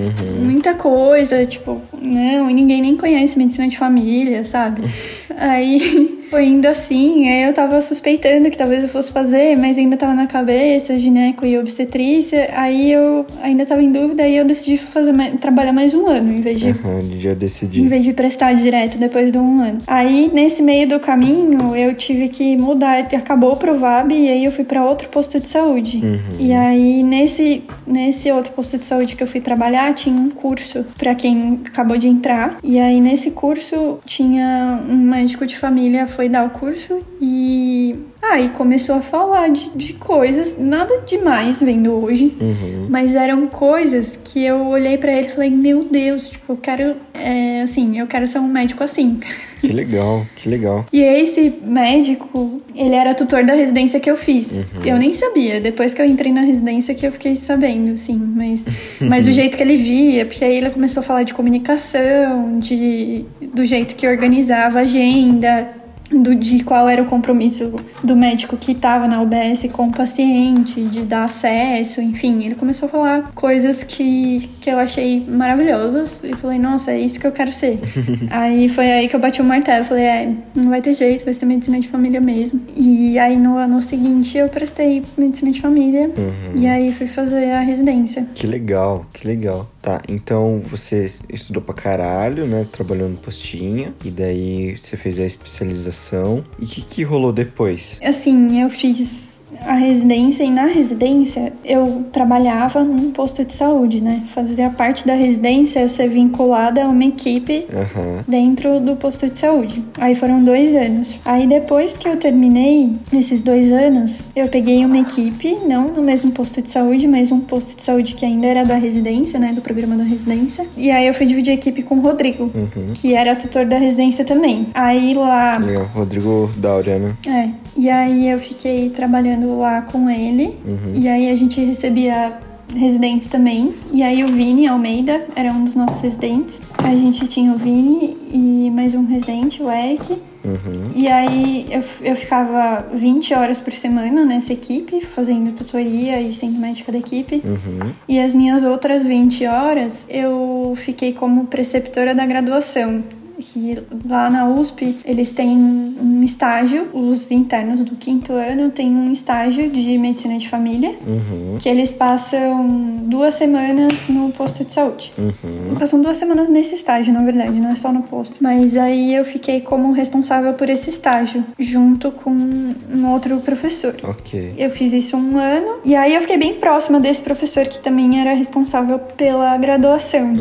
Muita 0.41 0.74
coisa, 0.74 1.45
tipo, 1.45 1.82
não, 2.01 2.49
e 2.49 2.53
ninguém 2.53 2.82
nem 2.82 2.95
conhece 2.95 3.38
medicina 3.38 3.67
de 3.67 3.78
família, 3.78 4.43
sabe? 4.45 4.82
aí 5.38 6.20
foi 6.30 6.45
indo 6.45 6.67
assim, 6.67 7.28
aí 7.28 7.43
eu 7.47 7.53
tava 7.53 7.82
suspeitando 7.82 8.49
que 8.51 8.57
talvez 8.57 8.84
eu 8.84 8.89
fosse 8.89 9.11
fazer, 9.11 9.57
mas 9.57 9.78
ainda 9.78 9.97
tava 9.97 10.13
na 10.13 10.28
cabeça, 10.28 10.97
gineco 10.99 11.45
e 11.45 11.57
obstetrícia, 11.57 12.49
aí 12.53 12.91
eu 12.91 13.26
ainda 13.41 13.65
tava 13.65 13.82
em 13.82 13.91
dúvida, 13.91 14.24
aí 14.24 14.36
eu 14.36 14.45
decidi 14.45 14.59
fazer 14.78 15.12
mais- 15.14 15.39
trabalhar 15.39 15.74
mais 15.74 15.93
um 15.93 16.07
ano, 16.07 16.32
em 16.34 16.41
vez 16.41 16.60
de 16.60 16.68
Uhum, 16.70 17.20
já 17.20 17.32
em 17.32 17.36
decidi. 17.36 17.88
vez 17.88 18.03
de 18.03 18.14
prestar 18.14 18.53
direto 18.53 18.97
depois 18.97 19.32
de 19.32 19.38
um 19.38 19.62
ano. 19.62 19.78
Aí, 19.88 20.30
nesse 20.34 20.62
meio 20.62 20.88
do 20.88 20.99
caminho, 20.99 21.76
eu 21.76 21.93
tive 21.95 22.28
que 22.30 22.57
mudar. 22.57 22.99
Acabou 23.16 23.53
o 23.53 23.57
Provab 23.57 24.14
e 24.14 24.28
aí 24.30 24.45
eu 24.45 24.51
fui 24.51 24.64
pra 24.64 24.84
outro 24.86 25.07
posto 25.10 25.39
de 25.39 25.47
saúde. 25.47 26.01
E 26.39 26.51
aí, 26.53 27.03
nesse, 27.03 27.64
nesse 27.86 28.32
outro 28.32 28.51
posto 28.53 28.78
de 28.78 28.86
saúde 28.86 29.16
que 29.16 29.24
eu 29.24 29.28
fui 29.28 29.41
trabalhar, 29.41 29.93
tinha 29.93 30.16
um 30.16 30.30
curso 30.30 30.86
pra 30.97 31.14
quem 31.16 31.60
acabou 31.66 31.97
de 31.97 32.07
entrar. 32.07 32.57
E 32.64 32.80
aí, 32.80 32.99
nesse 32.99 33.32
curso, 33.32 33.99
tinha 34.05 34.80
um 34.89 34.95
médico 34.97 35.45
de 35.45 35.57
família 35.57 36.07
foi 36.07 36.28
dar 36.30 36.45
o 36.45 36.49
curso 36.49 36.99
e 37.22 37.95
aí 38.22 38.49
começou 38.49 38.95
a 38.95 39.01
falar 39.01 39.49
de, 39.49 39.70
de 39.76 39.93
coisas, 39.93 40.55
nada 40.59 41.01
demais 41.05 41.61
vendo 41.61 41.91
hoje, 41.93 42.34
Uhum. 42.39 42.88
mas 42.89 43.15
eram 43.15 43.47
coisas 43.47 44.20
que 44.24 44.43
eu 44.43 44.67
olhei 44.67 44.97
pra 44.97 45.11
ele 45.11 45.28
e 45.28 45.32
falei, 45.32 45.49
meu 45.49 45.84
Deus, 45.84 46.30
tipo, 46.30 46.53
eu 46.53 46.57
quero, 46.57 46.95
é, 47.13 47.61
assim, 47.61 47.97
eu 47.99 48.07
quero 48.07 48.28
ser 48.28 48.39
um 48.39 48.47
médico 48.47 48.84
assim. 48.84 49.20
Que 49.61 49.67
legal, 49.74 50.26
que 50.38 50.47
legal. 50.47 50.86
E 50.93 51.01
esse 51.01 51.53
médico, 51.65 52.61
ele 52.74 52.95
era 52.95 53.13
tutor 53.13 53.43
da 53.43 53.53
residência 53.53 53.99
que 53.99 54.09
eu 54.09 54.15
fiz. 54.15 54.67
Eu 54.86 54.97
nem 54.97 55.13
sabia, 55.13 55.59
depois 55.59 55.93
que 55.93 56.01
eu 56.01 56.05
entrei 56.05 56.32
na 56.32 56.41
residência 56.41 56.93
que 56.95 57.05
eu 57.05 57.11
fiquei 57.11 57.36
sabendo, 57.36 57.93
assim, 57.95 58.15
mas, 58.15 58.63
mas 59.01 59.28
o 59.28 59.32
jeito 59.34 59.57
que 59.57 59.63
ele 59.63 59.76
via, 59.78 60.26
porque 60.26 60.45
aí 60.45 60.55
ele 60.57 60.70
começou 60.70 61.01
a 61.01 61.03
falar 61.03 61.24
de 61.24 61.34
comunicação, 61.34 62.59
de, 62.59 63.26
do 63.53 63.65
jeito 63.65 63.95
que 63.95 64.07
organizava 64.07 64.80
a 64.80 64.82
agenda, 64.84 65.67
do, 66.12 66.36
de 66.36 66.64
qual 66.64 66.89
era 66.89 67.01
o 67.01 67.05
compromisso 67.05 67.74
do 68.03 68.16
médico 68.16 68.57
que 68.57 68.72
estava 68.72 69.07
na 69.07 69.22
UBS 69.22 69.68
com 69.72 69.88
o 69.88 69.91
paciente, 69.91 70.82
de 70.84 71.03
dar 71.03 71.26
acesso, 71.26 72.01
enfim, 72.01 72.43
ele 72.43 72.55
começou 72.55 72.88
a 72.88 72.89
falar 72.89 73.32
coisas 73.36 73.84
que, 73.84 74.49
que 74.62 74.70
eu 74.70 74.78
achei 74.78 75.24
maravilhosas 75.28 76.22
e 76.24 76.34
falei, 76.36 76.60
nossa, 76.60 76.91
é 76.91 76.99
isso 76.99 77.20
que 77.20 77.28
eu 77.28 77.32
quero 77.32 77.51
ser. 77.51 77.80
aí 78.32 78.68
foi 78.70 78.91
aí 78.91 79.07
que 79.07 79.16
eu 79.16 79.20
bati 79.20 79.41
o 79.41 79.45
martelo, 79.45 79.86
falei, 79.86 80.05
é, 80.05 80.34
não 80.55 80.70
vai 80.70 80.82
ter 80.82 80.95
jeito, 80.95 81.26
vai 81.26 81.34
ser 81.34 81.45
medicina 81.45 81.80
de 81.80 81.88
família 81.88 82.20
mesmo. 82.20 82.62
E 82.76 83.18
aí 83.20 83.38
no 83.38 83.57
ano 83.57 83.82
seguinte 83.82 84.38
eu 84.38 84.49
prestei 84.49 85.03
medicina 85.18 85.51
de 85.51 85.62
família 85.62 86.12
e 86.55 86.68
aí 86.68 86.93
fui 86.93 87.07
fazer 87.07 87.51
a 87.51 87.62
residência. 87.62 88.28
Que 88.34 88.47
legal, 88.47 89.05
que 89.14 89.28
legal. 89.28 89.70
Tá, 89.89 90.03
então 90.07 90.61
você 90.63 91.11
estudou 91.27 91.63
pra 91.63 91.73
caralho, 91.73 92.45
né? 92.45 92.63
Trabalhou 92.71 93.09
no 93.09 93.17
postinho. 93.17 93.91
E 94.05 94.11
daí 94.11 94.77
você 94.77 94.95
fez 94.95 95.19
a 95.19 95.25
especialização. 95.25 96.45
E 96.59 96.65
o 96.65 96.67
que, 96.67 96.81
que 96.83 97.01
rolou 97.01 97.33
depois? 97.33 97.97
Assim, 98.03 98.61
eu 98.61 98.69
fiz 98.69 99.28
a 99.66 99.74
residência 99.76 100.43
e 100.43 100.49
na 100.49 100.66
residência 100.66 101.53
eu 101.64 102.05
trabalhava 102.12 102.84
num 102.84 103.12
posto 103.12 103.43
de 103.43 103.53
saúde, 103.53 104.01
né? 104.01 104.22
Fazia 104.28 104.70
parte 104.70 105.05
da 105.05 105.14
residência 105.14 105.80
eu 105.80 105.89
ser 105.89 106.07
vinculada 106.10 106.84
a 106.84 106.88
uma 106.88 107.03
equipe 107.05 107.66
Aham. 107.74 108.24
dentro 108.28 108.80
do 108.80 108.95
posto 108.95 109.28
de 109.30 109.38
saúde. 109.38 109.84
Aí 109.97 110.16
foram 110.16 110.43
dois 110.43 110.76
anos. 110.76 111.22
Aí 111.26 111.47
depois 111.47 111.97
que 111.97 112.07
eu 112.07 112.18
terminei 112.18 112.93
nesses 113.12 113.41
dois 113.41 113.72
anos, 113.72 114.24
eu 114.36 114.47
peguei 114.47 114.84
uma 114.86 114.97
equipe, 114.99 115.57
não 115.68 115.89
no 115.89 116.01
mesmo 116.01 116.32
posto 116.32 116.62
de 116.62 116.70
saúde, 116.70 117.07
mas 117.07 117.32
um 117.32 117.39
posto 117.39 117.76
de 117.76 117.84
saúde 117.84 118.16
que 118.16 118.26
ainda 118.26 118.47
era 118.47 118.64
da 118.64 118.76
residência, 118.76 119.39
né? 119.39 119.51
Do 119.53 119.62
programa 119.62 119.95
da 119.95 120.03
residência. 120.03 120.66
E 120.78 120.89
aí 120.91 121.05
eu 121.07 121.14
fui 121.14 121.26
dividir 121.26 121.51
a 121.51 121.55
equipe 121.55 121.82
com 121.84 121.95
o 121.95 122.01
Rodrigo, 122.01 122.43
Uhum. 122.55 122.93
que 122.93 123.14
era 123.14 123.36
tutor 123.36 123.66
da 123.66 123.78
residência 123.78 124.24
também. 124.26 124.68
Aí 124.74 125.14
lá. 125.14 125.57
Legal. 125.57 125.86
Rodrigo 125.93 126.49
Daura, 126.57 126.97
né? 126.99 127.14
É. 127.28 127.49
E 127.78 127.89
aí 127.89 128.30
eu 128.30 128.39
fiquei 128.39 128.89
trabalhando 128.89 129.48
lá 129.57 129.81
com 129.81 130.09
ele. 130.09 130.57
E 130.95 131.07
aí 131.07 131.29
a 131.29 131.35
gente 131.35 131.59
recebia 131.61 132.37
residentes 132.75 133.27
também. 133.27 133.73
E 133.91 134.03
aí 134.03 134.23
o 134.23 134.27
Vini 134.27 134.67
Almeida 134.67 135.25
era 135.35 135.51
um 135.51 135.63
dos 135.63 135.75
nossos 135.75 136.01
residentes. 136.01 136.61
A 136.77 136.91
gente 136.91 137.27
tinha 137.27 137.51
o 137.51 137.57
Vini 137.57 138.17
e 138.31 138.69
mais 138.69 138.95
um 138.95 139.05
residente, 139.05 139.61
o 139.61 139.71
Eric. 139.71 140.13
Uhum. 140.43 140.91
E 140.95 141.07
aí 141.07 141.67
eu, 141.69 141.83
eu 142.01 142.15
ficava 142.15 142.85
20 142.93 143.33
horas 143.33 143.59
por 143.59 143.73
semana 143.73 144.23
nessa 144.23 144.53
equipe, 144.53 145.01
fazendo 145.01 145.53
tutoria 145.53 146.21
e 146.21 146.31
sendo 146.33 146.57
médica 146.59 146.91
da 146.91 146.97
equipe. 146.97 147.41
Uhum. 147.43 147.91
E 148.07 148.19
as 148.19 148.33
minhas 148.33 148.63
outras 148.63 149.05
20 149.05 149.45
horas 149.45 150.05
eu 150.09 150.73
fiquei 150.77 151.13
como 151.13 151.45
preceptora 151.47 152.15
da 152.15 152.25
graduação. 152.25 153.03
Que 153.39 153.75
lá 154.07 154.29
na 154.29 154.47
USP 154.47 154.97
eles 155.05 155.31
têm 155.31 155.49
um 155.57 156.21
estágio, 156.23 156.87
os 156.93 157.31
internos 157.31 157.83
do 157.83 157.95
quinto 157.95 158.33
ano 158.33 158.69
têm 158.69 158.89
um 158.89 159.11
estágio 159.11 159.69
de 159.69 159.97
medicina 159.97 160.37
de 160.37 160.47
família, 160.49 160.95
Uhum. 161.07 161.57
que 161.59 161.67
eles 161.69 161.91
passam 161.93 162.67
duas 163.03 163.33
semanas 163.35 164.07
no 164.09 164.29
posto 164.31 164.63
de 164.63 164.73
saúde. 164.73 165.11
Uhum. 165.17 165.75
Passam 165.79 166.01
duas 166.01 166.17
semanas 166.17 166.49
nesse 166.49 166.75
estágio, 166.75 167.13
na 167.13 167.21
verdade, 167.23 167.51
não 167.59 167.69
é 167.71 167.75
só 167.75 167.91
no 167.91 168.03
posto. 168.03 168.35
Mas 168.41 168.75
aí 168.75 169.13
eu 169.15 169.25
fiquei 169.25 169.61
como 169.61 169.91
responsável 169.91 170.53
por 170.53 170.69
esse 170.69 170.89
estágio, 170.89 171.43
junto 171.57 172.11
com 172.11 172.29
um 172.31 173.11
outro 173.11 173.37
professor. 173.39 173.95
Ok. 174.03 174.53
Eu 174.57 174.69
fiz 174.69 174.93
isso 174.93 175.15
um 175.17 175.37
ano 175.37 175.79
e 175.85 175.95
aí 175.95 176.13
eu 176.13 176.21
fiquei 176.21 176.37
bem 176.37 176.55
próxima 176.55 176.99
desse 176.99 177.21
professor 177.21 177.65
que 177.67 177.79
também 177.79 178.19
era 178.19 178.33
responsável 178.33 178.99
pela 178.99 179.55
graduação. 179.57 180.35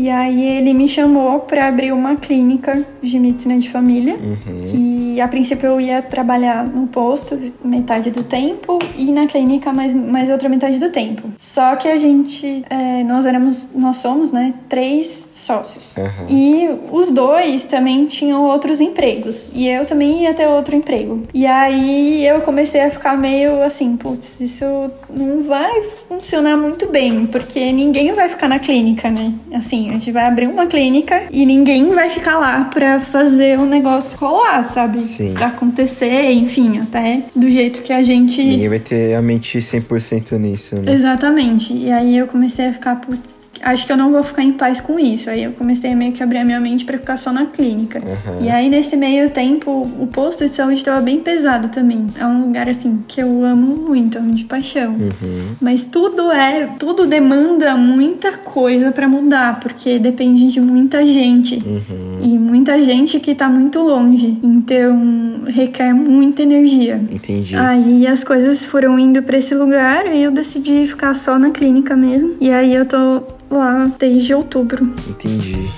E 0.00 0.08
aí 0.08 0.42
ele 0.42 0.72
me 0.72 0.88
chamou 0.88 1.40
para 1.40 1.68
abrir 1.68 1.92
uma 1.92 2.16
clínica 2.16 2.82
de 3.02 3.18
medicina 3.18 3.58
de 3.58 3.68
família, 3.68 4.18
que 4.64 5.20
a 5.20 5.28
princípio 5.28 5.66
eu 5.66 5.78
ia 5.78 6.00
trabalhar 6.00 6.66
no 6.66 6.86
posto 6.86 7.38
metade 7.62 8.10
do 8.10 8.22
tempo 8.22 8.78
e 8.96 9.12
na 9.12 9.26
clínica 9.26 9.74
mais, 9.74 9.92
mais 9.92 10.30
outra 10.30 10.48
metade 10.48 10.78
do 10.78 10.88
tempo. 10.88 11.28
Só 11.36 11.76
que 11.76 11.86
a 11.86 11.98
gente, 11.98 12.64
é, 12.70 13.04
nós 13.04 13.26
éramos, 13.26 13.66
nós 13.74 13.98
somos, 13.98 14.32
né, 14.32 14.54
três 14.70 15.29
sócios. 15.40 15.96
Uhum. 15.96 16.26
E 16.28 16.68
os 16.90 17.10
dois 17.10 17.64
também 17.64 18.06
tinham 18.06 18.44
outros 18.44 18.80
empregos. 18.80 19.48
E 19.52 19.68
eu 19.68 19.86
também 19.86 20.22
ia 20.22 20.34
ter 20.34 20.46
outro 20.46 20.74
emprego. 20.74 21.22
E 21.32 21.46
aí 21.46 22.26
eu 22.26 22.40
comecei 22.42 22.80
a 22.80 22.90
ficar 22.90 23.16
meio 23.16 23.62
assim, 23.62 23.96
putz, 23.96 24.40
isso 24.40 24.64
não 25.08 25.42
vai 25.44 25.82
funcionar 26.08 26.56
muito 26.56 26.86
bem, 26.86 27.26
porque 27.26 27.72
ninguém 27.72 28.12
vai 28.12 28.28
ficar 28.28 28.48
na 28.48 28.58
clínica, 28.58 29.10
né? 29.10 29.32
Assim, 29.54 29.88
a 29.88 29.92
gente 29.92 30.12
vai 30.12 30.26
abrir 30.26 30.46
uma 30.46 30.66
clínica 30.66 31.22
e 31.30 31.44
ninguém 31.46 31.90
vai 31.90 32.08
ficar 32.08 32.38
lá 32.38 32.64
pra 32.64 33.00
fazer 33.00 33.58
o 33.58 33.62
um 33.62 33.66
negócio 33.66 34.18
rolar, 34.18 34.64
sabe? 34.64 35.00
Sim. 35.00 35.34
Acontecer, 35.36 36.30
enfim, 36.32 36.78
até 36.78 37.22
do 37.34 37.50
jeito 37.50 37.82
que 37.82 37.92
a 37.92 38.02
gente. 38.02 38.42
Ninguém 38.42 38.68
vai 38.68 38.78
ter 38.78 39.14
a 39.14 39.22
mente 39.22 39.58
100% 39.58 40.38
nisso, 40.38 40.76
né? 40.76 40.92
Exatamente. 40.92 41.72
E 41.74 41.90
aí 41.90 42.16
eu 42.16 42.26
comecei 42.26 42.66
a 42.66 42.72
ficar, 42.72 42.96
putz, 42.96 43.39
acho 43.62 43.86
que 43.86 43.92
eu 43.92 43.96
não 43.96 44.10
vou 44.10 44.22
ficar 44.22 44.42
em 44.42 44.52
paz 44.52 44.80
com 44.80 44.98
isso. 44.98 45.28
Aí 45.30 45.44
eu 45.44 45.52
comecei 45.52 45.92
a 45.92 45.96
meio 45.96 46.12
que 46.12 46.22
abrir 46.22 46.38
a 46.38 46.44
minha 46.44 46.60
mente 46.60 46.84
para 46.84 46.98
ficar 46.98 47.16
só 47.16 47.32
na 47.32 47.46
clínica. 47.46 47.98
Uhum. 47.98 48.44
E 48.44 48.50
aí 48.50 48.68
nesse 48.68 48.96
meio 48.96 49.30
tempo, 49.30 49.82
o 49.98 50.06
posto 50.06 50.44
de 50.44 50.50
saúde 50.50 50.76
estava 50.76 51.00
bem 51.00 51.20
pesado 51.20 51.68
também. 51.68 52.06
É 52.18 52.26
um 52.26 52.46
lugar 52.46 52.68
assim 52.68 53.02
que 53.06 53.20
eu 53.20 53.44
amo 53.44 53.76
muito, 53.76 54.18
amo 54.18 54.32
de 54.32 54.44
paixão. 54.44 54.92
Uhum. 54.92 55.54
Mas 55.60 55.84
tudo 55.84 56.30
é, 56.30 56.68
tudo 56.78 57.06
demanda 57.06 57.76
muita 57.76 58.32
coisa 58.32 58.90
para 58.90 59.08
mudar, 59.08 59.60
porque 59.60 59.98
depende 59.98 60.50
de 60.50 60.60
muita 60.60 61.04
gente. 61.04 61.56
Uhum. 61.56 62.20
E 62.22 62.38
muita 62.38 62.82
gente 62.82 63.20
que 63.20 63.34
tá 63.34 63.48
muito 63.48 63.78
longe. 63.80 64.38
Então 64.42 65.42
requer 65.46 65.92
muita 65.92 66.42
energia. 66.42 67.00
Entendi. 67.10 67.56
Aí 67.56 68.06
as 68.06 68.24
coisas 68.24 68.64
foram 68.64 68.98
indo 68.98 69.22
para 69.22 69.36
esse 69.36 69.54
lugar 69.54 70.06
e 70.06 70.22
eu 70.22 70.30
decidi 70.30 70.86
ficar 70.86 71.14
só 71.14 71.38
na 71.38 71.50
clínica 71.50 71.96
mesmo. 71.96 72.34
E 72.40 72.50
aí 72.50 72.74
eu 72.74 72.86
tô 72.86 73.22
lá 73.50 73.90
desde 73.98 74.32
outubro. 74.32 74.94
Entendi. 75.08 75.68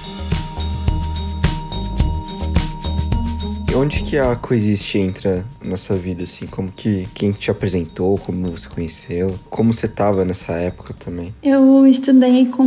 Onde 3.75 4.03
que 4.03 4.19
a 4.19 4.37
Coexiste 4.37 4.99
entra 4.99 5.45
na 5.65 5.77
sua 5.77 5.97
vida, 5.97 6.25
assim? 6.25 6.47
Como 6.47 6.71
que... 6.71 7.07
Quem 7.15 7.33
te 7.33 7.51
apresentou? 7.51 8.19
Como 8.19 8.51
você 8.51 8.69
conheceu? 8.69 9.35
Como 9.51 9.73
você 9.73 9.89
tava 9.89 10.25
nessa 10.25 10.53
época 10.53 10.95
também? 10.99 11.35
Eu 11.43 11.87
estudei 11.87 12.47
com 12.47 12.65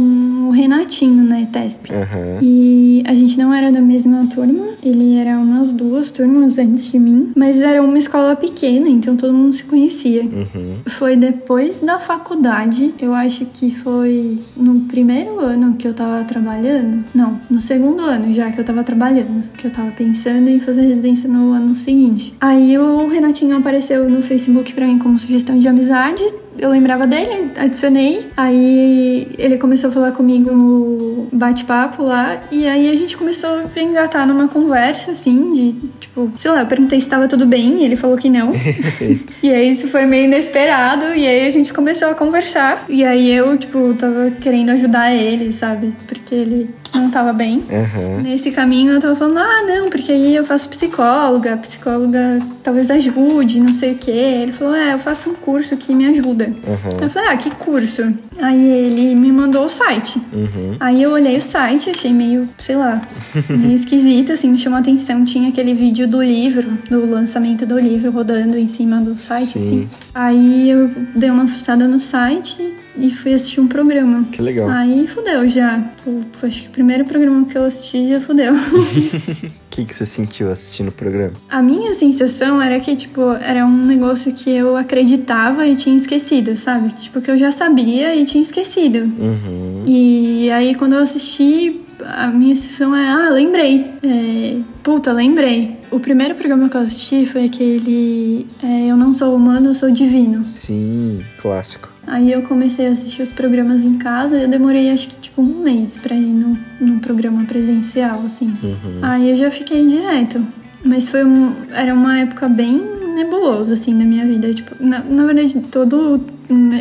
o 0.47 0.51
Renatinho 0.51 1.23
na 1.23 1.41
ETESP. 1.41 1.91
Uhum. 1.91 2.39
E 2.41 3.03
a 3.05 3.13
gente 3.13 3.37
não 3.37 3.53
era 3.53 3.71
da 3.71 3.81
mesma 3.81 4.27
turma. 4.27 4.75
Ele 4.83 5.15
era 5.15 5.37
umas 5.37 5.71
duas 5.71 6.11
turmas 6.11 6.57
antes 6.57 6.91
de 6.91 6.99
mim. 6.99 7.31
Mas 7.35 7.59
era 7.61 7.81
uma 7.81 7.97
escola 7.97 8.35
pequena, 8.35 8.87
então 8.87 9.15
todo 9.15 9.33
mundo 9.33 9.53
se 9.53 9.63
conhecia. 9.63 10.23
Uhum. 10.23 10.77
Foi 10.87 11.15
depois 11.15 11.79
da 11.79 11.99
faculdade. 11.99 12.93
Eu 12.99 13.13
acho 13.13 13.45
que 13.45 13.71
foi 13.71 14.39
no 14.55 14.81
primeiro 14.81 15.39
ano 15.39 15.75
que 15.75 15.87
eu 15.87 15.93
tava 15.93 16.23
trabalhando. 16.25 17.03
Não, 17.13 17.39
no 17.49 17.61
segundo 17.61 18.01
ano 18.01 18.33
já 18.33 18.51
que 18.51 18.59
eu 18.59 18.65
tava 18.65 18.83
trabalhando. 18.83 19.49
Que 19.53 19.67
eu 19.67 19.71
tava 19.71 19.91
pensando 19.91 20.47
em 20.49 20.59
fazer 20.59 20.81
residência 20.81 21.29
no 21.29 21.51
ano 21.51 21.75
seguinte. 21.75 22.33
Aí 22.39 22.73
o 22.85 23.07
Renatinho 23.07 23.57
apareceu 23.57 24.09
no 24.09 24.21
Facebook 24.21 24.73
para 24.73 24.85
mim 24.85 24.99
como 24.99 25.19
sugestão 25.19 25.57
de 25.57 25.67
amizade 25.67 26.23
eu 26.57 26.69
lembrava 26.69 27.05
dele, 27.05 27.51
adicionei. 27.55 28.27
Aí 28.35 29.27
ele 29.37 29.57
começou 29.57 29.89
a 29.89 29.93
falar 29.93 30.11
comigo 30.11 30.51
no 30.51 31.27
bate-papo 31.31 32.03
lá. 32.03 32.41
E 32.51 32.67
aí 32.67 32.89
a 32.89 32.95
gente 32.95 33.17
começou 33.17 33.49
a 33.49 33.79
engatar 33.79 34.27
numa 34.27 34.47
conversa, 34.47 35.11
assim, 35.11 35.53
de 35.53 35.75
tipo, 35.99 36.31
sei 36.37 36.51
lá, 36.51 36.61
eu 36.61 36.67
perguntei 36.67 36.99
se 36.99 37.05
estava 37.05 37.27
tudo 37.27 37.45
bem. 37.45 37.81
E 37.81 37.85
ele 37.85 37.95
falou 37.95 38.17
que 38.17 38.29
não. 38.29 38.51
e 39.43 39.51
aí 39.51 39.71
isso 39.71 39.87
foi 39.87 40.05
meio 40.05 40.25
inesperado. 40.25 41.05
E 41.15 41.27
aí 41.27 41.45
a 41.45 41.49
gente 41.49 41.73
começou 41.73 42.09
a 42.09 42.15
conversar. 42.15 42.85
E 42.89 43.03
aí 43.03 43.31
eu, 43.31 43.57
tipo, 43.57 43.93
tava 43.93 44.31
querendo 44.41 44.71
ajudar 44.71 45.13
ele, 45.13 45.53
sabe? 45.53 45.93
Porque 46.07 46.35
ele 46.35 46.69
não 46.93 47.09
tava 47.09 47.33
bem. 47.33 47.63
Uhum. 47.69 48.21
Nesse 48.21 48.51
caminho 48.51 48.93
eu 48.93 48.99
tava 48.99 49.15
falando, 49.15 49.39
ah, 49.39 49.61
não, 49.67 49.89
porque 49.89 50.11
aí 50.11 50.35
eu 50.35 50.43
faço 50.43 50.69
psicóloga, 50.69 51.57
psicóloga 51.57 52.39
talvez 52.63 52.89
ajude, 52.89 53.59
não 53.59 53.73
sei 53.73 53.93
o 53.93 53.95
quê. 53.95 54.11
Ele 54.11 54.51
falou, 54.51 54.75
é, 54.75 54.93
eu 54.93 54.99
faço 54.99 55.29
um 55.29 55.35
curso 55.35 55.75
que 55.77 55.93
me 55.93 56.05
ajuda. 56.07 56.44
Uhum. 56.47 56.97
Eu 57.01 57.09
falei, 57.09 57.29
ah, 57.29 57.37
que 57.37 57.49
curso? 57.51 58.13
Aí 58.39 58.63
ele 58.63 59.15
me 59.15 59.31
mandou 59.31 59.65
o 59.65 59.69
site. 59.69 60.21
Uhum. 60.33 60.75
Aí 60.79 61.01
eu 61.01 61.11
olhei 61.11 61.37
o 61.37 61.41
site, 61.41 61.89
achei 61.89 62.13
meio, 62.13 62.47
sei 62.57 62.75
lá, 62.75 63.01
meio 63.49 63.75
esquisito, 63.75 64.33
assim, 64.33 64.49
me 64.49 64.57
chamou 64.57 64.77
a 64.77 64.81
atenção. 64.81 65.23
Tinha 65.25 65.49
aquele 65.49 65.73
vídeo 65.73 66.07
do 66.07 66.21
livro, 66.21 66.77
do 66.89 67.05
lançamento 67.05 67.65
do 67.65 67.79
livro 67.79 68.11
rodando 68.11 68.57
em 68.57 68.67
cima 68.67 68.99
do 69.01 69.15
site, 69.15 69.53
Sim. 69.53 69.59
assim. 69.59 69.89
Aí 70.13 70.69
eu 70.69 70.91
dei 71.15 71.29
uma 71.29 71.47
fuçada 71.47 71.87
no 71.87 71.99
site 71.99 72.75
e 72.97 73.11
fui 73.11 73.33
assistir 73.33 73.59
um 73.59 73.67
programa. 73.67 74.25
Que 74.31 74.41
legal. 74.41 74.69
Aí 74.69 75.07
fudeu 75.07 75.47
já. 75.47 75.83
O, 76.05 76.21
acho 76.43 76.63
que 76.63 76.67
o 76.67 76.71
primeiro 76.71 77.05
programa 77.05 77.45
que 77.45 77.57
eu 77.57 77.63
assisti 77.63 78.07
já 78.07 78.21
fudeu. 78.21 78.53
O 78.53 78.55
que, 79.69 79.85
que 79.85 79.93
você 79.93 80.05
sentiu 80.05 80.49
assistindo 80.49 80.89
o 80.89 80.91
programa? 80.91 81.33
A 81.49 81.61
minha 81.61 81.93
sensação 81.93 82.61
era 82.61 82.79
que, 82.79 82.95
tipo, 82.95 83.21
era 83.33 83.65
um 83.65 83.85
negócio 83.85 84.33
que 84.33 84.49
eu 84.49 84.75
acreditava 84.75 85.67
e 85.67 85.75
tinha 85.75 85.97
esquecido, 85.97 86.55
sabe? 86.55 86.93
Tipo, 86.93 87.21
que 87.21 87.29
eu 87.29 87.37
já 87.37 87.51
sabia 87.51 88.15
e 88.15 88.25
tinha 88.25 88.43
esquecido. 88.43 88.99
Uhum. 88.99 89.83
E 89.87 90.49
aí, 90.51 90.75
quando 90.75 90.93
eu 90.93 90.99
assisti, 90.99 91.81
a 92.03 92.27
minha 92.27 92.55
sensação 92.55 92.95
é, 92.95 93.07
ah, 93.07 93.29
lembrei. 93.29 93.93
É, 94.03 94.57
puta, 94.83 95.11
lembrei. 95.11 95.77
O 95.91 95.99
primeiro 95.99 96.35
programa 96.35 96.69
que 96.69 96.77
eu 96.77 96.81
assisti 96.81 97.25
foi 97.25 97.45
aquele 97.45 98.45
é, 98.63 98.91
Eu 98.91 98.97
Não 98.97 99.13
Sou 99.13 99.35
Humano, 99.35 99.69
Eu 99.69 99.75
Sou 99.75 99.91
Divino. 99.91 100.41
Sim, 100.43 101.23
clássico. 101.41 101.94
Aí 102.07 102.31
eu 102.31 102.43
comecei 102.43 102.87
a 102.87 102.91
assistir 102.91 103.23
os 103.23 103.31
programas 103.31 103.83
em 103.83 103.97
casa 103.97 104.37
e 104.37 104.43
eu 104.43 104.47
demorei 104.47 104.91
acho 104.91 105.07
que 105.07 105.15
tipo 105.15 105.41
um 105.41 105.63
mês 105.63 105.97
pra 105.97 106.15
ir 106.15 106.21
no, 106.21 106.57
no 106.79 106.99
programa 106.99 107.45
presencial, 107.45 108.21
assim. 108.25 108.55
Uhum. 108.63 108.99
Aí 109.01 109.29
eu 109.31 109.35
já 109.35 109.49
fiquei 109.49 109.85
direto. 109.87 110.45
Mas 110.85 111.09
foi 111.09 111.25
um, 111.25 111.53
era 111.71 111.93
uma 111.93 112.19
época 112.19 112.47
bem 112.47 112.81
nebulosa, 113.15 113.73
assim, 113.73 113.93
na 113.93 114.03
minha 114.03 114.25
vida. 114.25 114.53
Tipo, 114.53 114.75
na, 114.79 114.99
na 114.99 115.25
verdade, 115.25 115.59
todo 115.71 116.21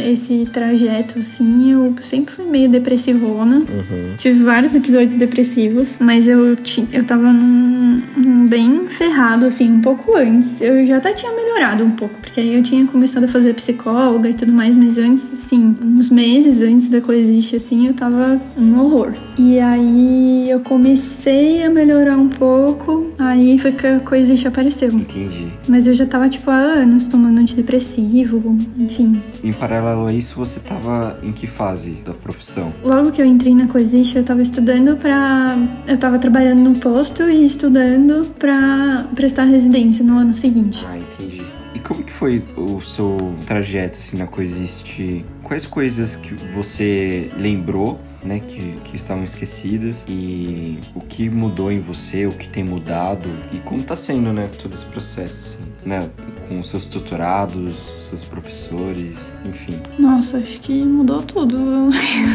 esse 0.07 0.47
trajeto, 0.53 1.19
assim, 1.19 1.73
eu 1.73 1.95
sempre 2.03 2.35
fui 2.35 2.45
meio 2.45 2.69
depressivona. 2.69 3.59
Uhum. 3.59 4.15
Tive 4.19 4.43
vários 4.43 4.75
episódios 4.75 5.15
depressivos, 5.17 5.95
mas 6.01 6.29
eu, 6.29 6.57
eu 6.93 7.05
tava 7.05 7.33
num, 7.33 8.03
num, 8.17 8.47
bem 8.47 8.87
ferrado, 8.89 9.47
assim, 9.47 9.71
um 9.71 9.81
pouco 9.81 10.17
antes. 10.17 10.61
Eu 10.61 10.85
já 10.87 10.99
até 10.99 11.13
tinha 11.13 11.33
melhorado 11.33 11.85
um 11.85 11.93
pouco, 11.93 12.15
porque 12.21 12.41
aí 12.41 12.55
eu 12.55 12.63
tinha 12.63 12.85
começado 12.87 13.25
a 13.25 13.29
fazer 13.29 13.55
psicóloga 13.55 14.29
e 14.29 14.35
tudo 14.35 14.53
mais, 14.53 14.77
mas 14.77 14.99
antes, 14.99 15.25
assim, 15.33 15.77
uns 15.83 16.11
meses 16.11 16.61
antes 16.61 16.89
da 16.89 17.01
Coexiste, 17.01 17.57
assim, 17.57 17.87
eu 17.87 17.95
tava 17.95 18.41
um 18.59 18.79
horror. 18.79 19.15
E 19.39 19.59
aí 19.59 20.51
eu 20.51 20.61
comecei 20.61 21.65
a 21.65 21.71
melhorar 21.71 22.17
um 22.17 22.29
pouco, 22.29 23.13
aí 23.25 23.59
foi 23.59 23.73
que 23.73 23.87
a 23.87 24.01
Coexiste 24.01 24.47
apareceu. 24.47 24.89
Entendi. 24.89 25.53
Mas 25.69 25.87
eu 25.87 25.95
já 25.95 26.07
tava, 26.07 26.29
tipo, 26.29 26.51
há 26.51 26.57
anos 26.57 27.07
tomando 27.07 27.39
antidepressivo, 27.41 28.57
enfim. 28.79 29.23
Em 29.43 29.53
paralelo 29.53 30.07
a 30.07 30.13
isso, 30.13 30.37
você 30.37 30.59
estava 30.59 31.19
em 31.23 31.33
que 31.33 31.47
fase 31.47 31.93
da 32.05 32.13
profissão? 32.13 32.73
Logo 32.83 33.11
que 33.11 33.21
eu 33.21 33.27
entrei 33.27 33.55
na 33.55 33.67
Coexiste, 33.67 34.17
eu 34.17 34.23
estava 34.23 34.43
estudando 34.43 34.97
para, 34.97 35.57
eu 35.87 35.95
estava 35.95 36.19
trabalhando 36.19 36.69
no 36.69 36.79
posto 36.79 37.25
e 37.25 37.45
estudando 37.45 38.27
para 38.39 39.07
prestar 39.15 39.45
residência 39.45 40.05
no 40.05 40.17
ano 40.19 40.35
seguinte. 40.35 40.85
Ah, 40.89 40.99
entendi. 40.99 41.43
E 41.75 41.79
como 41.81 42.03
que 42.03 42.13
foi 42.13 42.43
o 42.57 42.81
seu 42.81 43.35
trajeto 43.47 43.99
assim 43.99 44.17
na 44.17 44.27
Coexiste? 44.27 45.25
Quais 45.45 45.67
coisas 45.67 46.17
que 46.17 46.35
você 46.35 47.31
lembrou 47.37 48.01
né, 48.25 48.41
que, 48.41 48.73
que 48.85 48.97
estavam 48.97 49.23
esquecidas 49.23 50.05
e 50.09 50.79
o 50.95 51.01
que 51.01 51.29
mudou 51.29 51.71
em 51.71 51.81
você, 51.81 52.27
o 52.27 52.33
que 52.33 52.49
tem 52.49 52.65
mudado 52.65 53.29
e 53.53 53.59
como 53.59 53.81
está 53.81 53.95
sendo, 53.95 54.33
né, 54.33 54.49
todo 54.61 54.73
esse 54.73 54.87
processo, 54.87 55.41
assim, 55.41 55.65
né, 55.85 56.09
com 56.49 56.59
os 56.59 56.69
seus 56.69 56.87
tutorados, 56.87 57.93
seus 57.99 58.25
professores, 58.25 59.33
enfim. 59.45 59.79
Nossa, 59.99 60.39
acho 60.39 60.61
que 60.61 60.83
mudou 60.83 61.23
tudo, 61.23 61.59
não 61.59 61.91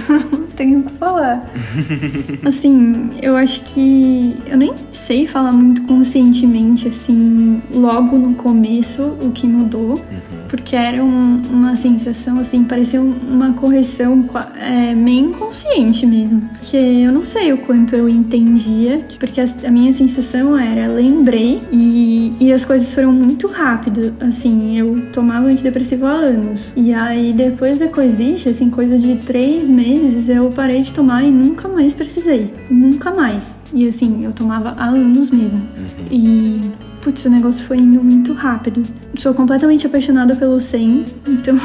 tenho 0.55 0.81
o 0.81 0.83
que 0.83 0.93
falar. 0.93 1.49
assim, 2.45 3.09
eu 3.21 3.35
acho 3.35 3.61
que 3.61 4.37
eu 4.45 4.57
nem 4.57 4.73
sei 4.91 5.25
falar 5.25 5.51
muito 5.51 5.81
conscientemente, 5.83 6.87
assim, 6.87 7.61
logo 7.73 8.17
no 8.17 8.35
começo 8.35 9.01
o 9.21 9.31
que 9.31 9.47
mudou, 9.47 9.93
uhum. 9.93 10.38
Porque 10.49 10.75
era 10.75 11.03
um, 11.03 11.41
uma 11.49 11.75
sensação, 11.75 12.39
assim, 12.39 12.63
parecia 12.63 12.99
uma 12.99 13.53
correção 13.53 14.25
é, 14.59 14.93
meio 14.95 15.29
inconsciente 15.29 16.05
mesmo. 16.05 16.41
Porque 16.59 16.75
eu 16.75 17.11
não 17.11 17.23
sei 17.23 17.53
o 17.53 17.59
quanto 17.59 17.95
eu 17.95 18.09
entendia, 18.09 19.05
porque 19.19 19.39
a, 19.39 19.45
a 19.65 19.71
minha 19.71 19.93
sensação 19.93 20.57
era, 20.57 20.87
lembrei 20.87 21.61
e, 21.71 22.33
e 22.39 22.51
as 22.51 22.65
coisas 22.65 22.93
foram 22.93 23.13
muito 23.13 23.47
rápido. 23.47 24.13
Assim, 24.19 24.77
eu 24.77 25.11
tomava 25.11 25.47
antidepressivo 25.47 26.05
há 26.05 26.13
anos. 26.13 26.73
E 26.75 26.91
aí, 26.93 27.31
depois 27.31 27.77
da 27.77 27.87
coisite, 27.87 28.49
assim, 28.49 28.69
coisa 28.69 28.97
de 28.97 29.17
três 29.17 29.69
meses, 29.69 30.27
eu 30.27 30.49
parei 30.49 30.81
de 30.81 30.91
tomar 30.91 31.23
e 31.23 31.31
nunca 31.31 31.67
mais 31.67 31.93
precisei. 31.93 32.53
Nunca 32.69 33.11
mais. 33.11 33.59
E 33.73 33.87
assim, 33.87 34.25
eu 34.25 34.33
tomava 34.33 34.73
há 34.77 34.87
anos 34.87 35.29
mesmo. 35.29 35.59
Uhum. 35.59 36.05
E 36.09 36.88
putz, 37.01 37.25
o 37.25 37.29
negócio 37.29 37.65
foi 37.65 37.77
indo 37.77 38.03
muito 38.03 38.33
rápido. 38.33 38.83
Sou 39.17 39.33
completamente 39.33 39.85
apaixonada 39.87 40.35
pelo 40.35 40.59
100, 40.59 41.05
então. 41.27 41.57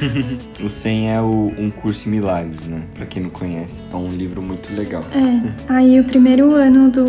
o 0.64 0.68
100 0.68 1.10
é 1.10 1.20
o, 1.20 1.52
um 1.58 1.70
curso 1.70 2.08
em 2.08 2.12
milagres, 2.12 2.66
né? 2.66 2.82
Pra 2.94 3.06
quem 3.06 3.22
não 3.22 3.30
conhece. 3.30 3.80
É 3.92 3.96
um 3.96 4.08
livro 4.08 4.40
muito 4.42 4.72
legal. 4.74 5.04
É. 5.12 5.52
Aí 5.68 6.00
o 6.00 6.04
primeiro 6.04 6.52
ano 6.54 6.90
do. 6.90 7.04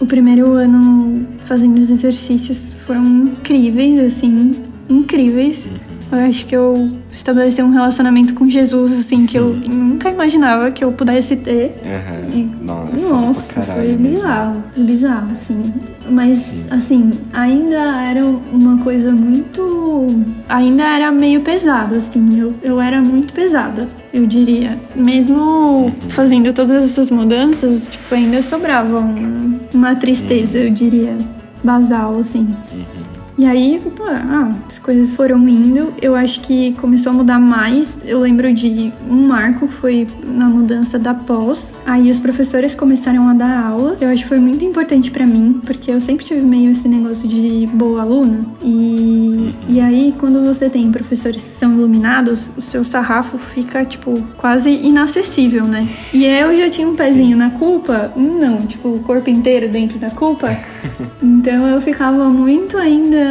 O 0.00 0.06
primeiro 0.06 0.52
ano 0.52 1.26
fazendo 1.44 1.78
os 1.78 1.90
exercícios 1.90 2.74
foram 2.86 3.04
incríveis, 3.04 4.00
assim. 4.00 4.52
Incríveis. 4.88 5.66
Uhum. 5.66 5.91
Eu 6.12 6.18
acho 6.18 6.44
que 6.44 6.54
eu 6.54 6.92
estabeleci 7.10 7.62
um 7.62 7.70
relacionamento 7.70 8.34
com 8.34 8.46
Jesus, 8.46 8.92
assim, 8.92 9.24
que 9.24 9.38
eu 9.38 9.46
hum. 9.46 9.62
nunca 9.66 10.10
imaginava 10.10 10.70
que 10.70 10.84
eu 10.84 10.92
pudesse 10.92 11.36
ter. 11.36 11.74
Uhum. 11.82 12.38
E, 12.38 12.64
nossa, 12.64 12.96
nossa 12.96 13.60
foi 13.62 13.96
bizarro, 13.96 14.62
mesmo. 14.76 14.84
bizarro, 14.84 15.32
assim. 15.32 15.72
Mas, 16.10 16.38
Sim. 16.38 16.64
assim, 16.70 17.10
ainda 17.32 18.02
era 18.02 18.26
uma 18.26 18.76
coisa 18.84 19.10
muito. 19.10 20.06
Ainda 20.50 20.84
era 20.84 21.10
meio 21.10 21.40
pesado, 21.40 21.94
assim. 21.94 22.26
Eu, 22.38 22.54
eu 22.62 22.78
era 22.78 23.00
muito 23.00 23.32
pesada, 23.32 23.88
eu 24.12 24.26
diria. 24.26 24.78
Mesmo 24.94 25.40
uhum. 25.40 25.92
fazendo 26.10 26.52
todas 26.52 26.84
essas 26.84 27.10
mudanças, 27.10 27.88
tipo, 27.88 28.14
ainda 28.14 28.42
sobrava 28.42 29.00
um, 29.00 29.58
uma 29.72 29.94
tristeza, 29.94 30.58
uhum. 30.58 30.64
eu 30.64 30.70
diria, 30.70 31.16
basal, 31.64 32.18
assim. 32.18 32.54
Uhum. 32.70 33.11
E 33.38 33.46
aí, 33.46 33.82
ah, 34.00 34.52
as 34.66 34.78
coisas 34.78 35.16
foram 35.16 35.48
indo. 35.48 35.92
Eu 36.00 36.14
acho 36.14 36.40
que 36.40 36.72
começou 36.74 37.12
a 37.12 37.14
mudar 37.14 37.38
mais. 37.38 37.98
Eu 38.04 38.20
lembro 38.20 38.52
de 38.52 38.92
um 39.08 39.26
marco 39.26 39.68
foi 39.68 40.06
na 40.22 40.46
mudança 40.46 40.98
da 40.98 41.14
pós. 41.14 41.74
Aí 41.86 42.10
os 42.10 42.18
professores 42.18 42.74
começaram 42.74 43.28
a 43.28 43.34
dar 43.34 43.64
aula. 43.64 43.96
Eu 44.00 44.08
acho 44.08 44.24
que 44.24 44.28
foi 44.28 44.38
muito 44.38 44.64
importante 44.64 45.10
para 45.10 45.26
mim, 45.26 45.60
porque 45.64 45.90
eu 45.90 46.00
sempre 46.00 46.24
tive 46.24 46.40
meio 46.40 46.72
esse 46.72 46.88
negócio 46.88 47.28
de 47.28 47.66
boa 47.72 48.02
aluna. 48.02 48.44
E, 48.62 49.54
e 49.68 49.80
aí, 49.80 50.14
quando 50.18 50.44
você 50.44 50.68
tem 50.68 50.90
professores 50.92 51.42
que 51.42 51.58
são 51.58 51.72
iluminados, 51.72 52.52
o 52.56 52.60
seu 52.60 52.84
sarrafo 52.84 53.38
fica, 53.38 53.84
tipo, 53.84 54.22
quase 54.36 54.70
inacessível, 54.70 55.64
né? 55.64 55.88
E 56.12 56.24
eu 56.24 56.54
já 56.56 56.68
tinha 56.68 56.86
um 56.86 56.94
pezinho 56.94 57.36
na 57.36 57.50
culpa. 57.50 58.12
Não, 58.14 58.66
tipo, 58.66 58.88
o 58.88 58.98
corpo 59.00 59.30
inteiro 59.30 59.68
dentro 59.68 59.98
da 59.98 60.10
culpa. 60.10 60.56
Então 61.22 61.66
eu 61.66 61.80
ficava 61.80 62.28
muito 62.28 62.76
ainda 62.76 63.21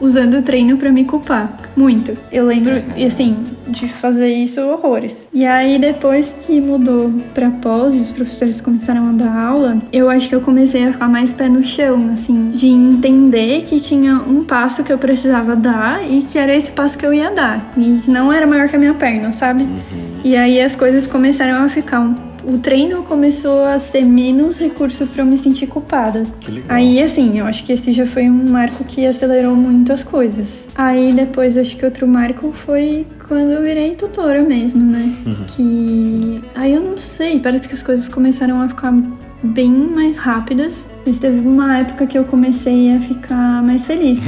usando 0.00 0.34
o 0.34 0.42
treino 0.42 0.76
para 0.76 0.90
me 0.90 1.04
culpar. 1.04 1.58
Muito. 1.76 2.16
Eu 2.30 2.46
lembro, 2.46 2.82
e 2.96 3.04
assim, 3.04 3.36
de 3.66 3.88
fazer 3.88 4.28
isso 4.28 4.60
horrores. 4.60 5.28
E 5.32 5.44
aí, 5.46 5.78
depois 5.78 6.34
que 6.38 6.60
mudou 6.60 7.12
pra 7.34 7.50
pós, 7.50 7.94
os 7.94 8.10
professores 8.10 8.60
começaram 8.60 9.08
a 9.08 9.12
dar 9.12 9.36
aula, 9.36 9.78
eu 9.92 10.08
acho 10.08 10.28
que 10.28 10.34
eu 10.34 10.40
comecei 10.40 10.86
a 10.86 10.92
ficar 10.92 11.08
mais 11.08 11.32
pé 11.32 11.48
no 11.48 11.62
chão, 11.62 12.10
assim, 12.12 12.50
de 12.50 12.68
entender 12.68 13.62
que 13.62 13.80
tinha 13.80 14.14
um 14.14 14.44
passo 14.44 14.82
que 14.82 14.92
eu 14.92 14.98
precisava 14.98 15.54
dar 15.56 16.08
e 16.08 16.22
que 16.22 16.38
era 16.38 16.54
esse 16.54 16.70
passo 16.70 16.96
que 16.96 17.04
eu 17.04 17.12
ia 17.12 17.30
dar. 17.30 17.72
E 17.76 18.00
que 18.02 18.10
não 18.10 18.32
era 18.32 18.46
maior 18.46 18.68
que 18.68 18.76
a 18.76 18.78
minha 18.78 18.94
perna, 18.94 19.32
sabe? 19.32 19.62
Uhum. 19.62 20.20
E 20.24 20.36
aí 20.36 20.60
as 20.60 20.74
coisas 20.74 21.06
começaram 21.06 21.64
a 21.64 21.68
ficar 21.68 22.00
um 22.00 22.27
o 22.48 22.58
treino 22.58 23.02
começou 23.02 23.62
a 23.62 23.78
ser 23.78 24.04
menos 24.04 24.58
recurso 24.58 25.06
para 25.06 25.22
eu 25.22 25.26
me 25.26 25.36
sentir 25.36 25.66
culpada. 25.66 26.22
Que 26.40 26.50
legal. 26.50 26.76
Aí, 26.76 27.02
assim, 27.02 27.38
eu 27.38 27.44
acho 27.44 27.62
que 27.62 27.72
esse 27.72 27.92
já 27.92 28.06
foi 28.06 28.28
um 28.28 28.50
marco 28.50 28.84
que 28.84 29.06
acelerou 29.06 29.54
muito 29.54 29.92
as 29.92 30.02
coisas. 30.02 30.66
Aí, 30.74 31.12
depois, 31.12 31.58
acho 31.58 31.76
que 31.76 31.84
outro 31.84 32.08
marco 32.08 32.50
foi 32.52 33.06
quando 33.28 33.50
eu 33.50 33.62
virei 33.62 33.94
tutora 33.94 34.42
mesmo, 34.42 34.82
né? 34.82 35.14
Uhum. 35.26 35.44
Que. 35.46 35.52
Sim. 35.52 36.40
Aí 36.54 36.72
eu 36.72 36.80
não 36.80 36.96
sei, 36.96 37.38
parece 37.38 37.68
que 37.68 37.74
as 37.74 37.82
coisas 37.82 38.08
começaram 38.08 38.62
a 38.62 38.68
ficar 38.68 38.94
bem 39.42 39.70
mais 39.70 40.16
rápidas. 40.16 40.88
Mas 41.06 41.18
teve 41.18 41.46
uma 41.46 41.78
época 41.78 42.06
que 42.06 42.18
eu 42.18 42.24
comecei 42.24 42.96
a 42.96 43.00
ficar 43.00 43.62
mais 43.62 43.84
feliz. 43.84 44.20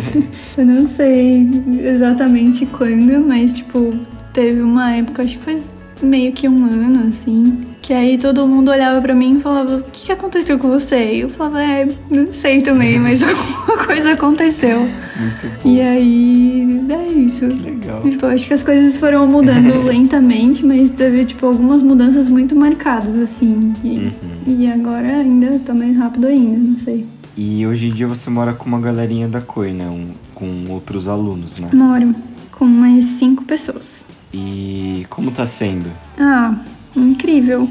eu 0.56 0.64
não 0.64 0.86
sei 0.86 1.48
exatamente 1.80 2.64
quando, 2.64 3.20
mas, 3.26 3.54
tipo, 3.54 3.94
teve 4.32 4.62
uma 4.62 4.92
época, 4.92 5.22
acho 5.22 5.38
que 5.38 5.44
faz 5.44 5.75
meio 6.02 6.32
que 6.32 6.48
um 6.48 6.64
ano, 6.64 7.08
assim. 7.08 7.66
Que 7.80 7.92
aí 7.92 8.18
todo 8.18 8.46
mundo 8.46 8.70
olhava 8.70 9.00
para 9.00 9.14
mim 9.14 9.38
e 9.38 9.40
falava: 9.40 9.76
O 9.76 9.82
que, 9.82 10.06
que 10.06 10.12
aconteceu 10.12 10.58
com 10.58 10.68
você? 10.68 11.14
E 11.14 11.20
eu 11.20 11.28
falava: 11.28 11.62
É, 11.62 11.88
não 12.10 12.32
sei 12.32 12.60
também, 12.60 12.98
mas 13.00 13.22
alguma 13.22 13.84
coisa 13.86 14.12
aconteceu. 14.12 14.80
Muito 14.80 15.62
bom. 15.62 15.70
E 15.70 15.80
aí, 15.80 16.84
é 16.90 17.12
isso. 17.12 17.48
Que 17.48 17.62
legal. 17.62 18.02
Tipo, 18.02 18.26
acho 18.26 18.46
que 18.46 18.54
as 18.54 18.62
coisas 18.62 18.98
foram 18.98 19.26
mudando 19.26 19.82
lentamente, 19.86 20.64
mas 20.64 20.90
teve, 20.90 21.24
tipo, 21.26 21.46
algumas 21.46 21.82
mudanças 21.82 22.28
muito 22.28 22.56
marcadas, 22.56 23.14
assim. 23.16 23.72
E, 23.84 23.98
uhum. 23.98 24.12
e 24.46 24.70
agora 24.70 25.18
ainda 25.18 25.58
tá 25.60 25.74
mais 25.74 25.96
rápido 25.96 26.26
ainda, 26.26 26.56
não 26.56 26.78
sei. 26.80 27.06
E 27.36 27.66
hoje 27.66 27.88
em 27.88 27.90
dia 27.90 28.08
você 28.08 28.30
mora 28.30 28.54
com 28.54 28.66
uma 28.66 28.80
galerinha 28.80 29.28
da 29.28 29.42
COI, 29.42 29.72
né? 29.72 29.86
Um, 29.86 30.08
com 30.34 30.70
outros 30.70 31.06
alunos, 31.06 31.60
né? 31.60 31.68
Moro 31.72 32.14
com 32.50 32.64
mais 32.64 33.04
cinco 33.04 33.44
pessoas. 33.44 34.04
E 34.32 34.85
como 35.08 35.30
tá 35.30 35.46
sendo? 35.46 35.90
Ah, 36.18 36.54
incrível. 36.94 37.68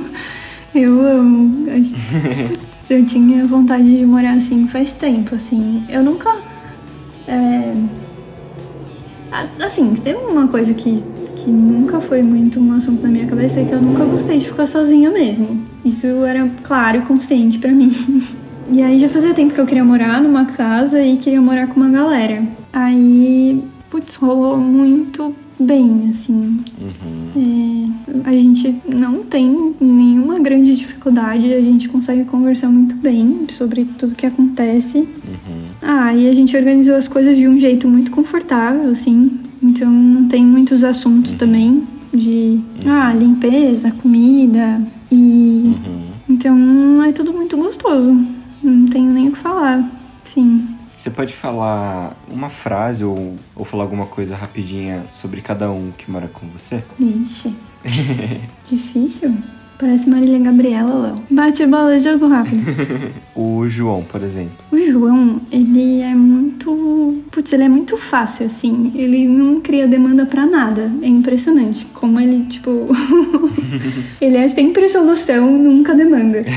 eu 0.74 1.06
amo. 1.06 1.66
Eu 2.90 3.06
tinha 3.06 3.46
vontade 3.46 3.98
de 3.98 4.04
morar 4.04 4.32
assim 4.32 4.66
faz 4.66 4.90
tempo, 4.90 5.36
assim. 5.36 5.84
Eu 5.88 6.02
nunca. 6.02 6.36
É... 7.28 7.72
Assim, 9.64 9.94
tem 9.94 10.16
uma 10.16 10.48
coisa 10.48 10.74
que, 10.74 11.00
que 11.36 11.48
nunca 11.48 12.00
foi 12.00 12.20
muito 12.20 12.58
um 12.58 12.72
assunto 12.72 13.00
na 13.00 13.08
minha 13.08 13.26
cabeça 13.26 13.60
é 13.60 13.64
que 13.64 13.72
eu 13.72 13.80
nunca 13.80 14.04
gostei 14.04 14.40
de 14.40 14.46
ficar 14.46 14.66
sozinha 14.66 15.08
mesmo. 15.08 15.64
Isso 15.84 16.04
era 16.24 16.50
claro 16.64 16.98
e 16.98 17.00
consciente 17.02 17.58
para 17.58 17.70
mim. 17.70 17.92
E 18.72 18.80
aí 18.80 19.00
já 19.00 19.08
fazia 19.08 19.34
tempo 19.34 19.52
que 19.52 19.60
eu 19.60 19.66
queria 19.66 19.84
morar 19.84 20.22
numa 20.22 20.44
casa 20.44 21.02
e 21.02 21.16
queria 21.16 21.42
morar 21.42 21.66
com 21.66 21.80
uma 21.80 21.90
galera. 21.90 22.44
Aí, 22.72 23.64
putz, 23.90 24.14
rolou 24.14 24.58
muito 24.58 25.34
bem, 25.62 26.08
assim. 26.08 26.60
Uhum. 26.80 27.92
É, 28.24 28.28
a 28.28 28.32
gente 28.32 28.80
não 28.88 29.24
tem 29.24 29.74
nenhuma 29.80 30.40
grande 30.40 30.74
dificuldade, 30.74 31.52
a 31.52 31.60
gente 31.60 31.88
consegue 31.88 32.24
conversar 32.24 32.68
muito 32.68 32.94
bem 32.96 33.46
sobre 33.52 33.84
tudo 33.84 34.14
que 34.14 34.26
acontece. 34.26 34.98
Uhum. 34.98 35.62
Ah, 35.82 36.14
e 36.14 36.28
a 36.28 36.34
gente 36.34 36.56
organizou 36.56 36.94
as 36.94 37.06
coisas 37.08 37.36
de 37.36 37.46
um 37.46 37.58
jeito 37.58 37.86
muito 37.86 38.10
confortável, 38.10 38.90
assim. 38.90 39.38
Então 39.62 39.90
não 39.90 40.28
tem 40.28 40.44
muitos 40.44 40.82
assuntos 40.84 41.32
uhum. 41.32 41.38
também 41.38 41.82
de 42.12 42.60
uhum. 42.84 42.92
ah, 42.92 43.12
limpeza, 43.12 43.90
comida 44.02 44.80
e 45.12 45.74
uhum. 45.86 46.06
então 46.28 47.02
é 47.04 47.12
tudo 47.12 47.32
muito 47.32 47.56
gostoso. 47.56 48.16
Não 48.62 48.86
tenho 48.86 49.10
nem 49.12 49.28
o 49.28 49.32
que 49.32 49.38
falar. 49.38 49.88
Sim. 50.24 50.66
Você 51.00 51.08
pode 51.08 51.32
falar 51.32 52.14
uma 52.28 52.50
frase 52.50 53.06
ou, 53.06 53.34
ou 53.56 53.64
falar 53.64 53.84
alguma 53.84 54.04
coisa 54.04 54.36
rapidinha 54.36 55.08
sobre 55.08 55.40
cada 55.40 55.70
um 55.70 55.92
que 55.96 56.10
mora 56.10 56.28
com 56.28 56.46
você? 56.48 56.84
Ixi. 56.98 57.56
Difícil? 58.68 59.34
Parece 59.80 60.10
Marília 60.10 60.38
Gabriela, 60.38 60.94
Léo. 60.94 61.22
Bate 61.30 61.64
bola, 61.64 61.98
jogo 61.98 62.28
rápido. 62.28 62.60
o 63.34 63.66
João, 63.66 64.02
por 64.02 64.22
exemplo. 64.22 64.52
O 64.70 64.78
João, 64.78 65.40
ele 65.50 66.02
é 66.02 66.14
muito. 66.14 67.22
Putz, 67.30 67.50
ele 67.54 67.62
é 67.62 67.68
muito 67.68 67.96
fácil, 67.96 68.44
assim. 68.44 68.92
Ele 68.94 69.26
não 69.26 69.62
cria 69.62 69.88
demanda 69.88 70.26
para 70.26 70.44
nada. 70.44 70.92
É 71.00 71.06
impressionante. 71.06 71.86
Como 71.94 72.20
ele, 72.20 72.44
tipo. 72.50 72.70
ele 74.20 74.36
é 74.36 74.50
sempre 74.50 74.86
solução, 74.90 75.50
nunca 75.50 75.94
demanda. 75.94 76.44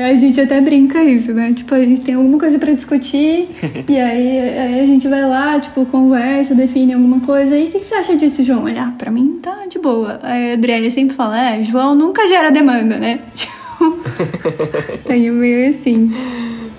É, 0.00 0.10
a 0.10 0.14
gente 0.16 0.40
até 0.40 0.60
brinca 0.60 1.02
isso, 1.02 1.32
né? 1.32 1.52
Tipo, 1.54 1.74
a 1.74 1.82
gente 1.82 2.00
tem 2.00 2.14
alguma 2.14 2.38
coisa 2.38 2.58
para 2.58 2.72
discutir, 2.72 3.48
e 3.88 3.96
aí, 3.96 4.40
aí, 4.40 4.80
a 4.80 4.86
gente 4.86 5.06
vai 5.08 5.26
lá, 5.26 5.58
tipo, 5.60 5.84
conversa, 5.86 6.54
define 6.54 6.94
alguma 6.94 7.20
coisa. 7.20 7.56
E 7.56 7.68
o 7.68 7.70
que, 7.70 7.80
que, 7.80 7.86
você 7.86 7.94
acha 7.94 8.16
disso, 8.16 8.44
João? 8.44 8.68
Ele, 8.68 8.78
ah, 8.78 8.92
pra 8.96 9.10
mim 9.10 9.38
tá 9.42 9.66
de 9.68 9.78
boa. 9.78 10.18
Aí 10.22 10.50
a 10.50 10.54
Adriele 10.54 10.90
sempre 10.90 11.14
fala, 11.14 11.54
é, 11.54 11.62
João 11.62 11.94
nunca 12.00 12.26
gera 12.26 12.50
demanda, 12.50 12.98
né? 12.98 13.20
Aí 15.08 15.26
é 15.26 15.30
meio 15.30 15.70
assim. 15.70 16.12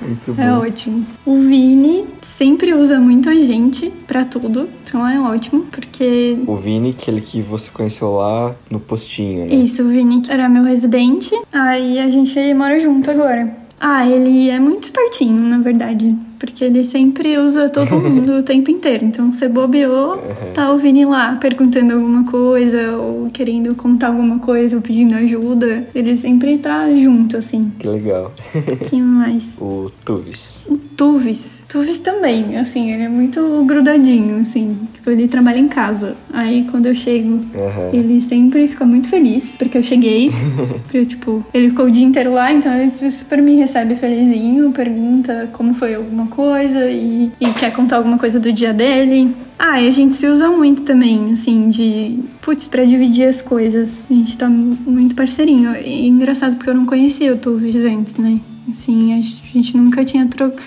Muito 0.02 0.34
bom. 0.34 0.42
É 0.42 0.52
ótimo. 0.52 1.06
O 1.26 1.38
Vini 1.38 2.06
sempre 2.22 2.74
usa 2.74 3.00
muito 3.00 3.30
a 3.30 3.36
gente 3.36 3.92
pra 4.08 4.26
tudo, 4.26 4.68
então 4.84 5.08
é 5.08 5.20
ótimo, 5.20 5.68
porque. 5.72 6.38
O 6.48 6.56
Vini, 6.56 6.96
aquele 6.98 7.22
que 7.22 7.42
você 7.42 7.70
conheceu 7.70 8.12
lá 8.14 8.56
no 8.70 8.80
postinho, 8.80 9.46
né? 9.46 9.54
Isso, 9.54 9.84
o 9.84 9.88
Vini 9.88 10.24
era 10.28 10.50
meu 10.50 10.64
residente, 10.64 11.40
aí 11.54 12.00
a 12.00 12.10
gente 12.10 12.54
mora 12.54 12.80
junto 12.80 13.12
agora. 13.12 13.56
Ah, 13.80 14.08
ele 14.08 14.50
é 14.50 14.60
muito 14.60 14.86
espertinho, 14.86 15.42
na 15.42 15.60
verdade. 15.60 16.16
Porque 16.42 16.64
ele 16.66 16.84
sempre 16.84 17.38
usa 17.38 17.70
todo 17.70 18.00
mundo 18.02 18.40
o 18.40 18.42
tempo 18.44 18.72
inteiro. 18.72 19.06
Então, 19.06 19.32
você 19.32 19.48
bobeou, 19.48 20.18
tá 20.56 20.72
ouvindo 20.72 20.98
ir 20.98 21.06
lá 21.06 21.36
perguntando 21.36 21.94
alguma 21.94 22.24
coisa, 22.26 22.98
ou 22.98 23.30
querendo 23.30 23.76
contar 23.76 24.08
alguma 24.08 24.40
coisa, 24.40 24.76
ou 24.76 24.82
pedindo 24.82 25.14
ajuda. 25.14 25.88
Ele 25.94 26.16
sempre 26.18 26.58
tá 26.58 26.90
junto, 26.96 27.38
assim. 27.38 27.72
Que 27.78 27.88
legal. 27.88 28.34
que 28.90 29.00
mais? 29.00 29.56
O 29.62 29.92
Tuvis. 30.04 30.66
O 30.68 30.78
Tuvis. 30.98 31.64
Tuvis 31.70 32.00
também, 32.00 32.58
assim, 32.58 32.92
ele 32.92 33.04
é 33.04 33.10
muito 33.10 33.64
grudadinho, 33.66 34.42
assim. 34.42 34.80
Tipo, 34.96 35.12
ele 35.12 35.28
trabalha 35.28 35.60
em 35.60 35.68
casa. 35.68 36.16
Aí, 36.34 36.68
quando 36.72 36.88
eu 36.88 36.96
chego, 36.96 37.22
Uhum. 37.32 37.90
ele 37.94 38.20
sempre 38.20 38.68
fica 38.68 38.84
muito 38.84 39.08
feliz, 39.10 39.46
porque 39.60 39.78
eu 39.78 39.84
cheguei. 39.84 40.32
porque, 40.84 41.06
tipo, 41.06 41.46
ele 41.54 41.70
ficou 41.70 41.86
o 41.86 41.92
dia 41.92 42.04
inteiro 42.04 42.34
lá, 42.34 42.52
então 42.52 42.74
ele 42.74 43.12
super 43.12 43.40
me 43.44 43.56
recebe 43.58 43.94
felizinho, 43.96 44.72
pergunta 44.72 45.50
como 45.54 45.74
foi 45.76 45.94
alguma 45.94 46.28
coisa 46.32 46.90
e, 46.90 47.32
e 47.40 47.54
quer 47.54 47.72
contar 47.72 47.98
alguma 47.98 48.18
coisa 48.18 48.40
do 48.40 48.52
dia 48.52 48.74
dele. 48.74 49.36
Ah, 49.60 49.80
e 49.80 49.88
a 49.88 49.92
gente 49.92 50.16
se 50.16 50.26
usa 50.26 50.50
muito 50.50 50.82
também, 50.82 51.32
assim, 51.32 51.70
de. 51.70 52.20
Putz, 52.42 52.68
pra 52.68 52.84
dividir 52.84 53.28
as 53.28 53.42
coisas. 53.42 54.00
A 54.10 54.14
gente 54.14 54.38
tá 54.38 54.50
muito 54.50 55.14
parceirinho. 55.14 55.76
E 55.76 56.08
engraçado 56.08 56.56
porque 56.56 56.70
eu 56.70 56.76
não 56.76 56.86
conhecia 56.86 57.34
o 57.34 57.38
Tuvis 57.38 57.76
antes, 57.76 58.16
né? 58.16 58.40
Assim, 58.70 59.14
a 59.14 59.22
gente 59.22 59.78
nunca 59.78 60.04
tinha 60.04 60.26
trocado. 60.28 60.62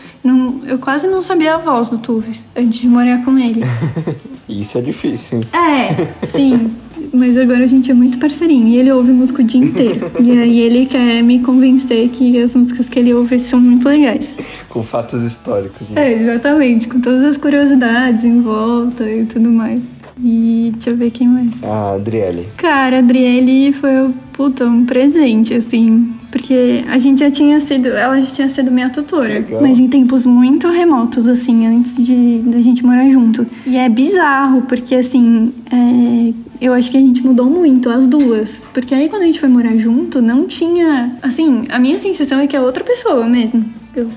Eu 0.67 0.79
quase 0.79 1.07
não 1.07 1.23
sabia 1.23 1.55
a 1.55 1.59
voz 1.59 1.89
do 1.89 1.99
Tuvis 1.99 2.47
antes 2.55 2.81
de 2.81 2.89
morar 2.89 3.25
com 3.25 3.39
ele. 3.39 3.63
Isso 4.49 4.79
é 4.79 4.81
difícil. 4.81 5.41
É, 5.53 6.27
sim. 6.27 6.71
Mas 7.15 7.39
agora 7.39 7.63
a 7.63 7.67
gente 7.67 7.91
é 7.91 7.95
muito 7.95 8.19
parceirinho 8.19 8.67
e 8.67 8.77
ele 8.77 8.91
ouve 8.91 9.13
música 9.13 9.41
o 9.41 9.45
dia 9.45 9.65
inteiro. 9.65 10.11
e 10.21 10.33
aí 10.33 10.59
ele 10.59 10.85
quer 10.85 11.23
me 11.23 11.39
convencer 11.39 12.09
que 12.09 12.37
as 12.39 12.55
músicas 12.57 12.89
que 12.89 12.99
ele 12.99 13.15
ouve 13.15 13.39
são 13.39 13.61
muito 13.61 13.89
legais. 13.89 14.35
Com 14.69 14.83
fatos 14.83 15.23
históricos, 15.23 15.89
né? 15.91 16.13
É, 16.13 16.13
exatamente, 16.13 16.89
com 16.89 17.01
todas 17.01 17.23
as 17.23 17.37
curiosidades 17.37 18.25
em 18.25 18.41
volta 18.41 19.09
e 19.09 19.25
tudo 19.27 19.49
mais. 19.49 19.81
E 20.23 20.71
deixa 20.75 20.91
eu 20.91 20.97
ver 20.97 21.11
quem 21.11 21.27
mais. 21.29 21.63
A 21.63 21.95
Adriele. 21.95 22.49
Cara, 22.57 22.97
a 22.97 22.99
Adriele 23.01 23.73
foi 23.73 23.91
puta, 24.33 24.65
um 24.67 24.85
presente, 24.85 25.55
assim. 25.55 26.13
Porque 26.31 26.85
a 26.89 26.99
gente 26.99 27.21
já 27.21 27.31
tinha 27.31 27.59
sido. 27.61 27.89
Ela 27.89 28.21
já 28.21 28.27
tinha 28.31 28.49
sido 28.49 28.71
minha 28.71 28.91
tutora. 28.91 29.35
Legal. 29.35 29.61
Mas 29.63 29.79
em 29.79 29.89
tempos 29.89 30.25
muito 30.27 30.69
remotos, 30.69 31.29
assim, 31.29 31.67
antes 31.67 31.97
de 31.97 32.41
da 32.47 32.61
gente 32.61 32.85
morar 32.85 33.09
junto. 33.11 33.47
E 33.67 33.77
é 33.77 33.89
bizarro, 33.89 34.63
porque 34.63 34.95
assim. 34.95 35.53
é, 35.71 36.33
eu 36.61 36.73
acho 36.73 36.91
que 36.91 36.97
a 36.97 37.01
gente 37.01 37.25
mudou 37.25 37.47
muito, 37.51 37.89
as 37.91 38.07
duas. 38.07 38.63
Porque 38.73 38.95
aí 38.95 39.09
quando 39.09 39.23
a 39.23 39.27
gente 39.27 39.39
foi 39.41 39.49
morar 39.49 39.77
junto, 39.77 40.21
não 40.23 40.47
tinha. 40.47 41.17
Assim, 41.23 41.67
a 41.71 41.79
minha 41.79 41.99
sensação 41.99 42.41
é 42.41 42.47
que 42.47 42.57
é 42.57 42.61
outra 42.61 42.83
pessoa 42.83 43.27
mesmo. 43.27 43.65
Eu- 43.95 44.11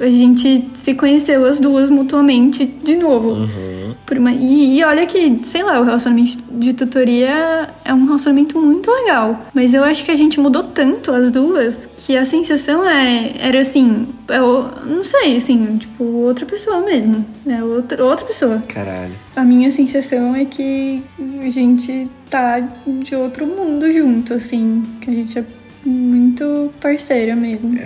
a 0.00 0.06
gente 0.10 0.64
se 0.74 0.94
conheceu 0.94 1.44
as 1.44 1.58
duas 1.60 1.90
mutuamente 1.90 2.64
de 2.66 2.96
novo. 2.96 3.30
Uhum. 3.32 3.94
Por 4.06 4.18
uma- 4.18 4.32
e, 4.32 4.78
e 4.78 4.84
olha 4.84 5.06
que, 5.06 5.40
sei 5.44 5.62
lá, 5.62 5.80
o 5.80 5.84
relacionamento 5.84 6.38
de 6.52 6.72
tutoria 6.72 7.68
é 7.84 7.94
um 7.94 8.04
relacionamento 8.06 8.58
muito 8.58 8.90
legal. 8.90 9.40
Mas 9.54 9.72
eu 9.74 9.84
acho 9.84 10.04
que 10.04 10.10
a 10.10 10.16
gente 10.16 10.40
mudou 10.40 10.64
tanto 10.64 11.12
as 11.12 11.30
duas 11.30 11.88
que 11.96 12.16
a 12.16 12.24
sensação 12.24 12.88
é, 12.88 13.32
era 13.38 13.60
assim, 13.60 14.08
é 14.28 14.40
o- 14.42 14.64
não 14.84 15.04
sei, 15.04 15.36
assim, 15.36 15.76
tipo, 15.78 16.02
outra 16.04 16.44
pessoa 16.46 16.80
mesmo. 16.80 17.24
É 17.46 17.62
outra, 17.62 18.04
outra 18.04 18.24
pessoa. 18.26 18.62
Caralho. 18.68 19.12
A 19.36 19.42
minha 19.44 19.70
sensação 19.70 20.34
é 20.34 20.44
que 20.44 21.02
a 21.46 21.50
gente 21.50 22.08
tá 22.28 22.60
de 22.86 23.14
outro 23.14 23.46
mundo 23.46 23.90
junto, 23.92 24.34
assim. 24.34 24.82
Que 25.00 25.10
a 25.10 25.14
gente 25.14 25.38
é 25.38 25.44
muito 25.84 26.72
parceira 26.80 27.34
mesmo. 27.34 27.78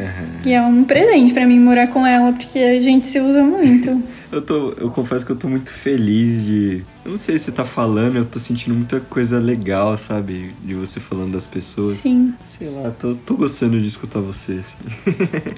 E 0.44 0.52
é 0.52 0.60
um 0.62 0.84
presente 0.84 1.32
pra 1.32 1.46
mim 1.46 1.58
morar 1.60 1.88
com 1.88 2.06
ela, 2.06 2.32
porque 2.32 2.58
a 2.58 2.80
gente 2.80 3.06
se 3.06 3.20
usa 3.20 3.42
muito. 3.42 4.02
Eu 4.34 4.42
tô. 4.42 4.70
Eu 4.72 4.90
confesso 4.90 5.24
que 5.24 5.30
eu 5.30 5.36
tô 5.36 5.48
muito 5.48 5.72
feliz 5.72 6.42
de. 6.42 6.82
Eu 7.04 7.12
não 7.12 7.16
sei 7.16 7.38
se 7.38 7.44
você 7.44 7.52
tá 7.52 7.64
falando, 7.64 8.16
eu 8.16 8.24
tô 8.24 8.40
sentindo 8.40 8.74
muita 8.74 8.98
coisa 8.98 9.38
legal, 9.38 9.96
sabe? 9.96 10.50
De 10.64 10.74
você 10.74 10.98
falando 10.98 11.32
das 11.32 11.46
pessoas. 11.46 11.98
Sim. 11.98 12.34
Sei 12.58 12.68
lá, 12.68 12.90
tô, 12.90 13.14
tô 13.14 13.36
gostando 13.36 13.80
de 13.80 13.86
escutar 13.86 14.20
você, 14.20 14.54
assim. 14.54 14.74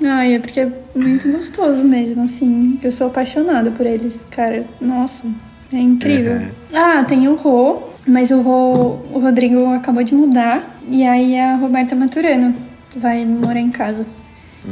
Ai, 0.04 0.34
é 0.36 0.38
porque 0.38 0.60
é 0.60 0.70
muito 0.94 1.26
gostoso 1.26 1.82
mesmo, 1.82 2.22
assim. 2.24 2.78
Eu 2.82 2.92
sou 2.92 3.06
apaixonada 3.06 3.70
por 3.70 3.86
eles, 3.86 4.18
cara. 4.30 4.66
Nossa, 4.78 5.24
é 5.72 5.78
incrível. 5.78 6.32
Uhum. 6.32 6.48
Ah, 6.74 7.02
tem 7.04 7.28
o 7.28 7.34
Rô, 7.34 7.82
mas 8.06 8.30
o 8.30 8.40
Rô, 8.40 8.98
o 9.12 9.18
Rodrigo 9.18 9.66
acabou 9.74 10.02
de 10.02 10.14
mudar. 10.14 10.78
E 10.88 11.04
aí 11.04 11.38
a 11.38 11.56
Roberta 11.56 11.94
Maturano 11.94 12.54
vai 12.96 13.24
morar 13.24 13.60
em 13.60 13.70
casa. 13.70 14.06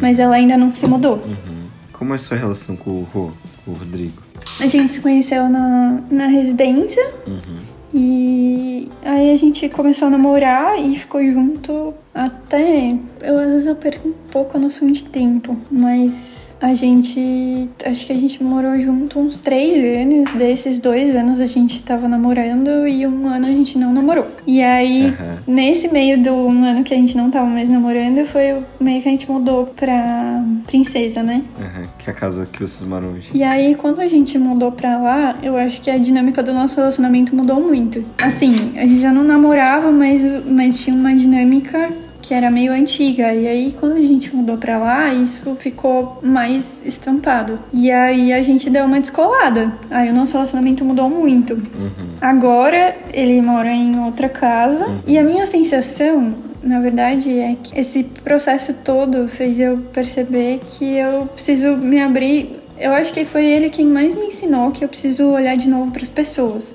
Mas 0.01 0.19
ela 0.19 0.37
ainda 0.37 0.57
não 0.57 0.73
se 0.73 0.87
mudou. 0.87 1.17
Uhum. 1.17 1.65
Como 1.93 2.13
é 2.13 2.17
a 2.17 2.19
sua 2.19 2.37
relação 2.37 2.77
com 2.77 2.91
o 2.91 3.03
Rô, 3.13 3.31
com 3.65 3.73
o 3.73 3.75
Rodrigo? 3.75 4.23
A 4.61 4.67
gente 4.67 4.89
se 4.89 5.01
conheceu 5.01 5.49
na, 5.49 6.01
na 6.11 6.27
residência. 6.27 7.05
Uhum. 7.27 7.75
E 7.97 8.91
aí 9.05 9.31
a 9.31 9.37
gente 9.37 9.69
começou 9.69 10.09
a 10.09 10.11
namorar 10.11 10.77
e 10.81 10.99
ficou 10.99 11.25
junto 11.25 11.95
até. 12.13 12.97
Eu 13.23 13.39
às 13.39 13.49
vezes 13.51 13.67
eu 13.67 13.77
perco 13.77 14.09
um 14.09 14.15
pouco 14.33 14.57
a 14.57 14.61
noção 14.61 14.91
de 14.91 15.05
tempo, 15.05 15.57
mas 15.71 16.54
a 16.65 16.75
gente. 16.75 17.69
Acho 17.85 18.07
que 18.07 18.13
a 18.13 18.17
gente 18.17 18.43
morou 18.43 18.81
junto 18.81 19.19
uns 19.19 19.37
três 19.37 19.77
anos. 20.01 20.33
Desses 20.33 20.79
dois 20.79 21.15
anos 21.15 21.39
a 21.39 21.47
gente 21.47 21.83
tava 21.83 22.09
namorando 22.09 22.89
e 22.89 23.07
um 23.07 23.29
ano 23.29 23.45
a 23.45 23.51
gente 23.51 23.77
não 23.77 23.93
namorou. 23.93 24.27
E 24.47 24.63
aí, 24.63 25.09
Aham. 25.09 25.39
nesse 25.47 25.89
meio 25.89 26.23
do 26.23 26.33
um 26.33 26.65
ano 26.65 26.83
que 26.83 26.95
a 26.95 26.97
gente 26.97 27.15
não 27.19 27.31
tava 27.31 27.47
mais 27.47 27.69
namorando, 27.69 28.25
foi 28.25 28.55
o 28.55 28.65
meio 28.81 29.03
que 29.03 29.09
a 29.09 29.11
gente 29.11 29.31
mudou 29.31 29.67
pra 29.67 30.43
Princesa, 30.67 31.23
né? 31.23 31.43
Aham. 31.61 31.85
Que 31.99 32.09
é 32.09 32.13
a 32.13 32.17
casa 32.17 32.49
que 32.51 32.61
vocês 32.61 32.89
moram 32.89 33.13
hoje. 33.13 33.29
E 33.35 33.43
aí, 33.43 33.75
quando 33.75 34.01
a 34.01 34.09
gente 34.09 34.39
mudou 34.39 34.73
pra 34.73 34.97
lá, 34.97 35.37
eu 35.43 35.59
acho 35.59 35.83
que 35.83 35.91
a 35.91 35.99
dinâmica 35.99 36.43
do 36.43 36.55
nosso 36.55 36.77
relacionamento 36.77 37.37
mudou 37.37 37.61
muito. 37.61 38.03
Assim, 38.17 38.73
a 38.79 38.87
gente 38.87 39.01
já 39.01 39.13
não 39.13 39.23
namorava, 39.23 39.93
mas, 39.93 40.23
mas 40.47 40.79
tinha 40.79 40.97
uma 40.97 41.15
dinâmica 41.15 41.91
que 42.25 42.33
era 42.33 42.51
meio 42.51 42.73
antiga. 42.73 43.35
E 43.35 43.47
aí, 43.47 43.77
quando 43.79 43.93
a 43.93 44.01
gente 44.01 44.35
mudou 44.35 44.57
pra 44.57 44.79
lá, 44.79 45.13
isso 45.13 45.55
ficou 45.57 46.19
mais 46.23 46.83
estampado. 46.83 47.61
E 47.71 47.91
aí, 47.91 48.33
a 48.33 48.43
gente 48.43 48.71
deu 48.71 48.87
uma 48.87 48.99
descolada. 48.99 49.71
Aí, 49.91 50.09
o 50.09 50.15
nosso 50.15 50.33
relacionamento 50.33 50.83
mudou 50.87 51.11
muito. 51.11 51.53
Uhum. 51.53 52.15
Agora, 52.23 52.97
ele 53.13 53.43
mora 53.43 53.71
em 53.71 54.01
outra 54.01 54.31
casa. 54.31 54.87
E 55.07 55.19
a 55.19 55.23
minha 55.23 55.45
sensação, 55.45 56.35
na 56.63 56.81
verdade, 56.81 57.39
é 57.39 57.57
que 57.63 57.79
esse 57.79 58.03
processo 58.03 58.73
todo 58.73 59.29
fez 59.29 59.61
eu 59.61 59.77
perceber 59.93 60.61
que 60.71 60.97
eu 60.97 61.27
preciso 61.27 61.77
me 61.77 62.01
abrir. 62.01 62.59
Eu 62.79 62.93
acho 62.93 63.13
que 63.13 63.27
foi 63.27 63.45
ele 63.45 63.69
quem 63.69 63.85
mais 63.85 64.15
me 64.15 64.29
ensinou 64.29 64.71
que 64.71 64.83
eu 64.83 64.89
preciso 64.89 65.27
olhar 65.27 65.59
de 65.59 65.69
novo 65.69 65.91
para 65.91 66.03
as 66.03 66.09
pessoas. 66.09 66.75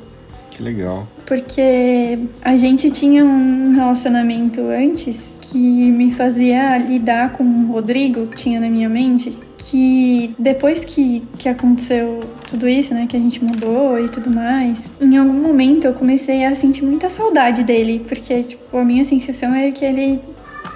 Que 0.51 0.61
legal. 0.61 1.07
Porque 1.25 2.19
a 2.43 2.55
gente 2.55 2.91
tinha 2.91 3.25
um 3.25 3.73
relacionamento 3.73 4.61
antes 4.61 5.38
que 5.51 5.57
me 5.57 6.11
fazia 6.11 6.77
lidar 6.77 7.33
com 7.33 7.43
o 7.43 7.71
Rodrigo, 7.71 8.27
que 8.27 8.37
tinha 8.37 8.59
na 8.59 8.69
minha 8.69 8.87
mente, 8.87 9.37
que 9.57 10.33
depois 10.37 10.85
que, 10.85 11.23
que 11.37 11.49
aconteceu 11.49 12.19
tudo 12.49 12.67
isso, 12.67 12.93
né, 12.93 13.05
que 13.07 13.17
a 13.17 13.19
gente 13.19 13.43
mudou 13.43 13.99
e 14.03 14.07
tudo 14.07 14.29
mais, 14.29 14.89
em 15.01 15.17
algum 15.17 15.33
momento 15.33 15.85
eu 15.85 15.93
comecei 15.93 16.45
a 16.45 16.55
sentir 16.55 16.83
muita 16.83 17.09
saudade 17.09 17.63
dele, 17.63 18.03
porque, 18.07 18.43
tipo, 18.43 18.77
a 18.77 18.85
minha 18.85 19.05
sensação 19.05 19.53
era 19.53 19.71
que 19.71 19.83
ele 19.83 20.19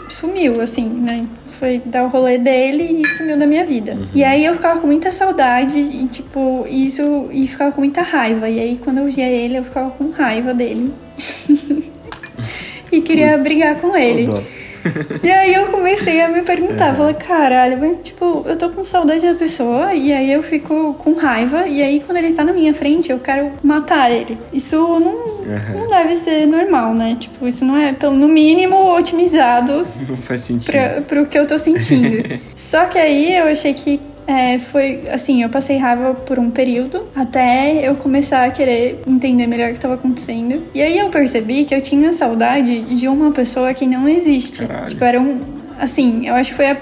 sumiu, 0.09 0.61
assim, 0.61 0.87
né? 0.89 1.25
Foi 1.59 1.81
dar 1.85 2.03
o 2.03 2.07
rolê 2.09 2.37
dele 2.37 3.01
e 3.01 3.07
sumiu 3.07 3.37
da 3.37 3.45
minha 3.45 3.65
vida. 3.65 3.97
E 4.13 4.23
aí 4.23 4.43
eu 4.43 4.53
ficava 4.55 4.81
com 4.81 4.87
muita 4.87 5.11
saudade 5.11 5.79
e, 5.79 6.07
tipo, 6.07 6.65
isso. 6.69 7.29
E 7.31 7.47
ficava 7.47 7.71
com 7.71 7.79
muita 7.79 8.01
raiva. 8.01 8.49
E 8.49 8.59
aí 8.59 8.79
quando 8.83 8.97
eu 8.97 9.05
via 9.05 9.29
ele, 9.29 9.59
eu 9.59 9.63
ficava 9.63 9.91
com 9.91 10.09
raiva 10.09 10.53
dele. 10.53 10.91
e 12.91 13.01
queria 13.01 13.33
Putz. 13.33 13.43
brigar 13.43 13.75
com 13.75 13.95
ele. 13.95 14.25
Dó. 14.25 14.41
E 15.23 15.31
aí 15.31 15.53
eu 15.53 15.67
comecei 15.67 16.21
a 16.21 16.27
me 16.29 16.41
perguntar, 16.41 16.95
falei, 16.95 17.13
caralho, 17.15 17.77
mas 17.79 17.97
tipo, 18.03 18.43
eu 18.45 18.55
tô 18.57 18.69
com 18.69 18.83
saudade 18.83 19.25
da 19.25 19.35
pessoa 19.35 19.93
e 19.93 20.11
aí 20.11 20.31
eu 20.31 20.43
fico 20.43 20.93
com 20.95 21.13
raiva 21.13 21.67
e 21.67 21.81
aí 21.81 22.01
quando 22.05 22.17
ele 22.17 22.33
tá 22.33 22.43
na 22.43 22.53
minha 22.53 22.73
frente 22.73 23.11
eu 23.11 23.19
quero 23.19 23.51
matar 23.63 24.11
ele. 24.11 24.37
Isso 24.51 24.75
não, 24.77 25.13
Aham. 25.55 25.73
não 25.81 25.87
deve 25.87 26.15
ser 26.17 26.45
normal, 26.45 26.93
né? 26.93 27.17
Tipo, 27.19 27.47
isso 27.47 27.63
não 27.63 27.77
é, 27.77 27.93
pelo 27.93 28.13
no 28.15 28.27
mínimo, 28.27 28.93
otimizado 28.95 29.85
Não 30.07 30.17
faz 30.17 30.41
sentido. 30.41 30.71
pra, 30.71 31.01
pro 31.01 31.25
que 31.25 31.37
eu 31.37 31.47
tô 31.47 31.57
sentindo. 31.57 32.39
Só 32.55 32.85
que 32.85 32.97
aí 32.99 33.35
eu 33.35 33.45
achei 33.45 33.73
que 33.73 33.99
é, 34.25 34.57
foi 34.57 35.09
assim, 35.09 35.43
eu 35.43 35.49
passei 35.49 35.77
raiva 35.77 36.13
por 36.13 36.39
um 36.39 36.49
período 36.49 37.07
até 37.15 37.87
eu 37.87 37.95
começar 37.95 38.45
a 38.45 38.51
querer 38.51 39.01
entender 39.05 39.47
melhor 39.47 39.71
o 39.71 39.73
que 39.73 39.79
tava 39.79 39.95
acontecendo. 39.95 40.63
E 40.73 40.81
aí 40.81 40.97
eu 40.97 41.09
percebi 41.09 41.65
que 41.65 41.75
eu 41.75 41.81
tinha 41.81 42.13
saudade 42.13 42.81
de 42.95 43.07
uma 43.07 43.31
pessoa 43.31 43.73
que 43.73 43.85
não 43.85 44.07
existe. 44.07 44.65
Caralho. 44.65 44.87
Tipo, 44.87 45.03
era 45.03 45.21
um. 45.21 45.41
Assim, 45.79 46.27
eu 46.27 46.35
acho 46.35 46.51
que 46.51 46.55
foi 46.55 46.67
a, 46.67 46.77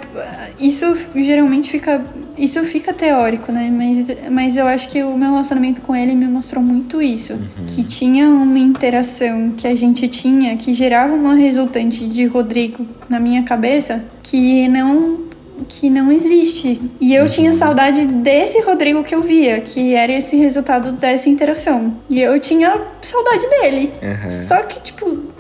Isso 0.60 0.96
geralmente 1.16 1.72
fica. 1.72 2.04
Isso 2.38 2.64
fica 2.64 2.94
teórico, 2.94 3.52
né? 3.52 3.70
Mas, 3.72 4.08
mas 4.32 4.58
eu 4.58 4.66
acho 4.66 4.90
que 4.90 5.04
o 5.04 5.16
meu 5.18 5.32
relacionamento 5.32 5.82
com 5.82 5.96
ele 5.96 6.16
me 6.16 6.28
mostrou 6.28 6.64
muito 6.64 7.02
isso. 7.02 7.38
Que 7.68 7.84
tinha 7.84 8.28
uma 8.30 8.58
interação 8.58 9.52
que 9.52 9.68
a 9.68 9.76
gente 9.76 10.08
tinha 10.08 10.56
que 10.58 10.74
gerava 10.74 11.14
uma 11.14 11.36
resultante 11.36 12.08
de 12.08 12.26
Rodrigo 12.26 12.86
na 13.10 13.20
minha 13.20 13.44
cabeça 13.44 14.04
que 14.24 14.68
não 14.70 15.31
que 15.68 15.90
não 15.90 16.12
existe. 16.12 16.82
E 17.00 17.14
eu 17.14 17.28
tinha 17.28 17.54
saudade 17.54 18.06
desse 18.06 18.60
Rodrigo 18.62 19.04
que 19.04 19.14
eu 19.14 19.22
via, 19.22 19.62
que 19.62 19.94
era 19.94 20.12
esse 20.12 20.36
resultado 20.36 20.92
dessa 20.92 21.30
interação. 21.30 21.96
E 22.10 22.22
eu 22.22 22.40
tinha 22.40 22.78
saudade 23.02 23.48
dele. 23.50 23.92
Uhum. 24.02 24.30
Só 24.30 24.58
que, 24.64 24.80
tipo, 24.82 25.32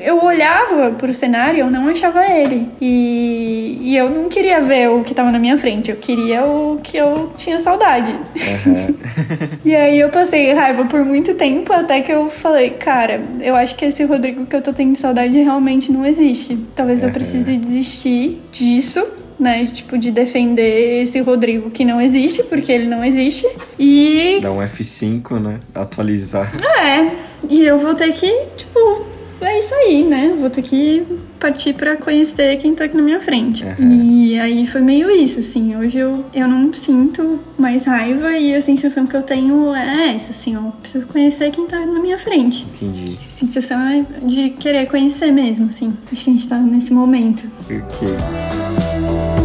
eu 0.00 0.22
olhava 0.24 0.90
pro 0.92 1.12
cenário, 1.12 1.60
eu 1.60 1.70
não 1.70 1.88
achava 1.88 2.24
ele. 2.26 2.68
E, 2.80 3.78
e 3.80 3.96
eu 3.96 4.10
não 4.10 4.28
queria 4.28 4.60
ver 4.60 4.88
o 4.90 5.02
que 5.02 5.14
tava 5.14 5.30
na 5.30 5.38
minha 5.38 5.56
frente, 5.56 5.90
eu 5.90 5.96
queria 5.96 6.44
o 6.44 6.78
que 6.82 6.96
eu 6.96 7.32
tinha 7.36 7.58
saudade. 7.58 8.12
Uhum. 8.12 8.94
e 9.64 9.74
aí 9.74 9.98
eu 9.98 10.08
passei 10.08 10.52
raiva 10.52 10.84
por 10.84 11.04
muito 11.04 11.34
tempo, 11.34 11.72
até 11.72 12.00
que 12.00 12.12
eu 12.12 12.28
falei, 12.30 12.70
cara, 12.70 13.20
eu 13.40 13.54
acho 13.56 13.76
que 13.76 13.84
esse 13.84 14.04
Rodrigo 14.04 14.46
que 14.46 14.56
eu 14.56 14.62
tô 14.62 14.72
tendo 14.72 14.96
saudade 14.96 15.36
realmente 15.40 15.90
não 15.90 16.06
existe. 16.06 16.56
Talvez 16.74 17.02
eu 17.02 17.10
precise 17.10 17.56
desistir 17.56 18.40
disso 18.52 19.17
né? 19.38 19.66
Tipo, 19.66 19.98
de 19.98 20.10
defender 20.10 21.02
esse 21.02 21.20
Rodrigo 21.20 21.70
que 21.70 21.84
não 21.84 22.00
existe, 22.00 22.42
porque 22.42 22.72
ele 22.72 22.86
não 22.86 23.04
existe. 23.04 23.46
E. 23.78 24.38
Dá 24.40 24.50
um 24.50 24.58
F5, 24.58 25.40
né? 25.40 25.60
Atualizar. 25.74 26.52
É. 26.80 27.10
E 27.48 27.64
eu 27.64 27.78
vou 27.78 27.94
ter 27.94 28.12
que, 28.12 28.30
tipo, 28.56 29.06
é 29.40 29.58
isso 29.58 29.74
aí, 29.74 30.04
né? 30.04 30.34
Vou 30.38 30.50
ter 30.50 30.62
que 30.62 31.06
partir 31.38 31.72
para 31.74 31.96
conhecer 31.96 32.56
quem 32.58 32.74
tá 32.74 32.84
aqui 32.84 32.96
na 32.96 33.02
minha 33.02 33.20
frente. 33.20 33.64
Uhum. 33.78 33.92
E 34.02 34.38
aí 34.38 34.66
foi 34.66 34.80
meio 34.80 35.10
isso, 35.10 35.40
assim. 35.40 35.76
Hoje 35.76 35.98
eu, 35.98 36.24
eu 36.34 36.48
não 36.48 36.72
sinto 36.72 37.38
mais 37.56 37.84
raiva 37.84 38.36
e 38.36 38.54
a 38.54 38.62
sensação 38.62 39.06
que 39.06 39.16
eu 39.16 39.22
tenho 39.22 39.74
é 39.74 40.14
essa, 40.14 40.32
assim, 40.32 40.56
ó. 40.56 40.70
Preciso 40.80 41.06
conhecer 41.06 41.50
quem 41.50 41.66
tá 41.66 41.78
na 41.78 42.00
minha 42.00 42.18
frente. 42.18 42.66
Entendi. 42.74 43.16
A 43.18 43.22
sensação 43.22 43.80
é 43.80 44.04
de 44.22 44.50
querer 44.50 44.86
conhecer 44.86 45.30
mesmo, 45.30 45.70
assim. 45.70 45.94
Acho 46.12 46.24
que 46.24 46.30
a 46.30 46.32
gente 46.32 46.48
tá 46.48 46.58
nesse 46.58 46.92
momento. 46.92 47.48
Ok. 47.64 49.37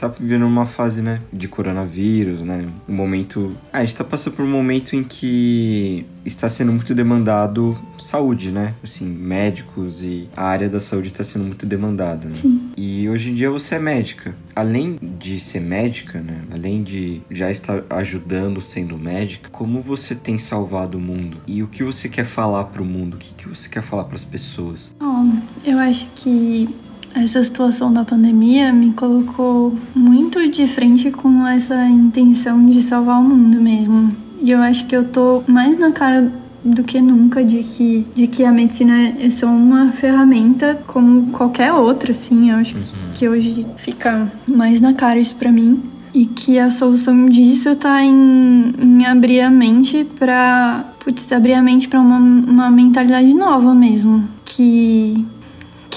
Tá 0.00 0.08
vivendo 0.08 0.46
uma 0.46 0.66
fase, 0.66 1.02
né, 1.02 1.20
de 1.32 1.46
coronavírus, 1.46 2.40
né? 2.40 2.66
Um 2.88 2.94
momento. 2.94 3.54
Ah, 3.72 3.78
a 3.78 3.84
gente 3.84 3.96
tá 3.96 4.04
passando 4.04 4.34
por 4.34 4.44
um 4.44 4.50
momento 4.50 4.96
em 4.96 5.02
que 5.02 6.06
está 6.24 6.48
sendo 6.48 6.72
muito 6.72 6.94
demandado 6.94 7.76
saúde, 7.98 8.50
né? 8.50 8.74
Assim, 8.82 9.04
médicos 9.06 10.02
e 10.02 10.28
a 10.36 10.44
área 10.44 10.68
da 10.68 10.80
saúde 10.80 11.08
está 11.08 11.22
sendo 11.22 11.44
muito 11.44 11.66
demandada, 11.66 12.28
né? 12.28 12.34
Sim. 12.34 12.70
E 12.76 13.08
hoje 13.08 13.30
em 13.30 13.34
dia 13.34 13.50
você 13.50 13.74
é 13.74 13.78
médica. 13.78 14.34
Além 14.54 14.98
de 15.00 15.38
ser 15.40 15.60
médica, 15.60 16.20
né? 16.20 16.42
Além 16.50 16.82
de 16.82 17.20
já 17.30 17.50
estar 17.50 17.82
ajudando 17.90 18.60
sendo 18.60 18.96
médica, 18.98 19.50
como 19.50 19.80
você 19.80 20.14
tem 20.14 20.38
salvado 20.38 20.98
o 20.98 21.00
mundo? 21.00 21.38
E 21.46 21.62
o 21.62 21.68
que 21.68 21.82
você 21.82 22.08
quer 22.08 22.24
falar 22.24 22.64
para 22.64 22.82
o 22.82 22.84
mundo? 22.84 23.14
O 23.14 23.18
que, 23.18 23.34
que 23.34 23.48
você 23.48 23.68
quer 23.68 23.82
falar 23.82 24.04
para 24.04 24.14
as 24.14 24.24
pessoas? 24.24 24.90
Bom, 24.98 25.32
eu 25.64 25.78
acho 25.78 26.06
que 26.16 26.68
essa 27.14 27.42
situação 27.42 27.92
da 27.92 28.04
pandemia 28.04 28.72
me 28.72 28.92
colocou 28.92 29.74
muito 29.94 30.48
de 30.48 30.66
frente 30.66 31.10
com 31.10 31.46
essa 31.46 31.86
intenção 31.86 32.66
de 32.66 32.82
salvar 32.82 33.20
o 33.20 33.24
mundo 33.24 33.60
mesmo. 33.60 34.14
E 34.42 34.50
eu 34.50 34.60
acho 34.60 34.86
que 34.86 34.96
eu 34.96 35.04
tô 35.04 35.42
mais 35.46 35.78
na 35.78 35.92
cara 35.92 36.32
do 36.64 36.84
que 36.84 37.00
nunca 37.00 37.42
de 37.42 37.62
que, 37.62 38.06
de 38.14 38.26
que 38.26 38.44
a 38.44 38.52
medicina 38.52 39.14
é 39.18 39.30
só 39.30 39.46
uma 39.46 39.92
ferramenta 39.92 40.80
como 40.86 41.30
qualquer 41.30 41.72
outra, 41.72 42.12
assim. 42.12 42.50
Eu 42.50 42.56
acho 42.56 42.76
que 43.14 43.28
hoje 43.28 43.66
fica 43.76 44.30
mais 44.46 44.80
na 44.80 44.94
cara 44.94 45.18
isso 45.18 45.34
pra 45.34 45.50
mim. 45.50 45.82
E 46.12 46.26
que 46.26 46.58
a 46.58 46.70
solução 46.70 47.26
disso 47.26 47.76
tá 47.76 48.02
em, 48.02 48.72
em 48.78 49.06
abrir 49.06 49.40
a 49.40 49.50
mente 49.50 50.04
pra. 50.18 50.84
Putz, 50.98 51.30
abrir 51.32 51.54
a 51.54 51.62
mente 51.62 51.88
pra 51.88 52.00
uma, 52.00 52.18
uma 52.18 52.70
mentalidade 52.70 53.32
nova 53.32 53.74
mesmo. 53.74 54.28
Que 54.44 55.24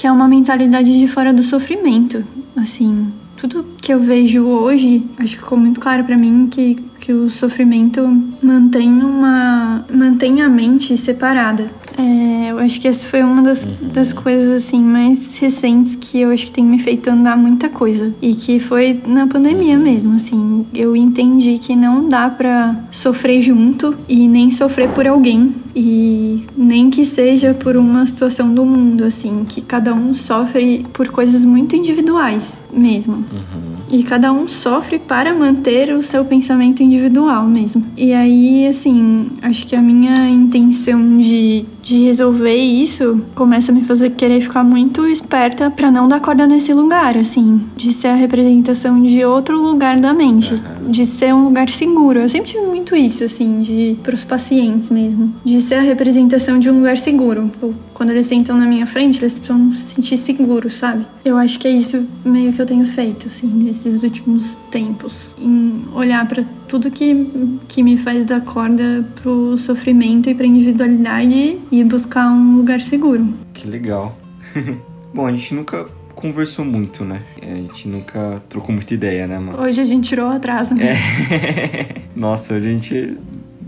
que 0.04 0.08
é 0.08 0.12
uma 0.12 0.28
mentalidade 0.28 1.00
de 1.00 1.08
fora 1.08 1.32
do 1.32 1.42
sofrimento. 1.42 2.22
Assim, 2.54 3.10
tudo 3.38 3.64
que 3.80 3.90
eu 3.90 3.98
vejo 3.98 4.44
hoje, 4.44 5.02
acho 5.16 5.36
que 5.36 5.42
ficou 5.42 5.56
muito 5.56 5.80
claro 5.80 6.04
para 6.04 6.14
mim 6.14 6.46
que, 6.50 6.76
que 7.04 7.12
o 7.12 7.28
sofrimento 7.28 8.00
mantém 8.42 8.88
uma 8.88 9.84
mantém 9.92 10.40
a 10.40 10.48
mente 10.48 10.96
separada. 10.96 11.66
É, 11.98 12.50
eu 12.50 12.58
acho 12.58 12.80
que 12.80 12.88
essa 12.88 13.06
foi 13.06 13.22
uma 13.22 13.42
das, 13.42 13.64
das 13.92 14.12
coisas 14.14 14.50
assim 14.50 14.82
mais 14.82 15.36
recentes 15.36 15.94
que 15.94 16.22
eu 16.22 16.30
acho 16.30 16.46
que 16.46 16.50
tem 16.50 16.64
me 16.64 16.78
feito 16.78 17.08
andar 17.10 17.36
muita 17.36 17.68
coisa 17.68 18.12
e 18.22 18.34
que 18.34 18.58
foi 18.58 19.02
na 19.06 19.26
pandemia 19.26 19.76
mesmo, 19.76 20.16
assim, 20.16 20.66
eu 20.72 20.96
entendi 20.96 21.58
que 21.58 21.76
não 21.76 22.08
dá 22.08 22.30
para 22.30 22.74
sofrer 22.90 23.42
junto 23.42 23.94
e 24.08 24.26
nem 24.26 24.50
sofrer 24.50 24.88
por 24.88 25.06
alguém 25.06 25.54
e 25.76 26.44
nem 26.56 26.88
que 26.88 27.04
seja 27.04 27.52
por 27.52 27.76
uma 27.76 28.06
situação 28.06 28.52
do 28.52 28.64
mundo, 28.64 29.04
assim, 29.04 29.44
que 29.46 29.60
cada 29.60 29.92
um 29.92 30.14
sofre 30.14 30.86
por 30.92 31.08
coisas 31.08 31.44
muito 31.44 31.76
individuais 31.76 32.64
mesmo. 32.72 33.16
Uhum. 33.16 33.73
E 33.94 34.02
cada 34.02 34.32
um 34.32 34.48
sofre 34.48 34.98
para 34.98 35.32
manter 35.32 35.94
o 35.94 36.02
seu 36.02 36.24
pensamento 36.24 36.82
individual 36.82 37.46
mesmo. 37.46 37.86
E 37.96 38.12
aí, 38.12 38.66
assim, 38.66 39.28
acho 39.40 39.64
que 39.68 39.76
a 39.76 39.80
minha 39.80 40.28
intenção 40.28 41.16
de, 41.18 41.64
de 41.84 42.02
resolver 42.02 42.56
isso 42.56 43.20
começa 43.34 43.70
a 43.70 43.74
me 43.74 43.84
fazer 43.84 44.10
querer 44.12 44.40
ficar 44.40 44.64
muito 44.64 45.06
esperta 45.06 45.70
para 45.70 45.90
não 45.90 46.08
dar 46.08 46.18
corda 46.18 46.46
nesse 46.46 46.72
lugar, 46.72 47.16
assim, 47.18 47.60
de 47.76 47.92
ser 47.92 48.08
a 48.08 48.14
representação 48.14 49.02
de 49.02 49.22
outro 49.22 49.60
lugar 49.60 50.00
da 50.00 50.14
mente, 50.14 50.54
de 50.88 51.04
ser 51.04 51.34
um 51.34 51.44
lugar 51.44 51.68
seguro. 51.68 52.20
Eu 52.20 52.28
sempre 52.30 52.52
tive 52.52 52.64
muito 52.64 52.96
isso, 52.96 53.22
assim, 53.22 53.60
de 53.60 53.98
pros 54.02 54.24
pacientes 54.24 54.88
mesmo, 54.88 55.34
de 55.44 55.60
ser 55.60 55.74
a 55.74 55.82
representação 55.82 56.58
de 56.58 56.70
um 56.70 56.78
lugar 56.78 56.96
seguro. 56.96 57.50
Quando 57.92 58.10
eles 58.10 58.26
sentam 58.26 58.56
na 58.56 58.66
minha 58.66 58.86
frente, 58.86 59.20
eles 59.20 59.38
precisam 59.38 59.74
se 59.74 59.94
sentir 59.94 60.16
seguros, 60.16 60.76
sabe? 60.76 61.04
Eu 61.22 61.36
acho 61.36 61.58
que 61.58 61.68
é 61.68 61.70
isso 61.70 62.02
meio 62.24 62.52
que 62.52 62.62
eu 62.62 62.66
tenho 62.66 62.86
feito, 62.86 63.28
assim, 63.28 63.46
nesses 63.46 64.02
últimos 64.02 64.56
tempos. 64.70 65.34
Em 65.38 65.84
olhar 65.94 66.26
para 66.26 66.42
tudo 66.68 66.90
que, 66.90 67.58
que 67.68 67.82
me 67.82 67.96
faz 67.96 68.24
dar 68.24 68.40
corda 68.40 69.04
pro 69.22 69.56
sofrimento 69.58 70.28
e 70.28 70.34
pra 70.34 70.46
individualidade 70.46 71.58
e 71.70 71.84
buscar 71.84 72.30
um 72.30 72.56
lugar 72.56 72.80
seguro. 72.80 73.26
Que 73.52 73.66
legal. 73.66 74.16
Bom, 75.14 75.26
a 75.26 75.30
gente 75.30 75.54
nunca 75.54 75.86
conversou 76.14 76.64
muito, 76.64 77.04
né? 77.04 77.22
A 77.42 77.54
gente 77.54 77.88
nunca 77.88 78.42
trocou 78.48 78.74
muita 78.74 78.94
ideia, 78.94 79.26
né, 79.26 79.38
mano? 79.38 79.60
Hoje 79.60 79.80
a 79.80 79.84
gente 79.84 80.08
tirou 80.08 80.28
o 80.28 80.32
atraso, 80.32 80.74
né? 80.74 80.96
É. 80.96 82.02
Nossa, 82.16 82.54
hoje 82.54 82.68
a 82.68 82.72
gente. 82.72 83.18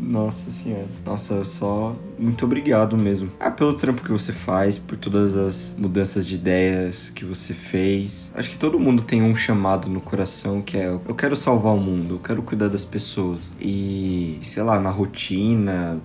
Nossa 0.06 0.52
senhora. 0.52 0.86
Nossa, 1.04 1.44
só 1.44 1.96
muito 2.16 2.44
obrigado 2.44 2.96
mesmo. 2.96 3.30
Ah, 3.40 3.50
pelo 3.50 3.74
trampo 3.74 4.02
que 4.02 4.12
você 4.12 4.32
faz, 4.32 4.78
por 4.78 4.96
todas 4.96 5.34
as 5.34 5.74
mudanças 5.76 6.24
de 6.24 6.36
ideias 6.36 7.10
que 7.10 7.24
você 7.24 7.52
fez. 7.52 8.32
Acho 8.34 8.50
que 8.50 8.56
todo 8.56 8.78
mundo 8.78 9.02
tem 9.02 9.20
um 9.20 9.34
chamado 9.34 9.88
no 9.88 10.00
coração 10.00 10.62
que 10.62 10.76
é 10.76 10.86
eu 10.86 11.14
quero 11.14 11.34
salvar 11.34 11.74
o 11.74 11.80
mundo, 11.80 12.14
eu 12.14 12.18
quero 12.20 12.40
cuidar 12.42 12.68
das 12.68 12.84
pessoas. 12.84 13.52
E, 13.60 14.38
sei 14.42 14.62
lá, 14.62 14.78
na 14.78 14.90
rotina, 14.90 16.00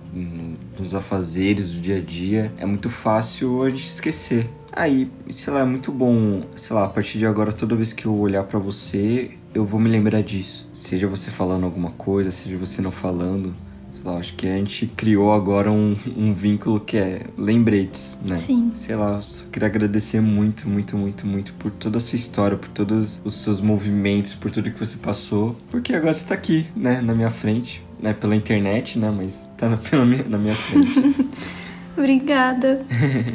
nos 0.76 0.94
afazeres 0.96 1.70
do 1.70 1.80
dia 1.80 1.98
a 1.98 2.00
dia, 2.00 2.52
é 2.58 2.66
muito 2.66 2.90
fácil 2.90 3.62
a 3.62 3.70
gente 3.70 3.86
esquecer. 3.86 4.50
Aí, 4.72 5.08
sei 5.30 5.52
lá, 5.52 5.60
é 5.60 5.64
muito 5.64 5.92
bom, 5.92 6.42
sei 6.56 6.74
lá, 6.74 6.86
a 6.86 6.88
partir 6.88 7.18
de 7.18 7.26
agora, 7.26 7.52
toda 7.52 7.76
vez 7.76 7.92
que 7.92 8.06
eu 8.06 8.14
olhar 8.16 8.42
para 8.42 8.58
você, 8.58 9.30
eu 9.54 9.64
vou 9.64 9.78
me 9.78 9.88
lembrar 9.88 10.22
disso. 10.22 10.68
Seja 10.72 11.06
você 11.06 11.30
falando 11.30 11.64
alguma 11.64 11.90
coisa, 11.90 12.30
seja 12.30 12.56
você 12.56 12.82
não 12.82 12.90
falando. 12.90 13.54
Sei 13.92 14.10
lá, 14.10 14.16
acho 14.16 14.34
que 14.34 14.46
a 14.46 14.56
gente 14.56 14.86
criou 14.86 15.32
agora 15.32 15.70
um, 15.70 15.94
um 16.16 16.32
vínculo 16.32 16.80
que 16.80 16.96
é 16.96 17.26
lembretes, 17.36 18.18
né? 18.26 18.36
Sim. 18.36 18.70
Sei 18.74 18.96
lá, 18.96 19.20
só 19.20 19.44
queria 19.52 19.68
agradecer 19.68 20.20
muito, 20.20 20.68
muito, 20.68 20.96
muito, 20.96 21.26
muito 21.26 21.52
por 21.54 21.70
toda 21.70 21.98
a 21.98 22.00
sua 22.00 22.16
história, 22.16 22.56
por 22.56 22.70
todos 22.70 23.20
os 23.22 23.42
seus 23.42 23.60
movimentos, 23.60 24.34
por 24.34 24.50
tudo 24.50 24.70
que 24.70 24.80
você 24.80 24.96
passou. 24.96 25.54
Porque 25.70 25.94
agora 25.94 26.14
você 26.14 26.26
tá 26.26 26.34
aqui, 26.34 26.66
né, 26.74 27.02
na 27.02 27.14
minha 27.14 27.30
frente, 27.30 27.84
né, 28.00 28.14
pela 28.14 28.34
internet, 28.34 28.98
né, 28.98 29.12
mas 29.14 29.46
tá 29.58 29.68
na, 29.68 29.76
pela 29.78 30.06
minha, 30.06 30.24
na 30.24 30.38
minha 30.38 30.54
frente. 30.54 31.28
Obrigada. 31.96 32.80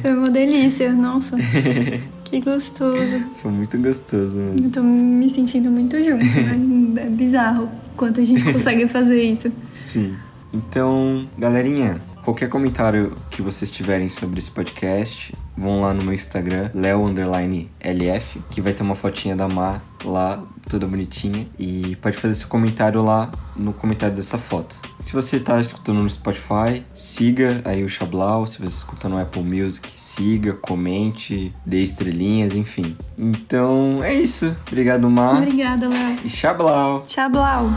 Foi 0.02 0.12
uma 0.12 0.32
delícia, 0.32 0.92
nossa. 0.92 1.38
Que 2.30 2.42
gostoso. 2.42 3.24
Foi 3.42 3.50
muito 3.50 3.78
gostoso 3.78 4.38
mesmo. 4.38 4.66
Eu 4.66 4.70
tô 4.70 4.84
me 4.84 5.30
sentindo 5.30 5.72
muito 5.72 5.96
junto, 6.04 6.26
né? 6.26 7.04
É 7.06 7.10
bizarro 7.10 7.70
quanto 7.96 8.20
a 8.20 8.24
gente 8.26 8.44
consegue 8.52 8.86
fazer 8.90 9.24
isso. 9.24 9.50
Sim. 9.72 10.14
Então, 10.54 11.28
galerinha, 11.38 12.02
qualquer 12.24 12.50
comentário 12.50 13.16
que 13.30 13.42
vocês 13.42 13.72
tiverem 13.72 14.10
sobre 14.10 14.40
esse 14.40 14.52
podcast, 14.52 15.34
vão 15.58 15.82
lá 15.82 15.94
no 15.94 16.04
meu 16.04 16.14
Instagram, 16.14 16.70
leo_lf, 16.74 18.40
que 18.50 18.62
vai 18.62 18.74
ter 18.74 18.84
uma 18.84 18.96
fotinha 18.96 19.36
da 19.36 19.48
Mar 19.48 19.82
lá, 20.04 20.44
toda 20.70 20.88
bonitinha. 20.88 21.48
E 21.58 21.96
pode 22.02 22.18
fazer 22.18 22.36
seu 22.36 22.48
comentário 22.48 23.02
lá 23.02 23.32
no 23.56 23.74
comentário 23.74 24.16
dessa 24.16 24.38
foto. 24.38 24.80
Se 25.00 25.14
você 25.14 25.40
tá 25.40 25.60
escutando 25.60 26.02
no 26.02 26.10
Spotify, 26.10 26.84
siga 26.94 27.62
aí 27.64 27.84
o 27.84 27.90
Chablau. 27.90 28.46
Se 28.46 28.60
você 28.60 28.74
escuta 28.74 29.08
no 29.08 29.18
Apple 29.20 29.44
Music, 29.44 29.90
siga, 29.96 30.54
comente, 30.54 31.54
dê 31.66 31.82
estrelinhas, 31.82 32.56
enfim. 32.56 32.96
Então 33.18 34.04
é 34.04 34.14
isso. 34.14 34.56
Obrigado, 34.68 35.10
Mar. 35.10 35.38
Obrigada, 35.44 35.88
Léo. 35.88 36.18
E 36.24 36.30
Chablau! 36.30 37.06
Tchau, 37.08 37.30
Blau. 37.30 37.70